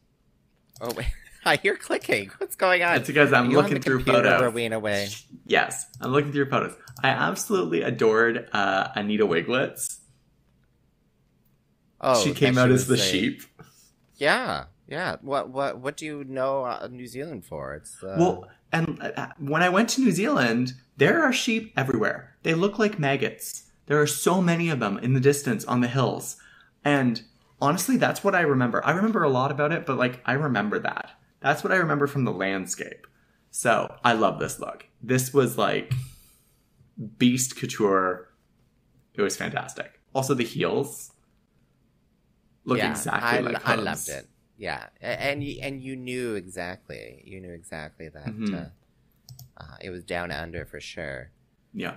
Oh 0.80 0.92
wait, 0.94 1.06
I 1.44 1.56
hear 1.56 1.76
clicking. 1.76 2.30
What's 2.38 2.56
going 2.56 2.82
on? 2.82 2.96
It's 2.96 3.06
because 3.06 3.32
I'm 3.32 3.48
Are 3.48 3.50
you 3.50 3.58
on 3.58 3.64
looking 3.64 3.80
through 3.82 4.04
photos. 4.04 4.42
Rowena 4.42 4.78
Whey. 4.78 5.08
Yes, 5.46 5.86
I'm 6.00 6.12
looking 6.12 6.30
through 6.30 6.44
your 6.44 6.50
photos. 6.50 6.74
I 7.02 7.08
absolutely 7.08 7.82
adored 7.82 8.48
uh, 8.52 8.88
Anita 8.94 9.26
Wigl'it's. 9.26 10.00
Oh, 12.00 12.22
she 12.22 12.32
came 12.32 12.58
out 12.58 12.68
she 12.68 12.74
as 12.74 12.86
the 12.86 12.96
sheep. 12.96 13.42
Yeah, 14.16 14.64
yeah. 14.86 15.16
What 15.20 15.50
what 15.50 15.78
what 15.78 15.96
do 15.96 16.06
you 16.06 16.24
know 16.24 16.64
uh, 16.64 16.88
New 16.90 17.06
Zealand 17.06 17.44
for? 17.44 17.74
It's 17.74 18.02
uh, 18.02 18.16
Well, 18.18 18.48
and 18.72 19.00
uh, 19.00 19.28
when 19.38 19.62
I 19.62 19.68
went 19.68 19.88
to 19.90 20.00
New 20.00 20.12
Zealand, 20.12 20.74
there 20.96 21.22
are 21.22 21.32
sheep 21.32 21.72
everywhere. 21.76 22.36
They 22.42 22.54
look 22.54 22.78
like 22.78 22.98
maggots. 22.98 23.64
There 23.86 24.00
are 24.00 24.06
so 24.06 24.42
many 24.42 24.68
of 24.68 24.80
them 24.80 24.98
in 24.98 25.14
the 25.14 25.20
distance 25.20 25.64
on 25.64 25.80
the 25.80 25.88
hills. 25.88 26.36
And 26.84 27.22
honestly, 27.60 27.96
that's 27.96 28.22
what 28.22 28.34
I 28.34 28.42
remember. 28.42 28.84
I 28.84 28.92
remember 28.92 29.22
a 29.22 29.28
lot 29.28 29.50
about 29.50 29.72
it, 29.72 29.86
but 29.86 29.96
like 29.96 30.20
I 30.24 30.34
remember 30.34 30.78
that. 30.80 31.17
That's 31.40 31.62
what 31.62 31.72
I 31.72 31.76
remember 31.76 32.06
from 32.06 32.24
the 32.24 32.32
landscape. 32.32 33.06
So, 33.50 33.94
I 34.04 34.12
love 34.12 34.38
this 34.38 34.58
look. 34.60 34.86
This 35.02 35.32
was 35.32 35.56
like 35.56 35.92
beast 37.18 37.56
couture. 37.56 38.28
It 39.14 39.22
was 39.22 39.36
fantastic. 39.36 40.00
Also 40.14 40.34
the 40.34 40.44
heels 40.44 41.12
look 42.64 42.78
yeah, 42.78 42.90
exactly 42.90 43.38
I, 43.38 43.40
like 43.40 43.68
I 43.68 43.74
loved 43.76 44.08
it. 44.08 44.28
Yeah, 44.56 44.86
and 45.00 45.42
you, 45.44 45.60
and 45.62 45.80
you 45.80 45.94
knew 45.94 46.34
exactly. 46.34 47.22
You 47.24 47.40
knew 47.40 47.52
exactly 47.52 48.08
that 48.08 48.26
Mhm. 48.26 48.54
uh, 48.54 48.68
uh, 49.56 49.76
it 49.80 49.90
was 49.90 50.02
down 50.04 50.30
under 50.32 50.64
for 50.66 50.80
sure. 50.80 51.30
Yeah. 51.72 51.96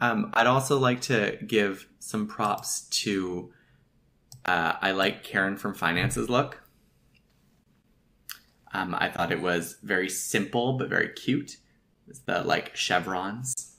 Um, 0.00 0.30
I'd 0.32 0.46
also 0.46 0.78
like 0.78 1.00
to 1.02 1.38
give 1.46 1.88
some 1.98 2.26
props 2.26 2.82
to. 3.02 3.52
Uh, 4.44 4.74
I 4.80 4.92
like 4.92 5.22
Karen 5.24 5.56
from 5.56 5.74
Finance's 5.74 6.28
look. 6.30 6.62
Um, 8.72 8.94
I 8.96 9.08
thought 9.08 9.32
it 9.32 9.40
was 9.40 9.78
very 9.82 10.08
simple 10.08 10.74
but 10.74 10.88
very 10.88 11.08
cute. 11.08 11.56
It's 12.08 12.20
the 12.20 12.42
like 12.42 12.74
chevrons. 12.76 13.76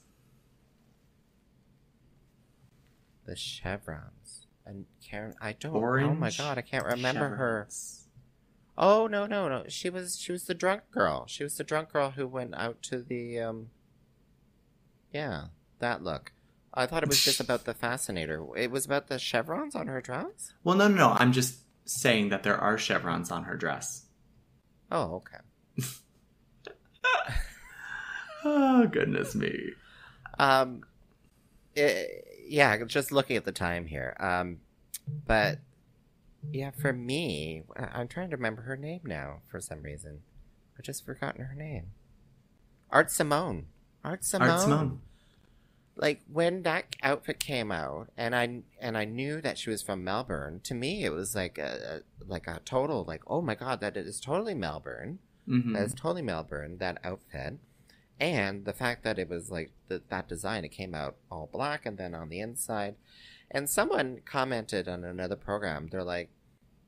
The 3.24 3.36
chevrons 3.36 4.46
and 4.66 4.86
Karen. 5.02 5.34
I 5.40 5.52
don't. 5.52 5.76
oh 5.76 6.14
my 6.14 6.30
god, 6.30 6.58
I 6.58 6.62
can't 6.62 6.84
remember 6.84 7.36
her. 7.36 7.68
Oh 8.76 9.06
no 9.06 9.26
no 9.26 9.48
no! 9.48 9.64
She 9.68 9.90
was 9.90 10.18
she 10.18 10.32
was 10.32 10.44
the 10.44 10.54
drunk 10.54 10.82
girl. 10.90 11.26
She 11.26 11.44
was 11.44 11.56
the 11.56 11.64
drunk 11.64 11.92
girl 11.92 12.10
who 12.10 12.26
went 12.26 12.54
out 12.54 12.82
to 12.84 12.98
the 12.98 13.38
um. 13.40 13.70
Yeah, 15.12 15.46
that 15.78 16.02
look. 16.02 16.32
I 16.74 16.86
thought 16.86 17.02
it 17.02 17.08
was 17.08 17.22
just 17.22 17.38
about 17.38 17.64
the 17.64 17.74
fascinator. 17.74 18.46
It 18.56 18.70
was 18.70 18.86
about 18.86 19.08
the 19.08 19.18
chevrons 19.18 19.74
on 19.74 19.88
her 19.88 20.00
dress. 20.00 20.54
Well, 20.64 20.74
no, 20.74 20.88
no, 20.88 20.96
no. 20.96 21.10
I'm 21.10 21.32
just 21.32 21.58
saying 21.84 22.30
that 22.30 22.44
there 22.44 22.56
are 22.56 22.78
chevrons 22.78 23.30
on 23.30 23.44
her 23.44 23.56
dress. 23.56 24.01
Oh 24.92 25.22
okay. 25.22 25.38
Oh 28.44 28.86
goodness 28.86 29.34
me. 29.36 29.70
Um, 30.38 30.82
eh, 31.76 32.06
yeah, 32.48 32.76
just 32.84 33.12
looking 33.12 33.36
at 33.36 33.44
the 33.44 33.52
time 33.52 33.86
here. 33.86 34.16
Um, 34.18 34.58
but 35.26 35.58
yeah, 36.50 36.70
for 36.70 36.92
me, 36.92 37.62
I'm 37.76 38.08
trying 38.08 38.30
to 38.30 38.36
remember 38.36 38.62
her 38.62 38.76
name 38.76 39.02
now 39.04 39.42
for 39.48 39.60
some 39.60 39.82
reason. 39.82 40.22
I've 40.76 40.84
just 40.84 41.06
forgotten 41.06 41.44
her 41.44 41.54
name. 41.54 41.92
Art 42.90 43.10
Simone. 43.10 43.66
Art 44.04 44.24
Simone. 44.24 44.50
Art 44.50 44.60
Simone. 44.60 45.00
Like 45.94 46.22
when 46.30 46.62
that 46.62 46.96
outfit 47.02 47.38
came 47.38 47.70
out, 47.70 48.08
and 48.16 48.34
I 48.34 48.62
and 48.80 48.96
I 48.96 49.04
knew 49.04 49.40
that 49.42 49.58
she 49.58 49.70
was 49.70 49.82
from 49.82 50.02
Melbourne. 50.02 50.60
To 50.64 50.74
me, 50.74 51.04
it 51.04 51.12
was 51.12 51.34
like 51.34 51.58
a, 51.58 52.02
a 52.20 52.24
like 52.24 52.46
a 52.46 52.60
total 52.64 53.04
like, 53.04 53.22
oh 53.26 53.42
my 53.42 53.54
god, 53.54 53.80
that 53.80 53.96
is 53.96 54.20
totally 54.20 54.54
Melbourne. 54.54 55.18
Mhm. 55.48 55.74
That's 55.74 55.92
totally 55.94 56.22
Melbourne, 56.22 56.78
that 56.78 56.98
outfit. 57.04 57.58
And 58.20 58.64
the 58.64 58.72
fact 58.72 59.02
that 59.04 59.18
it 59.18 59.28
was 59.28 59.50
like 59.50 59.72
the, 59.88 60.00
that 60.08 60.28
design, 60.28 60.64
it 60.64 60.68
came 60.70 60.94
out 60.94 61.16
all 61.30 61.48
black 61.52 61.84
and 61.84 61.98
then 61.98 62.14
on 62.14 62.28
the 62.28 62.40
inside. 62.40 62.94
And 63.50 63.68
someone 63.68 64.20
commented 64.24 64.88
on 64.88 65.04
another 65.04 65.36
program, 65.36 65.88
they're 65.90 66.04
like, 66.04 66.30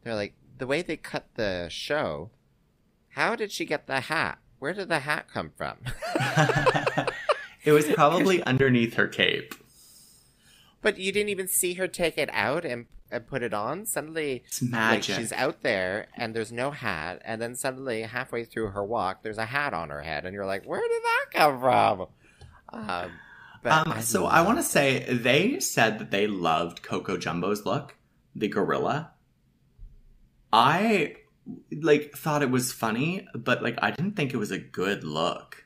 they're 0.02 0.14
like, 0.14 0.34
the 0.57 0.66
way 0.66 0.80
they 0.80 0.96
cut 0.96 1.26
the 1.34 1.68
show, 1.68 2.30
how 3.11 3.34
did 3.36 3.50
she 3.50 3.64
get 3.64 3.86
the 3.86 4.00
hat? 4.00 4.38
Where 4.61 4.72
did 4.72 4.88
the 4.88 5.00
hat 5.00 5.26
come 5.32 5.50
from? 5.57 5.78
it 7.64 7.72
was 7.72 7.86
probably 7.94 8.42
underneath 8.44 8.94
her 8.94 9.08
cape. 9.08 9.54
but 10.82 10.98
you 10.98 11.12
didn't 11.12 11.30
even 11.30 11.48
see 11.48 11.74
her 11.74 11.88
take 11.88 12.18
it 12.18 12.28
out 12.32 12.64
and, 12.64 12.86
and 13.10 13.26
put 13.26 13.42
it 13.42 13.54
on. 13.54 13.86
Suddenly, 13.86 14.42
It's 14.46 14.62
like 14.62 14.70
magic. 14.70 15.16
she's 15.16 15.32
out 15.32 15.62
there 15.62 16.08
and 16.16 16.34
there's 16.34 16.52
no 16.52 16.70
hat, 16.70 17.22
and 17.24 17.40
then 17.40 17.54
suddenly 17.54 18.02
halfway 18.02 18.44
through 18.44 18.68
her 18.68 18.84
walk, 18.84 19.22
there's 19.22 19.38
a 19.38 19.46
hat 19.46 19.72
on 19.74 19.90
her 19.90 20.02
head, 20.02 20.24
and 20.26 20.34
you're 20.34 20.46
like, 20.46 20.64
where 20.64 20.80
did 20.82 21.02
that 21.02 21.26
come 21.32 21.60
from? 21.60 22.06
Um, 22.72 23.10
but 23.62 23.86
Um, 23.86 24.00
so 24.02 24.26
I 24.26 24.42
want 24.42 24.58
to 24.58 24.62
say 24.64 25.04
they 25.12 25.58
said 25.60 25.98
that 25.98 26.10
they 26.10 26.26
loved 26.26 26.82
Coco 26.82 27.16
Jumbo's 27.16 27.64
look, 27.64 27.96
the 28.34 28.48
gorilla. 28.48 29.12
I 30.52 31.16
like 31.72 32.12
thought 32.16 32.42
it 32.42 32.50
was 32.50 32.72
funny, 32.72 33.26
but 33.34 33.62
like 33.62 33.76
I 33.82 33.90
didn't 33.90 34.16
think 34.16 34.32
it 34.34 34.36
was 34.38 34.50
a 34.50 34.58
good 34.58 35.04
look. 35.04 35.63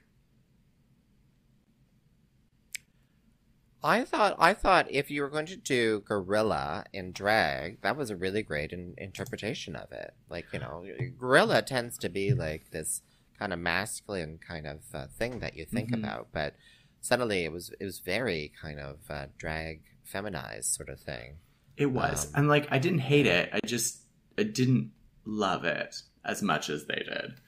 I 3.88 4.04
thought 4.04 4.36
I 4.38 4.52
thought 4.54 4.86
if 4.90 5.10
you 5.10 5.22
were 5.22 5.30
going 5.30 5.46
to 5.46 5.56
do 5.56 6.00
gorilla 6.00 6.84
in 6.92 7.12
drag, 7.12 7.80
that 7.80 7.96
was 7.96 8.10
a 8.10 8.16
really 8.16 8.42
great 8.42 8.70
in, 8.72 8.94
interpretation 8.98 9.74
of 9.74 9.90
it. 9.92 10.12
Like 10.28 10.46
you 10.52 10.58
know, 10.60 10.84
gorilla 11.18 11.62
tends 11.62 11.96
to 11.98 12.08
be 12.08 12.34
like 12.34 12.70
this 12.70 13.02
kind 13.38 13.52
of 13.52 13.58
masculine 13.58 14.38
kind 14.46 14.66
of 14.66 14.80
uh, 14.92 15.06
thing 15.18 15.38
that 15.40 15.56
you 15.56 15.64
think 15.64 15.90
Mhm. 15.90 15.98
about, 16.00 16.28
but 16.32 16.54
suddenly 17.00 17.44
it 17.44 17.52
was 17.52 17.70
it 17.80 17.84
was 17.84 18.00
very 18.00 18.52
kind 18.60 18.78
of 18.78 18.96
uh, 19.08 19.26
drag 19.38 19.80
feminized 20.04 20.68
sort 20.74 20.88
of 20.88 21.00
thing. 21.00 21.38
It 21.76 21.86
was, 21.86 22.26
Um, 22.26 22.32
and 22.34 22.48
like 22.48 22.66
I 22.70 22.78
didn't 22.78 23.00
hate 23.12 23.26
it. 23.26 23.48
I 23.52 23.60
just 23.64 24.02
I 24.36 24.42
didn't 24.42 24.90
love 25.24 25.64
it 25.64 26.02
as 26.24 26.42
much 26.42 26.68
as 26.68 26.86
they 26.86 27.02
did. 27.08 27.40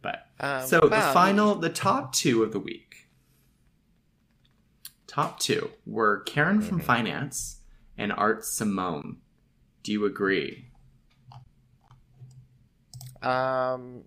But 0.00 0.26
Um, 0.40 0.66
so 0.66 0.80
the 0.80 1.00
final, 1.12 1.54
the 1.54 1.70
top 1.70 2.12
two 2.14 2.42
of 2.42 2.52
the 2.52 2.60
week. 2.60 3.03
Top 5.06 5.38
two 5.38 5.70
were 5.86 6.20
Karen 6.20 6.60
from 6.60 6.80
Mhm. 6.80 6.84
Finance 6.84 7.60
and 7.96 8.12
Art 8.12 8.44
Simone. 8.44 9.18
Do 9.82 9.92
you 9.92 10.04
agree? 10.04 10.70
Um. 13.22 14.04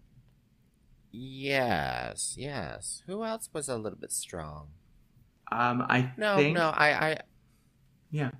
Yes, 1.11 2.35
yes. 2.37 3.01
Who 3.07 3.23
else 3.23 3.49
was 3.53 3.69
a 3.69 3.77
little 3.77 3.97
bit 3.97 4.11
strong? 4.11 4.67
Um, 5.51 5.81
I 5.87 6.13
No, 6.17 6.35
think 6.35 6.55
no. 6.55 6.69
I, 6.69 7.09
I, 7.11 7.17
yeah. 8.11 8.31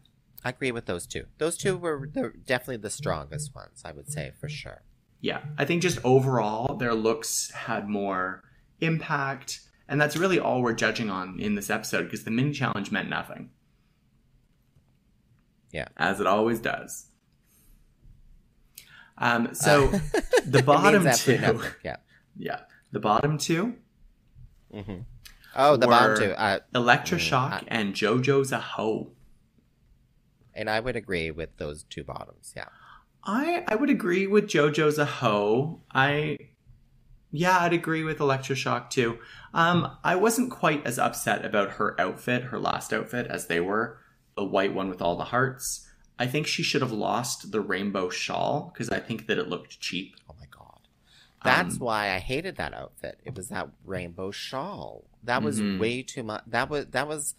I 0.43 0.49
agree 0.49 0.71
with 0.71 0.85
those 0.85 1.07
two. 1.07 1.25
Those 1.39 1.57
two 1.57 1.77
were 1.77 2.07
the, 2.11 2.33
definitely 2.45 2.77
the 2.77 2.89
strongest 2.91 3.55
ones. 3.55 3.81
I 3.85 3.93
would 3.93 4.11
say 4.11 4.31
for 4.39 4.49
sure. 4.49 4.83
Yeah, 5.21 5.41
I 5.57 5.65
think 5.65 5.81
just 5.81 5.99
overall 6.03 6.75
their 6.75 6.93
looks 6.93 7.49
had 7.51 7.87
more 7.89 8.43
impact, 8.81 9.61
and 9.89 9.99
that's 10.01 10.17
really 10.17 10.39
all 10.39 10.61
we're 10.61 10.73
judging 10.73 11.09
on 11.09 11.39
in 11.39 11.55
this 11.55 11.69
episode 11.69 12.03
because 12.03 12.23
the 12.23 12.31
mini 12.31 12.51
challenge 12.51 12.91
meant 12.91 13.09
nothing. 13.09 13.49
Yeah. 15.71 15.88
as 15.97 16.19
it 16.21 16.27
always 16.27 16.59
does. 16.59 17.07
Um, 19.17 19.53
so 19.53 19.89
Uh, 19.89 19.99
the 20.45 20.63
bottom 20.63 21.03
two, 21.15 21.38
nothing. 21.38 21.71
Yeah. 21.83 21.97
yeah, 22.38 22.59
the 22.91 22.99
bottom 22.99 23.38
two, 23.38 23.75
mm-hmm. 24.73 24.99
Oh, 25.55 25.75
the 25.75 25.88
bottom 25.88 26.17
two. 26.19 26.31
Uh, 26.31 26.59
Electra 26.75 27.17
Shock 27.17 27.63
Mm, 27.63 27.67
and 27.69 27.93
JoJo 27.95 28.41
Zaho. 28.45 29.09
and 30.53 30.69
I 30.69 30.79
would 30.79 30.95
agree 30.95 31.31
with 31.31 31.57
those 31.57 31.83
two 31.83 32.03
bottoms. 32.03 32.53
Yeah. 32.55 32.65
I 33.23 33.63
I 33.67 33.75
would 33.75 33.89
agree 33.89 34.27
with 34.27 34.45
JoJo 34.47 34.89
Zaho. 34.99 35.79
I 35.91 36.38
yeah, 37.32 37.59
I'd 37.59 37.73
agree 37.73 38.03
with 38.03 38.19
Electra 38.19 38.55
Shock 38.55 38.89
too. 38.89 39.19
Um, 39.53 39.97
I 40.03 40.15
wasn't 40.15 40.51
quite 40.51 40.86
as 40.86 40.97
upset 40.99 41.43
about 41.45 41.71
her 41.73 41.99
outfit, 41.99 42.45
her 42.45 42.59
last 42.59 42.93
outfit, 42.93 43.28
as 43.28 43.47
they 43.47 43.59
were. 43.59 43.99
The 44.36 44.43
white 44.45 44.73
one 44.73 44.89
with 44.89 45.01
all 45.01 45.15
the 45.17 45.25
hearts. 45.25 45.89
I 46.19 46.28
think 46.28 46.47
she 46.47 46.63
should 46.63 46.82
have 46.82 46.91
lost 46.91 47.51
the 47.51 47.61
rainbow 47.61 48.09
shawl 48.09 48.71
because 48.73 48.89
I 48.89 48.99
think 48.99 49.28
that 49.28 49.38
it 49.38 49.47
looked 49.49 49.80
cheap. 49.80 50.15
Oh 50.30 50.36
my 50.39 50.45
god. 50.51 50.80
That's 51.43 51.75
Um, 51.75 51.80
why 51.80 52.11
I 52.13 52.19
hated 52.19 52.55
that 52.57 52.73
outfit. 52.73 53.19
It 53.23 53.36
was 53.36 53.49
that 53.49 53.69
rainbow 53.86 54.32
shawl. 54.32 55.05
That 55.23 55.43
was 55.43 55.59
Mhm. 55.59 55.80
way 55.80 56.03
too 56.03 56.23
much. 56.23 56.43
That 56.47 56.69
was 56.69 56.88
that 56.88 57.07
was 57.07 57.36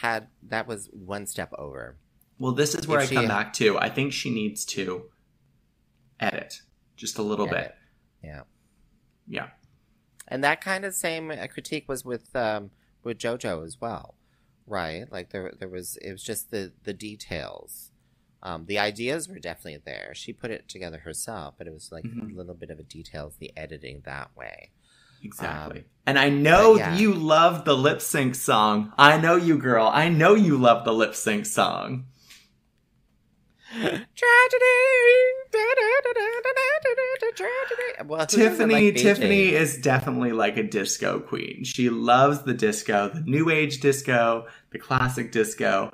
had 0.00 0.28
that 0.42 0.66
was 0.68 0.88
one 0.92 1.26
step 1.26 1.52
over. 1.58 1.96
Well, 2.38 2.52
this 2.52 2.74
is 2.74 2.86
where 2.86 3.00
If 3.00 3.10
I 3.12 3.14
come 3.16 3.28
back 3.28 3.52
to. 3.54 3.78
I 3.78 3.88
think 3.90 4.12
she 4.12 4.30
needs 4.30 4.64
to 4.66 5.10
edit 6.18 6.62
just 6.96 7.18
a 7.18 7.22
little 7.22 7.46
Edit. 7.48 7.58
bit. 7.58 7.74
Yeah. 8.28 8.42
Yeah. 9.30 9.48
And 10.28 10.44
that 10.44 10.60
kind 10.60 10.84
of 10.84 10.94
same 10.94 11.30
uh, 11.30 11.46
critique 11.46 11.88
was 11.88 12.04
with 12.04 12.34
um, 12.36 12.70
with 13.02 13.18
JoJo 13.18 13.64
as 13.64 13.80
well, 13.80 14.14
right? 14.66 15.10
Like 15.10 15.30
there 15.30 15.52
there 15.58 15.68
was 15.68 15.96
it 16.02 16.12
was 16.12 16.22
just 16.22 16.50
the 16.50 16.72
the 16.84 16.92
details. 16.92 17.90
Um, 18.42 18.64
the 18.66 18.78
ideas 18.78 19.28
were 19.28 19.38
definitely 19.38 19.82
there. 19.84 20.12
She 20.14 20.32
put 20.32 20.50
it 20.50 20.68
together 20.68 20.98
herself, 20.98 21.54
but 21.58 21.66
it 21.66 21.72
was 21.74 21.92
like 21.92 22.04
Mhm. 22.04 22.32
a 22.32 22.36
little 22.36 22.54
bit 22.54 22.70
of 22.70 22.78
a 22.78 22.82
details, 22.82 23.36
the 23.38 23.52
editing 23.56 24.02
that 24.06 24.34
way. 24.36 24.70
Exactly. 25.22 25.80
Um, 25.80 25.84
and 26.06 26.18
I 26.18 26.30
know 26.30 26.76
yeah. 26.76 26.96
you 26.96 27.12
love 27.12 27.66
the 27.66 27.76
lip 27.76 28.00
sync 28.00 28.34
song. 28.34 28.92
I 28.96 29.18
know 29.18 29.36
you, 29.36 29.58
girl. 29.58 29.90
I 29.92 30.08
know 30.08 30.34
you 30.34 30.56
love 30.56 30.84
the 30.86 30.94
lip 30.94 31.14
sync 31.14 31.44
song. 31.44 32.06
Tragedy. 33.70 34.00
Well, 38.06 38.26
Tyffanie 38.26 38.72
like 38.72 38.94
Tyffanie 38.94 39.52
is 39.52 39.78
definitely 39.78 40.32
like 40.32 40.56
a 40.56 40.62
disco 40.62 41.20
queen. 41.20 41.64
She 41.64 41.90
loves 41.90 42.42
the 42.42 42.54
disco, 42.54 43.10
the 43.10 43.20
new 43.20 43.50
age 43.50 43.80
disco, 43.80 44.46
the 44.70 44.78
classic 44.78 45.30
disco. 45.32 45.92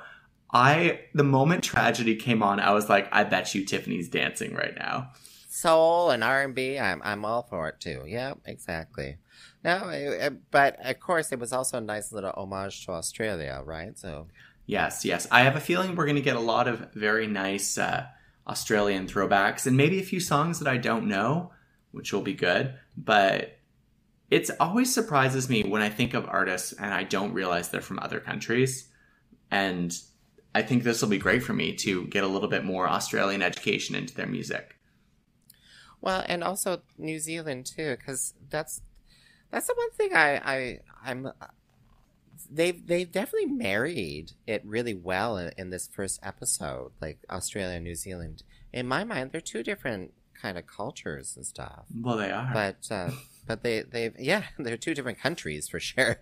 I 0.53 1.01
the 1.15 1.25
moment 1.25 1.65
tragedy 1.65 2.17
came 2.17 2.43
on, 2.43 2.61
I 2.61 2.73
was 2.73 2.89
like, 2.89 3.09
I 3.13 3.25
bet 3.25 3.55
you 3.55 3.65
Tyffanie's 3.65 4.09
dancing 4.09 4.55
right 4.55 4.75
now. 4.79 5.11
soul 5.49 6.11
and 6.11 6.23
R 6.23 6.43
and 6.43 6.55
B. 6.55 6.79
I'm 6.79 7.03
I'm 7.05 7.25
all 7.25 7.43
for 7.43 7.69
it 7.69 7.81
too. 7.81 8.05
Yeah, 8.07 8.35
exactly. 8.47 9.17
No, 9.65 9.89
it- 9.89 10.21
it- 10.23 10.51
but 10.51 10.77
of 10.85 11.01
course, 11.01 11.33
it 11.33 11.39
was 11.41 11.53
also 11.53 11.79
a 11.79 11.81
nice 11.81 12.13
little 12.13 12.33
homage 12.37 12.87
to 12.87 12.93
Australia, 12.93 13.61
right? 13.65 13.99
So 13.99 14.29
Yes, 14.67 15.05
yes. 15.05 15.27
I 15.31 15.43
have 15.43 15.57
a 15.57 15.61
feeling 15.61 15.95
we're 15.95 16.07
going 16.07 16.17
to 16.17 16.23
get 16.23 16.37
a 16.37 16.41
lot 16.41 16.67
of 16.67 16.93
very 16.93 17.27
nice 17.27 17.79
uh, 17.79 18.07
Australian 18.47 19.07
throwbacks 19.07 19.67
and 19.67 19.77
maybe 19.77 20.01
a 20.01 20.05
few 20.05 20.21
songs 20.21 20.59
that 20.59 20.69
I 20.69 20.77
don't 20.77 21.07
know, 21.07 21.53
which 21.93 22.13
will 22.13 22.23
be 22.23 22.35
good. 22.35 22.75
But 22.97 23.59
it 24.31 24.51
always 24.59 24.93
surprises 24.93 25.49
me 25.49 25.63
when 25.63 25.83
I 25.83 25.89
think 25.89 26.15
of 26.15 26.27
artists 26.27 26.73
and 26.73 26.93
I 26.93 27.05
don't 27.05 27.33
realize 27.33 27.69
they're 27.69 27.81
from 27.81 28.01
other 28.01 28.19
countries. 28.19 28.89
And 29.53 29.97
I 30.55 30.63
think 30.63 30.83
this 30.83 31.01
will 31.01 31.11
be 31.11 31.19
great 31.19 31.45
for 31.45 31.53
me 31.53 31.75
to 31.77 32.07
get 32.07 32.25
a 32.25 32.29
little 32.29 32.49
bit 32.49 32.65
more 32.65 32.89
Australian 32.89 33.43
education 33.43 33.95
into 33.95 34.15
their 34.15 34.27
music. 34.27 34.77
Well, 36.01 36.25
and 36.27 36.43
also 36.43 36.83
New 36.99 37.19
Zealand 37.19 37.67
too, 37.67 37.97
because 37.97 38.35
that's 38.51 38.81
that's 39.51 39.67
the 39.67 39.75
one 39.77 39.91
thing 39.93 40.15
I 40.15 40.37
I 40.37 40.79
I'm 41.05 41.31
they've 42.51 42.87
they've 42.87 43.11
definitely 43.11 43.47
married 43.53 44.33
it 44.47 44.63
really 44.65 44.95
well 44.95 45.37
in, 45.37 45.53
in 45.57 45.71
this 45.71 45.89
first 45.89 46.21
episode, 46.23 46.93
like 47.01 47.19
Australia 47.31 47.77
and 47.77 47.85
New 47.85 47.95
Zealand. 47.95 48.43
In 48.73 48.87
my 48.87 49.05
mind, 49.05 49.33
they're 49.33 49.41
two 49.41 49.63
different 49.63 50.13
kind 50.41 50.59
of 50.59 50.67
cultures 50.67 51.35
and 51.37 51.47
stuff, 51.47 51.85
Well, 51.99 52.17
they 52.17 52.31
are. 52.31 52.51
but 52.53 52.87
uh, 52.91 53.11
but 53.47 53.63
they 53.63 53.83
they've 53.83 54.15
yeah 54.19 54.45
they're 54.59 54.77
two 54.77 54.95
different 54.95 55.19
countries 55.21 55.69
for 55.69 55.81
sure. 55.81 56.19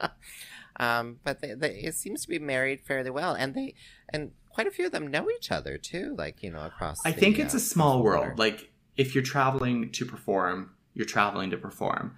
um, 0.76 1.18
but 1.24 1.40
they, 1.40 1.54
they 1.54 1.70
it 1.80 1.94
seems 1.94 2.22
to 2.22 2.28
be 2.28 2.38
married 2.38 2.80
fairly 2.80 3.10
well, 3.10 3.34
and 3.34 3.54
they 3.54 3.74
and 4.10 4.32
quite 4.50 4.66
a 4.66 4.70
few 4.70 4.86
of 4.86 4.92
them 4.92 5.06
know 5.06 5.28
each 5.30 5.50
other 5.50 5.78
too, 5.78 6.14
like 6.16 6.42
you 6.42 6.50
know 6.50 6.64
across. 6.64 7.04
I 7.04 7.12
the, 7.12 7.20
think 7.20 7.38
it's 7.38 7.54
uh, 7.54 7.58
a 7.58 7.60
small 7.60 8.02
world. 8.02 8.38
Like 8.38 8.70
if 8.96 9.14
you're 9.14 9.24
traveling 9.24 9.90
to 9.92 10.04
perform, 10.04 10.70
you're 10.94 11.06
traveling 11.06 11.50
to 11.50 11.56
perform, 11.56 12.16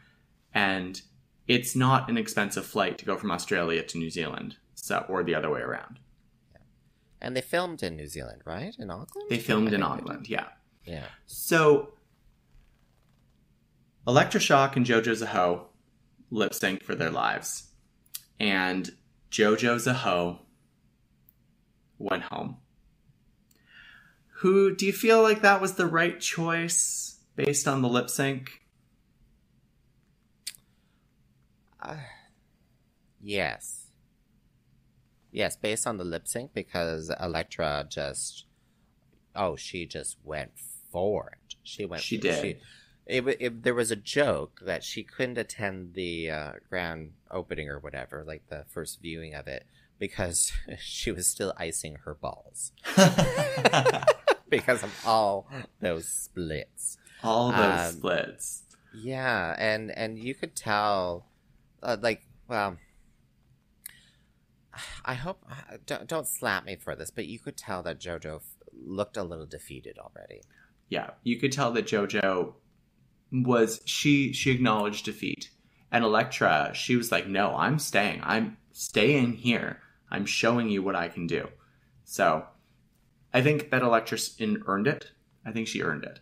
and 0.52 1.00
it's 1.46 1.76
not 1.76 2.08
an 2.08 2.16
expensive 2.16 2.64
flight 2.64 2.98
to 2.98 3.04
go 3.04 3.16
from 3.16 3.30
Australia 3.30 3.82
to 3.82 3.98
New 3.98 4.10
Zealand, 4.10 4.56
so 4.74 5.04
or 5.08 5.22
the 5.22 5.34
other 5.34 5.50
way 5.50 5.60
around. 5.60 5.98
Yeah. 6.52 6.60
And 7.20 7.36
they 7.36 7.42
filmed 7.42 7.82
in 7.82 7.96
New 7.96 8.06
Zealand, 8.06 8.42
right? 8.44 8.74
In 8.78 8.90
Auckland? 8.90 9.28
They 9.28 9.38
filmed 9.38 9.72
in 9.72 9.82
Auckland, 9.82 10.28
yeah. 10.28 10.46
Yeah. 10.84 11.06
So 11.26 11.94
Electra 14.06 14.40
Shock 14.40 14.76
and 14.76 14.86
JoJo 14.86 15.22
Zaho 15.22 15.66
lip 16.30 16.54
sync 16.54 16.82
for 16.82 16.94
their 16.94 17.10
lives, 17.10 17.70
and 18.40 18.90
JoJo 19.30 19.76
Zaho 19.76 20.40
went 21.98 22.24
home. 22.24 22.58
Who 24.38 24.74
do 24.74 24.84
you 24.84 24.92
feel 24.92 25.22
like 25.22 25.42
that 25.42 25.60
was 25.60 25.74
the 25.74 25.86
right 25.86 26.20
choice 26.20 27.18
based 27.36 27.66
on 27.66 27.80
the 27.82 27.88
lip 27.88 28.10
sync? 28.10 28.63
Uh, 31.84 31.96
yes. 33.20 33.86
Yes, 35.30 35.56
based 35.56 35.86
on 35.86 35.96
the 35.98 36.04
lip 36.04 36.28
sync, 36.28 36.54
because 36.54 37.10
Electra 37.20 37.86
just, 37.88 38.44
oh, 39.34 39.56
she 39.56 39.84
just 39.86 40.16
went 40.24 40.52
for 40.92 41.32
it. 41.48 41.56
She 41.64 41.84
went. 41.84 42.02
She 42.02 42.18
did. 42.18 42.58
it, 43.06 43.26
it, 43.40 43.62
there 43.64 43.74
was 43.74 43.90
a 43.90 43.96
joke 43.96 44.60
that 44.64 44.84
she 44.84 45.02
couldn't 45.02 45.38
attend 45.38 45.94
the 45.94 46.30
uh, 46.30 46.52
grand 46.68 47.12
opening 47.30 47.68
or 47.68 47.78
whatever, 47.80 48.22
like 48.24 48.48
the 48.48 48.64
first 48.68 49.00
viewing 49.02 49.34
of 49.34 49.48
it, 49.48 49.66
because 49.98 50.52
she 50.78 51.10
was 51.10 51.26
still 51.26 51.52
icing 51.56 51.96
her 52.04 52.14
balls 52.14 52.70
because 54.48 54.82
of 54.84 54.92
all 55.04 55.48
those 55.80 56.06
splits. 56.06 56.96
All 57.22 57.50
those 57.50 57.88
Um, 57.90 57.92
splits. 57.96 58.62
Yeah, 58.94 59.56
and 59.58 59.90
and 59.90 60.16
you 60.18 60.34
could 60.36 60.54
tell, 60.54 61.26
uh, 61.84 61.96
like, 62.00 62.22
well, 62.48 62.78
I 65.04 65.14
hope 65.14 65.44
don't 65.86 66.08
don't 66.08 66.26
slap 66.26 66.64
me 66.64 66.76
for 66.76 66.96
this, 66.96 67.10
but 67.10 67.26
you 67.26 67.38
could 67.38 67.56
tell 67.56 67.82
that 67.82 68.00
JoJo 68.00 68.40
looked 68.72 69.16
a 69.16 69.22
little 69.22 69.46
defeated 69.46 69.98
already. 69.98 70.40
Yeah, 70.88 71.10
you 71.22 71.38
could 71.38 71.52
tell 71.52 71.70
that 71.72 71.86
JoJo 71.86 72.54
was 73.32 73.80
she 73.84 74.32
she 74.32 74.50
acknowledged 74.50 75.04
defeat. 75.04 75.50
And 75.90 76.02
Electra, 76.02 76.72
she 76.74 76.96
was 76.96 77.12
like, 77.12 77.28
"No, 77.28 77.54
I'm 77.54 77.78
staying. 77.78 78.20
I'm 78.24 78.56
staying 78.72 79.34
here. 79.34 79.80
I'm 80.10 80.26
showing 80.26 80.68
you 80.68 80.82
what 80.82 80.96
I 80.96 81.08
can 81.08 81.28
do." 81.28 81.48
So, 82.04 82.46
I 83.32 83.42
think 83.42 83.70
that 83.70 83.82
Electra 83.82 84.18
earned 84.66 84.88
it. 84.88 85.12
I 85.46 85.52
think 85.52 85.68
she 85.68 85.82
earned 85.82 86.04
it. 86.04 86.18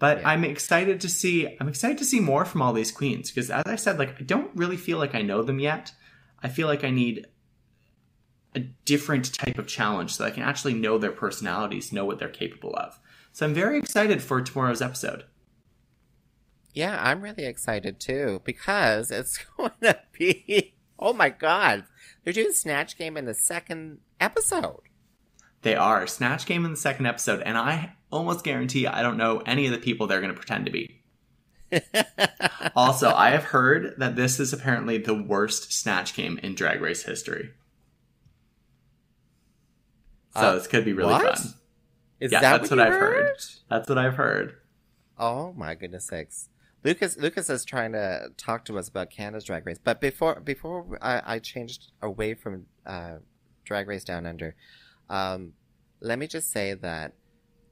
But 0.00 0.18
Yeah. 0.18 0.30
I'm 0.30 0.44
excited 0.44 1.00
to 1.02 1.08
see 1.08 1.56
I'm 1.60 1.68
excited 1.68 1.98
to 1.98 2.04
see 2.04 2.18
more 2.18 2.44
from 2.44 2.62
all 2.62 2.72
these 2.72 2.90
queens 2.90 3.30
because 3.30 3.50
as 3.50 3.62
I 3.66 3.76
said 3.76 4.00
like 4.00 4.20
I 4.20 4.24
don't 4.24 4.50
really 4.56 4.76
feel 4.76 4.98
like 4.98 5.14
I 5.14 5.22
know 5.22 5.42
them 5.44 5.60
yet. 5.60 5.92
I 6.42 6.48
feel 6.48 6.66
like 6.66 6.82
I 6.82 6.90
need 6.90 7.26
a 8.56 8.60
different 8.84 9.32
type 9.32 9.58
of 9.58 9.68
challenge 9.68 10.14
so 10.14 10.24
I 10.24 10.30
can 10.30 10.42
actually 10.42 10.74
know 10.74 10.98
their 10.98 11.12
personalities, 11.12 11.92
know 11.92 12.04
what 12.04 12.18
they're 12.18 12.28
capable 12.28 12.74
of. 12.74 12.98
So 13.30 13.46
I'm 13.46 13.54
very 13.54 13.78
excited 13.78 14.22
for 14.22 14.40
tomorrow's 14.40 14.82
episode. 14.82 15.24
Yeah, 16.72 16.98
I'm 17.00 17.20
really 17.20 17.44
excited 17.44 18.00
too 18.00 18.40
because 18.44 19.10
it's 19.10 19.38
going 19.56 19.72
to 19.82 20.00
be. 20.12 20.74
Oh 20.98 21.12
my 21.12 21.28
god, 21.28 21.84
they're 22.24 22.32
doing 22.32 22.52
Snatch 22.52 22.96
Game 22.98 23.16
in 23.16 23.24
the 23.26 23.34
second 23.34 23.98
episode. 24.20 24.80
They 25.62 25.74
are 25.74 26.06
Snatch 26.06 26.46
Game 26.46 26.64
in 26.64 26.70
the 26.72 26.76
second 26.76 27.06
episode, 27.06 27.42
and 27.42 27.56
I 27.56 27.96
almost 28.10 28.44
guarantee 28.44 28.86
I 28.86 29.02
don't 29.02 29.16
know 29.16 29.38
any 29.46 29.66
of 29.66 29.72
the 29.72 29.78
people 29.78 30.06
they're 30.06 30.20
going 30.20 30.32
to 30.32 30.38
pretend 30.38 30.66
to 30.66 30.72
be. 30.72 30.96
Also, 32.74 33.10
I 33.14 33.30
have 33.30 33.44
heard 33.44 33.94
that 33.98 34.16
this 34.16 34.40
is 34.40 34.52
apparently 34.52 34.98
the 34.98 35.14
worst 35.14 35.72
Snatch 35.72 36.14
Game 36.14 36.38
in 36.42 36.54
Drag 36.54 36.80
Race 36.80 37.04
history. 37.04 37.50
So 40.34 40.40
Uh, 40.40 40.54
this 40.54 40.66
could 40.66 40.84
be 40.84 40.92
really 40.92 41.12
what? 41.12 41.38
fun. 41.38 41.54
Is 42.20 42.32
Yeah, 42.32 42.40
that 42.40 42.58
that's 42.60 42.70
what, 42.70 42.78
what 42.78 42.86
I've 42.88 42.94
heard. 43.00 43.36
That's 43.68 43.88
what 43.88 43.98
I've 43.98 44.14
heard. 44.14 44.56
Oh 45.18 45.52
my 45.54 45.74
goodness 45.74 46.06
sakes. 46.06 46.48
Lucas 46.84 47.16
Lucas 47.18 47.50
is 47.50 47.64
trying 47.64 47.92
to 47.92 48.28
talk 48.36 48.64
to 48.66 48.78
us 48.78 48.88
about 48.88 49.10
Canada's 49.10 49.44
drag 49.44 49.66
race. 49.66 49.78
But 49.82 50.00
before 50.00 50.40
before 50.40 50.98
I, 51.02 51.22
I 51.34 51.38
changed 51.38 51.92
away 52.02 52.34
from 52.34 52.66
uh, 52.86 53.16
drag 53.64 53.86
race 53.88 54.04
down 54.04 54.26
under, 54.26 54.54
um, 55.08 55.52
let 56.00 56.18
me 56.18 56.26
just 56.26 56.50
say 56.50 56.74
that 56.74 57.12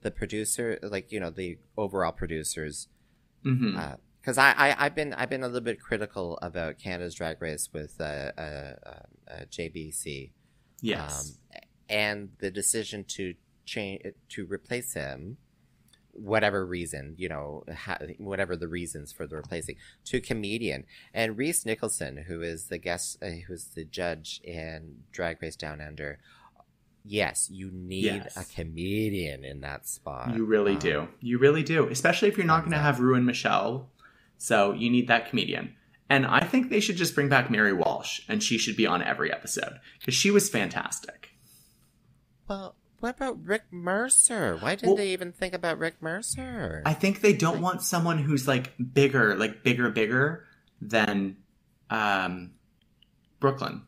the 0.03 0.11
producer 0.11 0.79
like, 0.83 1.13
you 1.13 1.21
know, 1.21 1.31
the 1.31 1.59
overall 1.77 2.13
producers 2.13 2.89
because 3.43 4.39
I, 4.39 4.53
I 4.53 4.77
I've 4.79 4.95
been 4.95 5.15
I've 5.15 5.31
been 5.31 5.43
a 5.43 5.47
little 5.47 5.61
bit 5.61 5.81
critical 5.81 6.39
about 6.43 6.79
Canada's 6.79 7.15
drag 7.15 7.41
race 7.41 7.71
with 7.73 8.01
uh, 8.01 8.33
uh, 8.37 8.75
uh, 8.85 8.91
uh, 9.31 9.41
JBC 9.51 10.33
yes. 10.81 11.39
um, 11.55 11.61
and 11.89 12.29
the 12.39 12.51
decision 12.51 13.05
to 13.09 13.35
change 13.65 14.03
to 14.31 14.47
replace 14.47 14.95
him 14.95 15.39
whatever 16.13 16.67
reason 16.67 17.15
you 17.17 17.29
know 17.29 17.63
ha- 17.73 17.99
whatever 18.19 18.57
the 18.57 18.67
reasons 18.67 19.13
for 19.13 19.27
the 19.27 19.37
replacing 19.37 19.77
to 20.05 20.21
comedian. 20.21 20.85
And 21.15 21.39
Rhys 21.39 21.65
Nicholson 21.65 22.25
who 22.29 22.43
is 22.43 22.65
the 22.65 22.79
guest 22.79 23.19
uh, 23.23 23.29
who's 23.47 23.67
the 23.67 23.85
judge 23.85 24.41
in 24.43 25.05
Drag 25.13 25.41
Race 25.41 25.57
Down 25.57 25.81
Under 25.81 26.19
yes 27.05 27.49
you 27.51 27.71
need 27.73 28.05
Yes. 28.05 28.37
a 28.37 28.45
comedian 28.55 29.45
in 29.45 29.61
that 29.61 29.87
spot 29.89 30.35
You 30.37 30.45
really 30.45 30.75
Um, 30.75 30.79
do. 30.79 31.09
You 31.21 31.39
really 31.39 31.63
do. 31.63 31.89
Especially 31.89 32.29
if 32.29 32.37
you're 32.37 32.47
not 32.47 32.61
going 32.61 32.73
to 32.73 32.79
have 32.79 33.01
Ruin 33.01 33.25
Michelle. 33.25 33.91
So 34.37 34.73
you 34.73 34.91
need 34.91 35.09
that 35.09 35.29
comedian. 35.31 35.75
And 36.11 36.25
I 36.27 36.41
think 36.41 36.71
they 36.71 36.81
should 36.81 36.97
just 36.97 37.15
bring 37.15 37.29
back 37.29 37.51
Mary 37.51 37.73
Walsh, 37.73 38.21
and 38.29 38.43
she 38.43 38.57
should 38.57 38.77
be 38.77 38.87
on 38.87 39.03
every 39.03 39.31
episode 39.33 39.79
because 39.99 40.15
she 40.15 40.31
was 40.31 40.49
fantastic. 40.49 41.31
well 42.49 42.75
what 43.01 43.15
about 43.17 43.45
Rick 43.45 43.65
Mercer 43.71 44.57
why 44.57 44.75
didn't 44.75 44.89
Well- 44.89 44.97
they 44.97 45.13
even 45.13 45.33
think 45.33 45.55
about 45.55 45.79
Rick 45.79 45.97
Mercer 46.01 46.83
I 46.87 46.95
think 46.95 47.21
they 47.21 47.33
don't 47.33 47.61
want 47.61 47.83
someone 47.83 48.19
who's 48.19 48.49
like 48.49 48.73
bigger, 48.93 49.37
like 49.37 49.63
bigger, 49.63 49.89
bigger 49.91 50.47
than 50.81 51.37
um, 51.91 52.53
Brooke 53.41 53.61
Lynn. 53.61 53.83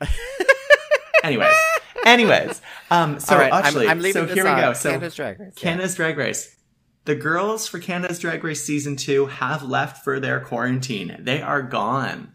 anyways, 1.22 1.54
anyways, 2.06 2.60
um, 2.90 3.20
so 3.20 3.36
right, 3.36 3.52
I'm- 3.52 3.64
actually, 3.64 3.88
I'm, 3.88 4.00
leaving 4.00 4.28
so 4.28 4.34
here 4.34 4.44
we 4.44 4.60
go. 4.60 4.72
So 4.72 4.90
Canada's 4.90 5.14
Drag 5.14 5.40
Race 5.40 5.52
yeah. 5.56 5.62
Canada's 5.62 5.94
Drag 5.94 6.16
Race. 6.16 6.56
The 7.04 7.14
girls 7.16 7.66
for 7.66 7.80
Canada's 7.80 8.18
Drag 8.20 8.44
Race 8.44 8.62
season 8.64 8.96
two 8.96 9.26
have 9.26 9.62
left 9.62 10.04
for 10.04 10.20
their 10.20 10.40
quarantine. 10.40 11.16
They 11.18 11.42
are 11.42 11.62
gone. 11.62 12.32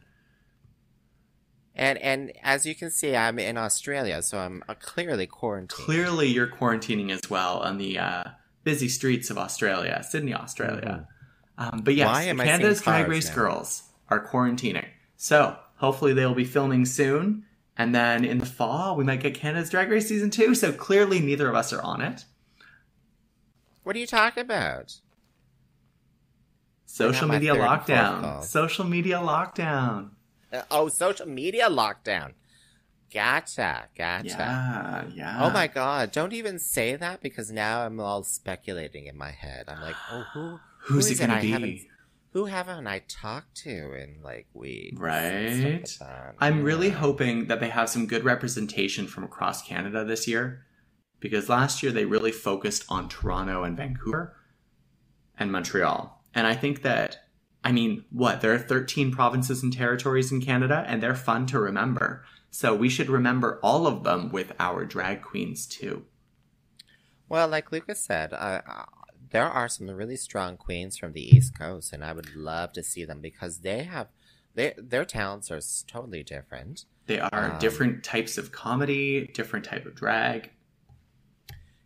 And 1.74 2.00
and 2.00 2.34
as 2.42 2.66
you 2.66 2.76
can 2.76 2.90
see, 2.90 3.16
I'm 3.16 3.38
in 3.38 3.58
Australia, 3.58 4.22
so 4.24 4.40
I'm 4.40 4.64
uh, 4.68 4.74
clearly 4.74 5.28
quarantined. 5.28 5.70
Clearly, 5.70 6.28
you're 6.28 6.48
quarantining 6.48 7.12
as 7.12 7.30
well 7.30 7.60
on 7.60 7.78
the 7.78 8.00
uh, 8.00 8.24
busy 8.64 8.90
streets 8.90 9.30
of 9.30 9.38
Australia, 9.38 10.04
Sydney, 10.04 10.34
Australia. 10.34 11.08
Um, 11.58 11.82
but 11.84 11.96
yes, 11.96 12.26
Canada's 12.26 12.82
Drag 12.82 13.08
Race 13.08 13.30
now? 13.30 13.36
girls 13.36 13.84
are 14.10 14.26
quarantining. 14.26 14.88
So 15.16 15.58
hopefully 15.78 16.14
they 16.14 16.26
will 16.26 16.36
be 16.36 16.46
filming 16.46 16.86
soon. 16.86 17.46
And 17.78 17.94
then 17.94 18.26
in 18.26 18.40
the 18.40 18.46
fall, 18.46 18.96
we 18.96 19.04
might 19.04 19.20
get 19.22 19.36
Canada's 19.36 19.70
Drag 19.70 19.90
Race 19.90 20.08
season 20.08 20.30
two. 20.30 20.56
So 20.56 20.72
clearly, 20.72 21.20
neither 21.20 21.48
of 21.48 21.56
us 21.56 21.72
are 21.72 21.82
on 21.82 22.02
it. 22.02 22.26
What 23.84 23.96
are 23.96 24.00
you 24.00 24.08
talking 24.08 24.42
about? 24.42 24.96
Social 26.86 27.28
media 27.28 27.54
third 27.54 27.62
and 27.62 27.86
fourth 27.86 27.88
lockdown. 27.88 28.44
Social 28.44 28.86
media 28.86 29.18
lockdown. 29.18 30.10
Uh, 30.52 30.62
oh, 30.72 30.88
social 30.88 31.28
media 31.28 31.70
lockdown. 31.70 32.34
Gotcha, 33.14 33.86
gotcha. 33.98 34.28
Yeah, 34.28 35.04
yeah. 35.14 35.40
Oh 35.42 35.50
my 35.50 35.68
god! 35.68 36.12
Don't 36.12 36.34
even 36.34 36.60
say 36.60 36.96
that 36.96 37.22
because 37.22 37.52
now 37.52 37.86
I'm 37.86 38.00
all 38.00 38.24
speculating 38.24 39.06
in 39.06 39.18
my 39.18 39.32
head. 39.32 39.66
I'm 39.68 39.82
like, 39.82 39.96
oh, 40.12 40.26
who? 40.34 40.60
Who's 40.82 41.08
who 41.08 41.14
it 41.14 41.20
gonna 41.20 41.36
I 41.36 41.42
be? 41.42 41.90
Who 42.38 42.46
haven't 42.46 42.86
I 42.86 43.00
talked 43.08 43.58
to 43.64 43.94
in 43.94 44.20
like 44.22 44.46
weeks? 44.54 44.96
Right. 45.00 45.82
Like. 46.00 46.36
I'm 46.38 46.62
really 46.62 46.92
hoping 46.92 47.48
that 47.48 47.60
they 47.60 47.70
have 47.70 47.90
some 47.90 48.06
good 48.06 48.24
representation 48.24 49.08
from 49.08 49.24
across 49.24 49.64
Canada 49.64 50.06
this 50.06 50.28
year 50.28 50.64
because 51.20 51.50
last 51.50 51.82
year 51.82 51.92
they 51.92 52.06
really 52.06 52.32
focused 52.32 52.86
on 52.90 53.10
Toronto 53.10 53.64
and 53.64 53.76
Vancouver 53.76 54.38
and 55.40 55.52
Montreal. 55.52 56.24
And 56.36 56.46
I 56.46 56.54
think 56.54 56.84
that, 56.84 57.18
I 57.64 57.72
mean, 57.72 58.06
what? 58.12 58.42
There 58.42 58.54
are 58.54 58.60
13 58.60 59.12
provinces 59.12 59.64
and 59.64 59.74
territories 59.74 60.32
in 60.32 60.40
Canada 60.40 60.86
and 60.88 61.02
they're 61.02 61.16
fun 61.16 61.48
to 61.48 61.60
remember. 61.60 62.24
So 62.52 62.76
we 62.76 62.88
should 62.88 63.10
remember 63.10 63.60
all 63.64 63.88
of 63.88 64.04
them 64.04 64.32
with 64.32 64.52
our 64.60 64.86
drag 64.86 65.24
queens 65.24 65.66
too. 65.66 66.06
Well, 67.30 67.48
like 67.48 67.72
Lucas 67.72 68.06
said, 68.06 68.32
there 69.32 69.46
are 69.46 69.68
some 69.68 69.90
really 69.90 70.16
strong 70.16 70.58
queens 70.58 70.98
from 70.98 71.14
the 71.14 71.36
East 71.36 71.58
Coast, 71.58 71.94
and 71.94 72.04
I 72.04 72.14
would 72.14 72.36
love 72.36 72.74
to 72.74 72.84
see 72.84 73.06
them 73.06 73.22
because 73.22 73.60
they 73.60 73.84
have 73.84 74.08
they, 74.56 74.74
their 74.76 75.06
talents 75.06 75.52
are 75.52 75.60
totally 75.88 76.24
different. 76.24 76.86
They 77.06 77.20
are 77.20 77.52
Um, 77.52 77.60
different 77.60 78.04
types 78.04 78.40
of 78.40 78.52
comedy, 78.52 79.28
different 79.34 79.66
type 79.66 79.86
of 79.86 79.94
drag. 79.94 80.50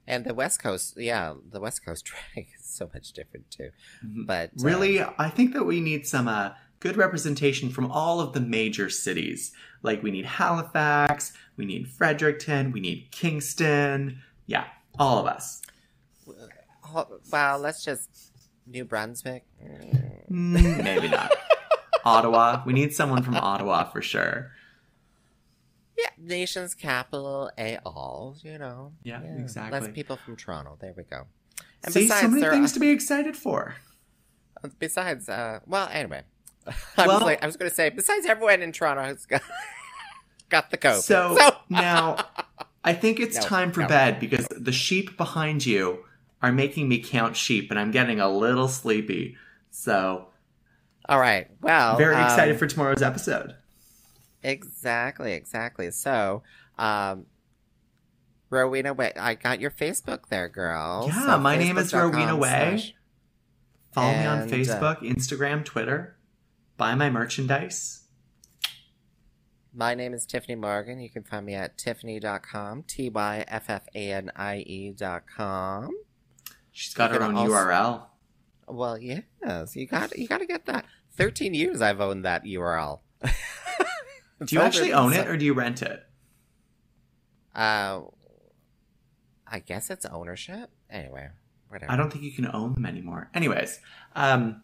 And 0.08 0.26
the 0.26 0.34
West 0.34 0.64
Coast, 0.64 0.96
yeah, 0.98 1.34
the 1.50 1.60
West 1.60 1.86
Coast 1.86 2.06
drag 2.34 2.48
is 2.58 2.66
so 2.66 2.90
much 2.94 3.12
different 3.12 3.52
too. 3.52 3.72
Mhm. 4.06 4.26
But 4.26 4.52
um, 4.58 4.66
Really, 4.66 5.02
I 5.02 5.30
think 5.30 5.54
that 5.54 5.66
we 5.66 5.82
need 5.82 6.08
some 6.08 6.30
uh, 6.30 6.52
good 6.80 6.96
representation 6.96 7.70
from 7.70 7.92
all 7.92 8.22
of 8.22 8.32
the 8.34 8.40
major 8.40 8.90
cities. 8.90 9.52
Like, 9.84 10.02
we 10.02 10.10
need 10.12 10.26
Halifax, 10.26 11.34
we 11.58 11.66
need 11.66 11.88
Fredericton, 11.90 12.72
we 12.72 12.80
need 12.80 13.10
Kingston. 13.12 14.22
Yeah, 14.46 14.66
all 14.98 15.18
of 15.20 15.26
us. 15.26 15.62
Well, 17.32 17.60
let's 17.60 17.84
just 17.84 18.10
New 18.68 18.86
Brunswick. 18.86 19.46
Mm. 20.32 20.84
Maybe 20.84 21.08
not. 21.08 21.32
Ottawa. 22.06 22.64
We 22.66 22.74
need 22.74 22.94
someone 22.94 23.24
from 23.24 23.36
Ottawa 23.36 23.86
for 23.86 24.02
sure. 24.02 24.52
Yeah, 25.98 26.10
nation's 26.18 26.74
capital, 26.74 27.52
a 27.58 27.78
all. 27.86 28.36
You 28.42 28.58
know. 28.58 28.94
Yeah, 29.04 29.22
exactly. 29.22 29.80
Less 29.80 29.90
people 29.94 30.16
from 30.16 30.36
Toronto. 30.36 30.78
There 30.80 30.94
we 30.96 31.04
go. 31.04 31.28
And 31.84 31.94
See, 31.94 32.08
so 32.08 32.28
many 32.28 32.42
things 32.48 32.72
are- 32.72 32.74
to 32.76 32.80
be 32.80 32.90
excited 32.90 33.36
for. 33.36 33.76
Besides, 34.80 35.28
uh, 35.28 35.60
well, 35.66 35.90
anyway, 35.92 36.22
I 36.98 37.08
Well- 37.08 37.18
was 37.18 37.22
like, 37.24 37.44
I 37.44 37.48
was 37.48 37.58
going 37.58 37.70
to 37.70 37.76
say, 37.76 37.90
besides 37.90 38.26
everyone 38.28 38.62
in 38.62 38.72
Toronto 38.72 39.04
has 39.04 39.26
got 39.26 39.42
got 40.50 40.70
the 40.72 40.78
COVID. 40.78 41.02
So, 41.02 41.56
now, 41.70 42.18
I 42.84 42.94
think 42.94 43.20
it's 43.20 43.38
No, 43.38 43.42
time 43.44 43.72
for 43.72 43.82
no. 43.82 43.88
bed 43.88 44.20
because 44.20 44.48
the 44.52 44.72
sheep 44.72 45.18
behind 45.18 45.66
you 45.66 46.04
are 46.42 46.52
making 46.52 46.88
me 46.90 47.00
count 47.00 47.36
sheep, 47.36 47.70
and 47.70 47.80
I'm 47.80 47.92
getting 47.92 48.20
a 48.20 48.30
little 48.30 48.68
sleepy. 48.68 49.38
So, 49.70 50.28
all 51.08 51.20
right, 51.20 51.48
well, 51.62 51.98
very 51.98 52.16
um, 52.16 52.24
excited 52.24 52.58
for 52.58 52.68
tomorrow's 52.68 53.02
episode. 53.02 53.56
exactly, 54.44 55.34
exactly. 55.34 55.92
So, 55.92 56.44
um, 56.78 57.26
Rowena, 58.50 58.94
wait, 58.94 59.14
I 59.18 59.36
got 59.36 59.62
your 59.62 59.72
Facebook 59.72 60.28
there, 60.30 60.50
girl. 60.50 61.06
Yeah, 61.08 61.26
So 61.26 61.38
my 61.38 61.56
name 61.58 61.78
is 61.78 61.94
Rowena 61.94 62.36
Whey. 62.36 62.96
Follow 63.94 64.12
me 64.12 64.26
on 64.26 64.42
And, 64.42 64.52
uh, 64.52 64.56
Facebook, 64.56 65.00
Instagram, 65.00 65.66
Twitter. 65.66 66.18
Buy 66.78 66.96
my 66.96 67.10
merchandise. 67.10 68.02
My 69.74 69.96
name 69.96 70.14
is 70.14 70.26
Tyffanie 70.26 70.58
Morgan. 70.58 71.00
You 71.00 71.10
can 71.10 71.24
find 71.24 71.46
me 71.46 71.54
at 71.54 71.78
tyffanie.com, 71.78 72.84
T 72.84 73.10
Y 73.10 73.46
F 73.48 73.70
F 73.70 73.84
A 73.96 74.12
N 74.12 74.32
I 74.36 74.58
E.com. 74.68 75.92
She's 76.72 76.94
got 76.94 77.12
her 77.12 77.22
own 77.22 77.36
also- 77.36 77.52
URL. 77.54 78.04
Well, 78.68 78.98
yes, 78.98 79.76
you 79.76 79.86
got 79.86 80.18
you 80.18 80.28
got 80.28 80.38
to 80.40 80.46
get 80.46 80.66
that. 80.68 80.86
Thirteen 81.14 81.54
years 81.54 81.82
I've 81.82 82.00
owned 82.00 82.24
that 82.26 82.44
URL. 82.46 83.00
Do 83.22 84.56
you 84.56 84.62
actually 84.62 84.94
own 84.94 85.14
it 85.14 85.28
or 85.28 85.38
do 85.38 85.46
you 85.46 85.54
rent 85.54 85.82
it? 85.84 86.04
Uh, 87.54 88.02
I 89.46 89.60
guess 89.60 89.90
it's 89.92 90.06
ownership. 90.06 90.72
Anyway, 90.90 91.30
whatever. 91.68 91.92
I 91.92 91.96
don't 91.96 92.12
think 92.12 92.24
you 92.24 92.32
can 92.32 92.48
own 92.52 92.74
them 92.74 92.86
anymore. 92.86 93.30
Anyways, 93.36 93.80
um, 94.16 94.64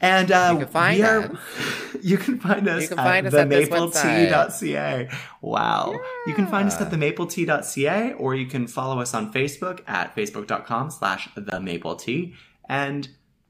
and 0.00 0.30
uh, 0.30 0.50
You 0.52 0.58
can 0.64 0.68
find 0.68 0.98
we 0.98 1.04
are, 1.04 1.20
us. 1.32 1.38
you 2.02 2.18
can 2.18 2.38
find 2.38 2.68
us 2.68 2.82
You 2.82 2.88
can 2.88 2.98
at 2.98 3.04
find 3.04 3.26
at 3.26 3.32
themapletea.ca. 3.32 5.08
Wow. 5.40 5.94
You 6.26 6.34
can 6.34 6.46
find 6.46 6.68
us 6.68 6.80
at 6.80 6.92
Yeah. 6.92 6.98
themapletea.ca 6.98 8.12
or 8.14 8.34
you 8.34 8.46
can 8.46 8.66
follow 8.66 9.00
us 9.00 9.14
on 9.14 9.32
Facebook 9.32 9.80
at 9.86 10.14
facebook.com 10.14 10.90
slash 10.90 11.28
themapletea. 11.36 12.34
And 12.68 13.08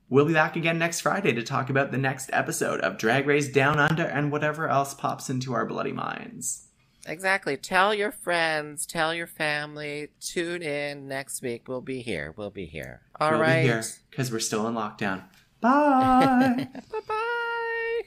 we'll 0.08 0.24
be 0.26 0.32
back 0.32 0.56
again 0.56 0.78
next 0.78 1.00
Friday 1.00 1.32
to 1.32 1.42
talk 1.42 1.70
about 1.70 1.90
the 1.90 1.98
next 1.98 2.30
episode 2.32 2.80
of 2.80 2.98
Drag 2.98 3.26
Race 3.26 3.48
Down 3.48 3.78
Under 3.78 4.04
and 4.04 4.30
whatever 4.32 4.68
else 4.68 4.94
pops 4.94 5.28
into 5.28 5.52
our 5.52 5.66
bloody 5.66 5.92
minds. 5.92 6.64
Exactly. 7.06 7.56
Tell 7.56 7.94
your 7.94 8.12
friends. 8.12 8.84
Tell 8.84 9.14
your 9.14 9.26
family. 9.26 10.08
Tune 10.20 10.62
in 10.62 11.08
next 11.08 11.40
week. 11.40 11.66
We'll 11.66 11.80
be 11.80 12.02
here. 12.02 12.34
We'll 12.36 12.50
be 12.50 12.66
here. 12.66 13.00
All 13.18 13.30
we'll 13.32 13.40
right. 13.40 13.62
be 13.62 13.68
here 13.68 13.82
because 14.10 14.30
we're 14.30 14.40
still 14.40 14.66
in 14.68 14.74
lockdown. 14.74 15.22
Bye. 15.60 16.68
Bye-bye. 16.90 18.02